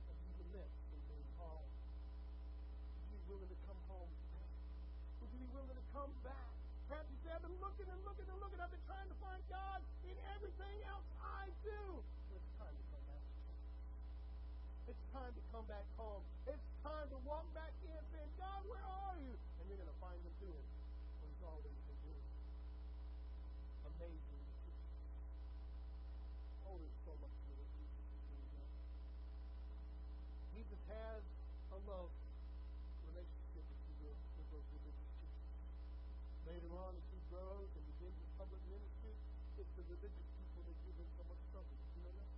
And 0.07 0.15
he's 0.23 0.39
a 0.39 0.49
myth 0.55 0.75
in 0.95 1.01
being 1.11 1.31
called. 1.35 1.67
Would 1.67 3.11
you 3.11 3.19
be 3.19 3.23
willing 3.27 3.51
to 3.51 3.59
come 3.67 3.81
home 3.91 4.11
today? 4.31 4.49
Would 5.19 5.31
you 5.35 5.41
be 5.43 5.51
willing 5.51 5.75
to 5.75 5.86
come 5.97 6.13
back? 6.21 6.53
Perhaps 6.93 7.09
you 7.09 7.33
I've 7.33 7.41
been 7.41 7.57
looking 7.57 7.89
and 7.89 8.01
looking 8.05 8.29
and 8.29 8.37
looking. 8.37 8.61
I've 8.61 8.69
been 8.69 8.85
trying 8.85 9.09
to 9.09 9.17
find 9.17 9.41
God 9.49 9.81
in 10.05 10.17
everything 10.37 10.77
else 10.93 11.09
I 11.25 11.49
do. 11.65 11.81
It's 12.37 12.49
time 12.61 12.77
to 12.77 12.85
come 12.93 13.05
back. 13.09 13.25
It's 14.93 15.05
time 15.17 15.33
to 15.33 15.43
come 15.57 15.67
back 15.73 15.87
home. 15.97 16.21
It's 16.45 16.69
time 16.85 17.09
to 17.09 17.19
walk 17.25 17.49
back 17.57 17.73
in 17.81 17.97
saying, 18.13 18.33
God, 18.37 18.61
where 18.69 18.85
are 18.85 19.17
you? 19.25 19.33
And 19.33 19.65
you're 19.73 19.81
going 19.81 19.89
to 19.89 20.01
find 20.05 20.21
him 20.21 20.35
to 20.37 20.49
him 20.53 20.67
when 21.25 21.29
he's 21.33 21.45
already 21.49 21.81
been 21.89 22.01
doing. 22.05 22.29
Amazing. 23.97 24.45
Oh, 26.69 26.77
there's 26.77 27.01
so 27.09 27.13
much 27.25 27.35
more 27.49 27.57
that 27.57 27.69
Jesus 27.73 28.05
is 28.05 28.23
doing 28.31 28.49
now. 28.53 28.69
Jesus 30.61 30.81
has 30.93 31.25
a 31.73 31.79
love 31.89 32.13
relationship, 33.09 33.65
if 33.65 33.81
you 33.89 33.97
will, 34.05 34.19
with 34.37 34.49
those 34.53 34.67
religious 34.77 35.11
teachers. 35.25 35.57
Later 36.47 36.71
on, 36.79 36.95
as 36.95 37.07
he 37.11 37.19
grows 37.27 37.71
and 37.75 37.83
begins 37.97 38.15
his 38.23 38.31
public 38.39 38.63
ministry, 38.71 39.15
it's 39.59 39.73
the 39.75 39.83
religious 39.91 40.29
people 40.39 40.63
that 40.63 40.77
give 40.87 40.95
him 40.95 41.11
so 41.19 41.23
much 41.27 41.43
trouble. 41.51 41.75
Did 41.75 41.91
you 41.99 42.03
know 42.07 42.15
that? 42.15 42.31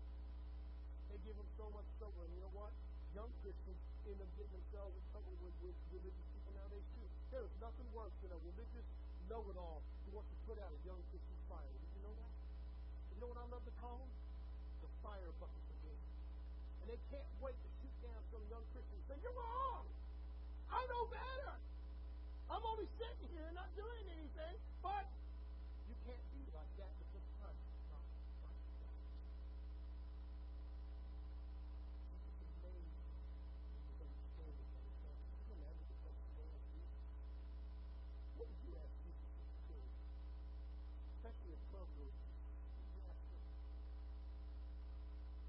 They 1.12 1.18
give 1.28 1.36
him 1.36 1.47
so 1.58 1.66
much 1.74 1.84
trouble, 1.98 2.22
and 2.22 2.30
you 2.32 2.40
know 2.40 2.54
what? 2.54 2.70
Young 3.18 3.26
Christians 3.42 3.76
end 4.06 4.22
up 4.22 4.30
getting 4.38 4.54
themselves 4.54 4.94
in 4.94 5.04
trouble 5.10 5.34
with, 5.42 5.52
with 5.58 5.74
religious 5.90 6.26
people 6.30 6.54
nowadays 6.54 6.86
too. 6.94 7.06
There 7.34 7.42
is 7.42 7.54
nothing 7.58 7.88
worse 7.90 8.14
than 8.22 8.30
a 8.30 8.40
religious 8.46 8.86
know-it-all 9.26 9.82
who 10.06 10.10
wants 10.14 10.30
to 10.30 10.38
put 10.46 10.56
out 10.62 10.70
a 10.70 10.80
young 10.86 11.02
Christian's 11.10 11.44
fire. 11.50 11.66
Did 11.66 11.90
you 11.98 12.02
know 12.06 12.14
that? 12.14 12.32
You 13.12 13.16
know 13.20 13.28
what 13.34 13.42
I 13.42 13.46
love 13.50 13.64
to 13.66 13.74
call 13.82 13.98
them? 13.98 14.12
The 14.86 14.90
fire 15.02 15.30
bucket 15.42 15.62
brigade. 15.66 16.02
And 16.80 16.86
they 16.94 17.00
can't 17.10 17.32
wait 17.42 17.58
to 17.58 17.68
shoot 17.82 17.96
down 18.06 18.22
some 18.30 18.44
young 18.46 18.62
Christian 18.70 18.94
and 18.94 19.06
say, 19.10 19.18
You're 19.20 19.34
wrong! 19.34 19.84
I 20.70 20.80
know 20.86 21.04
better! 21.10 21.52
I'm 22.48 22.64
only 22.64 22.88
sitting 22.96 23.28
here 23.36 23.48
not 23.52 23.68
doing 23.76 24.04
anything, 24.08 24.56
but 24.80 25.04
you 25.84 25.96
can't 26.08 26.26
be 26.32 26.40
like 26.56 26.72
that 26.80 26.92
because 26.96 27.24
time 27.44 27.56
is 27.56 27.76
not 27.92 28.04
like 28.40 28.64
that. 28.80 28.96
It's 32.24 32.40
amazing 32.40 33.04
when 33.68 33.80
you 33.84 33.96
understand 34.00 34.52
it 34.56 34.68
by 34.72 34.80
yourself. 34.80 35.16
Can 35.28 35.44
you 35.44 35.54
imagine 35.60 35.86
the 35.92 35.98
folks 36.04 36.24
who 36.24 36.32
don't 36.40 36.52
have 36.56 36.64
Jesus? 36.72 37.04
What 38.40 38.46
would 38.48 38.60
you 38.64 38.72
ask 38.80 38.92
Jesus 39.04 39.28
if 39.28 39.48
you 39.48 39.60
could? 39.68 39.88
Especially 41.20 41.52
a 41.52 41.60
12 41.68 42.00
year 42.00 42.08
old 42.08 42.16
What 42.16 42.80
would 42.80 42.92
you 42.96 43.02
ask 43.12 43.22
him? 43.28 43.44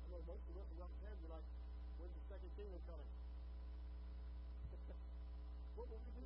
I 0.04 0.08
know 0.12 0.22
most 0.28 0.44
of 0.52 0.56
us 0.60 0.68
around 0.76 0.94
here 1.00 1.16
are 1.16 1.32
like, 1.32 1.48
when's 1.96 2.20
the 2.88 2.94
second 4.72 4.96
kingdom 5.76 6.19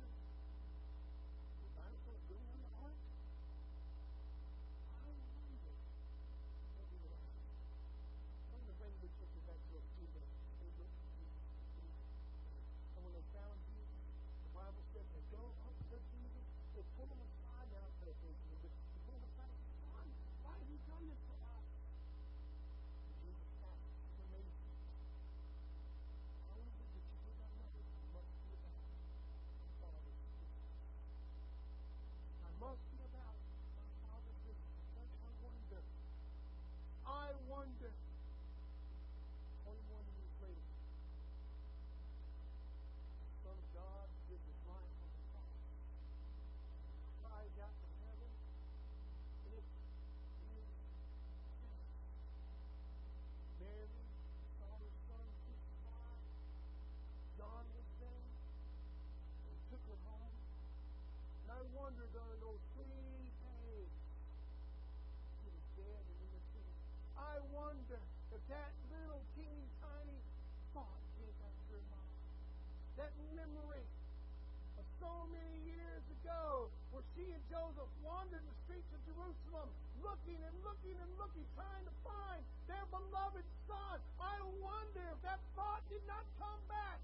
memory 73.44 73.84
of 74.80 74.84
so 74.96 75.12
many 75.28 75.56
years 75.68 76.04
ago 76.20 76.72
where 76.96 77.04
she 77.12 77.28
and 77.28 77.44
Joseph 77.52 77.92
wandered 78.00 78.40
the 78.40 78.56
streets 78.64 78.88
of 78.96 79.00
Jerusalem 79.04 79.68
looking 80.00 80.40
and 80.40 80.56
looking 80.64 80.96
and 80.96 81.12
looking, 81.20 81.44
trying 81.52 81.84
to 81.84 81.94
find 82.00 82.40
their 82.72 82.88
beloved 82.88 83.44
son. 83.68 83.96
I 84.16 84.40
wonder 84.64 85.04
if 85.12 85.20
that 85.28 85.40
thought 85.52 85.84
did 85.92 86.00
not 86.08 86.24
come 86.40 86.62
back. 86.72 86.96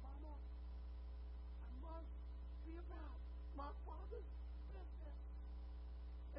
Mama, 0.00 0.32
I 0.32 1.68
must 1.84 2.12
be 2.64 2.80
about 2.80 3.18
my 3.52 3.68
father's 3.84 4.30
business. 4.72 5.20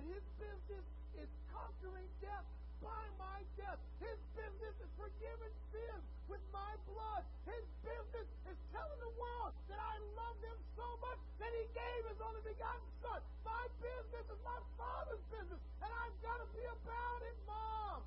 And 0.02 0.04
his 0.10 0.26
business 0.42 0.86
is 1.22 1.30
conquering 1.54 2.10
death 2.18 2.50
by 2.82 3.04
my 3.22 3.46
death. 3.62 3.78
His 4.02 4.18
business 4.34 4.74
is 4.82 4.90
forgiving 4.98 5.54
sins 5.70 6.15
with 6.30 6.42
my 6.50 6.74
blood. 6.90 7.24
His 7.46 7.66
business 7.86 8.30
is 8.50 8.58
telling 8.74 9.00
the 9.02 9.14
world 9.18 9.54
that 9.70 9.78
I 9.78 9.96
love 10.18 10.38
them 10.42 10.58
so 10.74 10.88
much 11.02 11.20
that 11.38 11.52
he 11.54 11.66
gave 11.74 12.02
his 12.10 12.20
only 12.22 12.42
begotten 12.42 12.90
son. 13.02 13.22
My 13.46 13.64
business 13.82 14.26
is 14.30 14.42
my 14.42 14.60
father's 14.78 15.24
business, 15.30 15.62
and 15.82 15.92
I've 15.92 16.18
got 16.26 16.38
to 16.42 16.48
be 16.54 16.66
about 16.66 17.20
it, 17.26 17.38
Mom. 17.46 18.02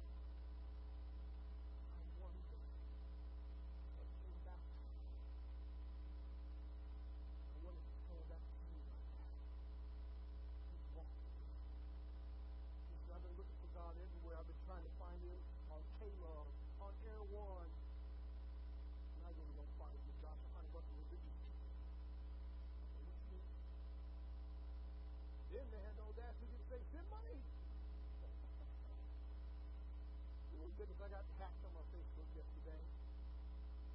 goodness, 30.79 31.03
I 31.03 31.11
got 31.11 31.27
hacked 31.43 31.59
on 31.67 31.75
my 31.75 31.83
Facebook 31.91 32.29
yesterday. 32.39 32.79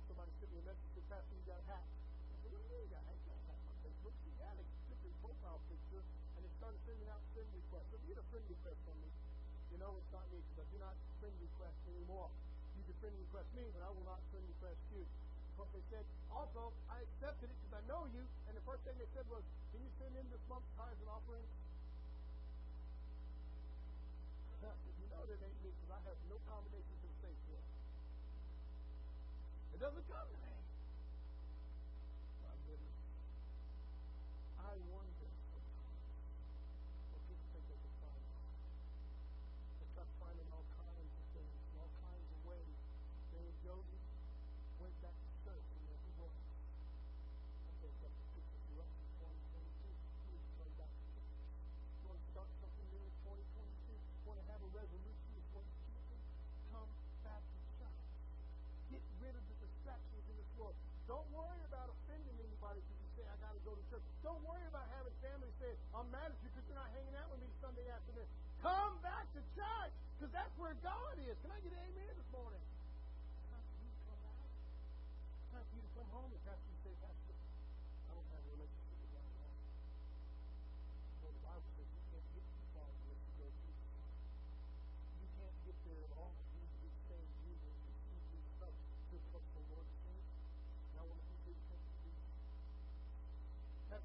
Somebody 0.03 0.36
sent 0.36 0.51
me 0.51 0.59
a 0.59 0.67
message 0.67 0.91
said, 0.99 1.07
Pastor, 1.07 1.31
you 1.31 1.47
got 1.47 1.63
hacked. 1.63 1.88
I 1.88 2.36
said, 2.43 2.51
What 2.51 2.51
do 2.51 2.57
you 2.59 2.67
mean 2.75 2.84
you 2.84 2.91
got 2.91 3.03
hacked? 3.07 3.23
I 3.23 3.39
got 3.39 3.55
hacked 3.55 3.67
on 3.71 3.75
Facebook. 3.88 4.15
She 4.19 4.31
had 4.43 4.55
a 4.59 4.65
stupid 4.84 5.13
profile 5.23 5.63
picture, 5.71 6.03
and 6.03 6.39
they 6.43 6.51
started 6.59 6.79
sending 6.84 7.07
out 7.07 7.23
friend 7.31 7.47
requests. 7.55 7.88
So 7.88 7.95
if 7.95 8.03
you 8.03 8.09
get 8.11 8.19
a 8.19 8.27
friend 8.27 8.43
request 8.51 8.79
from 8.84 8.97
me, 8.99 9.09
you 9.71 9.77
know 9.79 9.95
it's 9.95 10.11
not 10.11 10.27
me 10.27 10.43
because 10.43 10.59
I 10.59 10.67
do 10.75 10.77
not 10.84 10.95
friend 11.23 11.36
request 11.39 11.77
anymore. 11.88 12.27
You 12.75 12.84
can 12.84 12.95
friend 12.99 13.15
request 13.15 13.47
me, 13.55 13.63
but 13.71 13.79
I 13.79 13.88
will 13.88 14.03
not 14.03 14.19
friend 14.27 14.43
request 14.43 14.79
you. 14.91 15.03
But 15.55 15.71
they 15.71 15.84
said, 15.88 16.03
also, 16.36 16.75
I 16.91 16.99
accepted 16.99 17.47
it 17.47 17.55
because 17.63 17.79
I 17.79 17.84
know 17.88 18.11
you. 18.11 18.27
And 18.51 18.59
the 18.59 18.65
first 18.67 18.84
thing 18.84 18.99
they 18.99 19.07
said 19.15 19.23
was, 19.31 19.47
can 19.71 19.79
you 19.79 19.91
send 20.03 20.19
in 20.19 20.27
this 20.36 20.43
month's 20.51 20.67
tithes 20.75 20.99
and 20.99 21.07
offerings? 21.07 21.47
know 25.14 25.26
that 25.30 25.38
ain't 25.45 25.59
me 25.61 25.70
because 25.78 25.93
I 25.93 25.99
have 26.09 26.18
no 26.26 26.38
combinations 26.49 27.01
of 27.05 27.14
safe 27.22 27.41
words. 27.45 27.70
It 29.74 29.80
doesn't 29.80 30.05
come 30.09 30.26
to 30.26 30.38
me. 30.41 30.53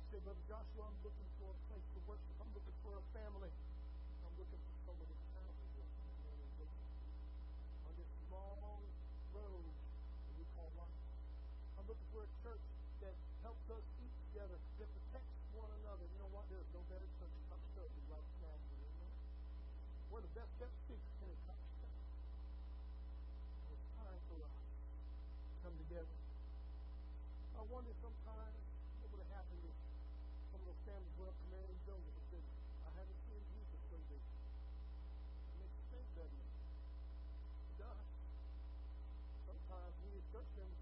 said, 0.08 0.24
Brother 0.24 0.40
Joshua, 0.48 0.88
I'm 0.88 1.00
looking 1.04 1.28
for 1.36 1.52
a 1.52 1.58
place 1.68 1.84
to 1.92 2.00
worship. 2.08 2.32
I'm 2.40 2.48
looking 2.56 2.76
for 2.80 2.96
a 2.96 3.04
family. 3.12 3.52
I'm 4.24 4.32
looking 4.40 4.56
for 4.56 4.74
someone 4.88 5.04
in 5.04 5.20
town 5.36 5.52
to. 5.52 6.64
On 7.84 7.92
this 7.92 8.12
long 8.32 8.80
road 9.36 9.68
that 9.68 10.34
we 10.40 10.48
call 10.56 10.72
life. 10.80 10.96
I'm 11.76 11.84
looking 11.84 12.08
for 12.08 12.24
a 12.24 12.30
church 12.40 12.64
that 13.04 13.12
helps 13.44 13.68
us 13.68 13.84
eat 14.00 14.14
together, 14.32 14.56
that 14.80 14.88
protects 14.88 15.36
one 15.52 15.68
another. 15.84 16.08
You 16.08 16.18
know 16.24 16.32
what? 16.32 16.48
There's 16.48 16.72
no 16.72 16.80
better 16.88 17.08
church 17.20 17.34
top 17.52 17.60
serving 17.76 18.06
right 18.08 18.28
now. 18.40 18.56
You 18.80 18.88
know? 19.04 19.12
We're 20.08 20.24
the 20.24 20.32
best 20.32 20.52
best 20.56 20.72
secret 20.88 21.04
in 21.20 21.28
a 21.28 21.38
top 21.44 21.60
serving. 21.84 22.08
It's 23.76 23.88
time 24.00 24.20
for 24.32 24.40
us 24.40 24.56
to 24.56 25.52
come 25.68 25.76
together. 25.84 26.16
I 27.60 27.62
wonder 27.68 27.92
sometimes 28.00 28.27
families 30.88 31.12
went 31.20 31.28
up 31.28 31.36
to 31.36 31.46
Maryland 31.52 31.80
and 32.16 32.24
said, 32.32 32.44
I 32.88 32.90
haven't 32.96 33.20
seen 33.28 33.42
Jesus 33.52 33.82
lately. 33.92 34.20
It 34.24 35.54
makes 35.60 35.76
you 35.76 35.84
think, 35.92 36.06
doesn't 36.16 36.48
does. 37.76 38.08
Sometimes 39.44 39.92
we 40.00 40.16
as 40.16 40.24
church 40.32 40.48
members 40.56 40.77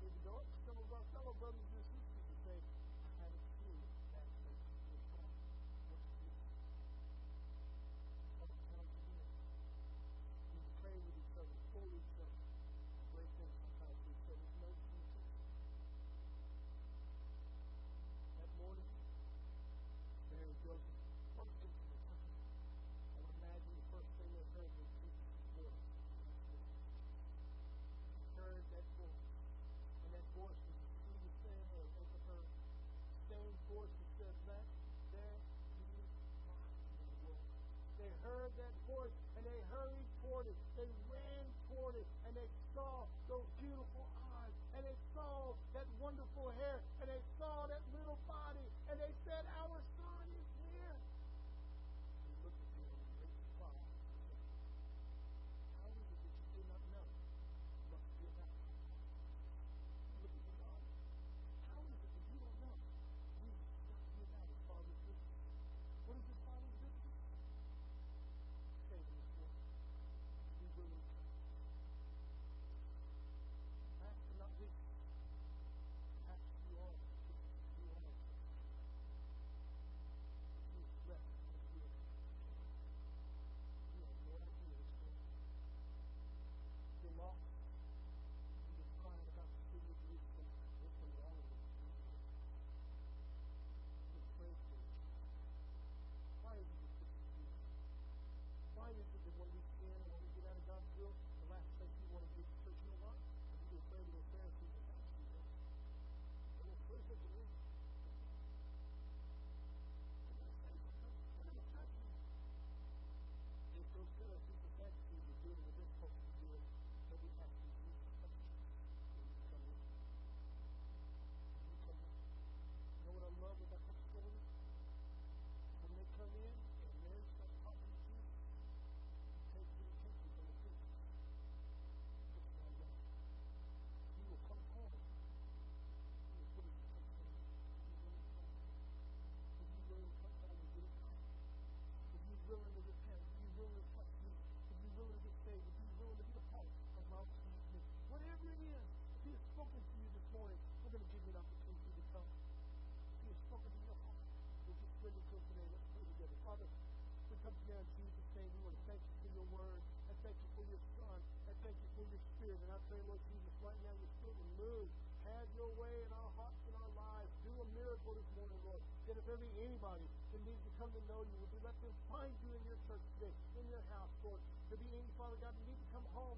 come 170.77 170.93
to 170.93 171.03
know 171.09 171.25
you, 171.25 171.37
would 171.41 171.53
you 171.53 171.61
let 171.65 171.77
them 171.81 171.93
find 172.13 172.33
you 172.45 172.53
in 172.53 172.63
your 172.69 172.77
church 172.85 173.01
today, 173.17 173.33
in 173.57 173.65
your 173.73 173.85
house, 173.89 174.13
Lord. 174.21 174.41
to 174.69 174.75
be 174.77 174.89
any, 174.93 175.09
Father 175.17 175.39
God, 175.41 175.57
that 175.57 175.65
need 175.65 175.81
to 175.81 175.89
come 175.95 176.05
home, 176.13 176.37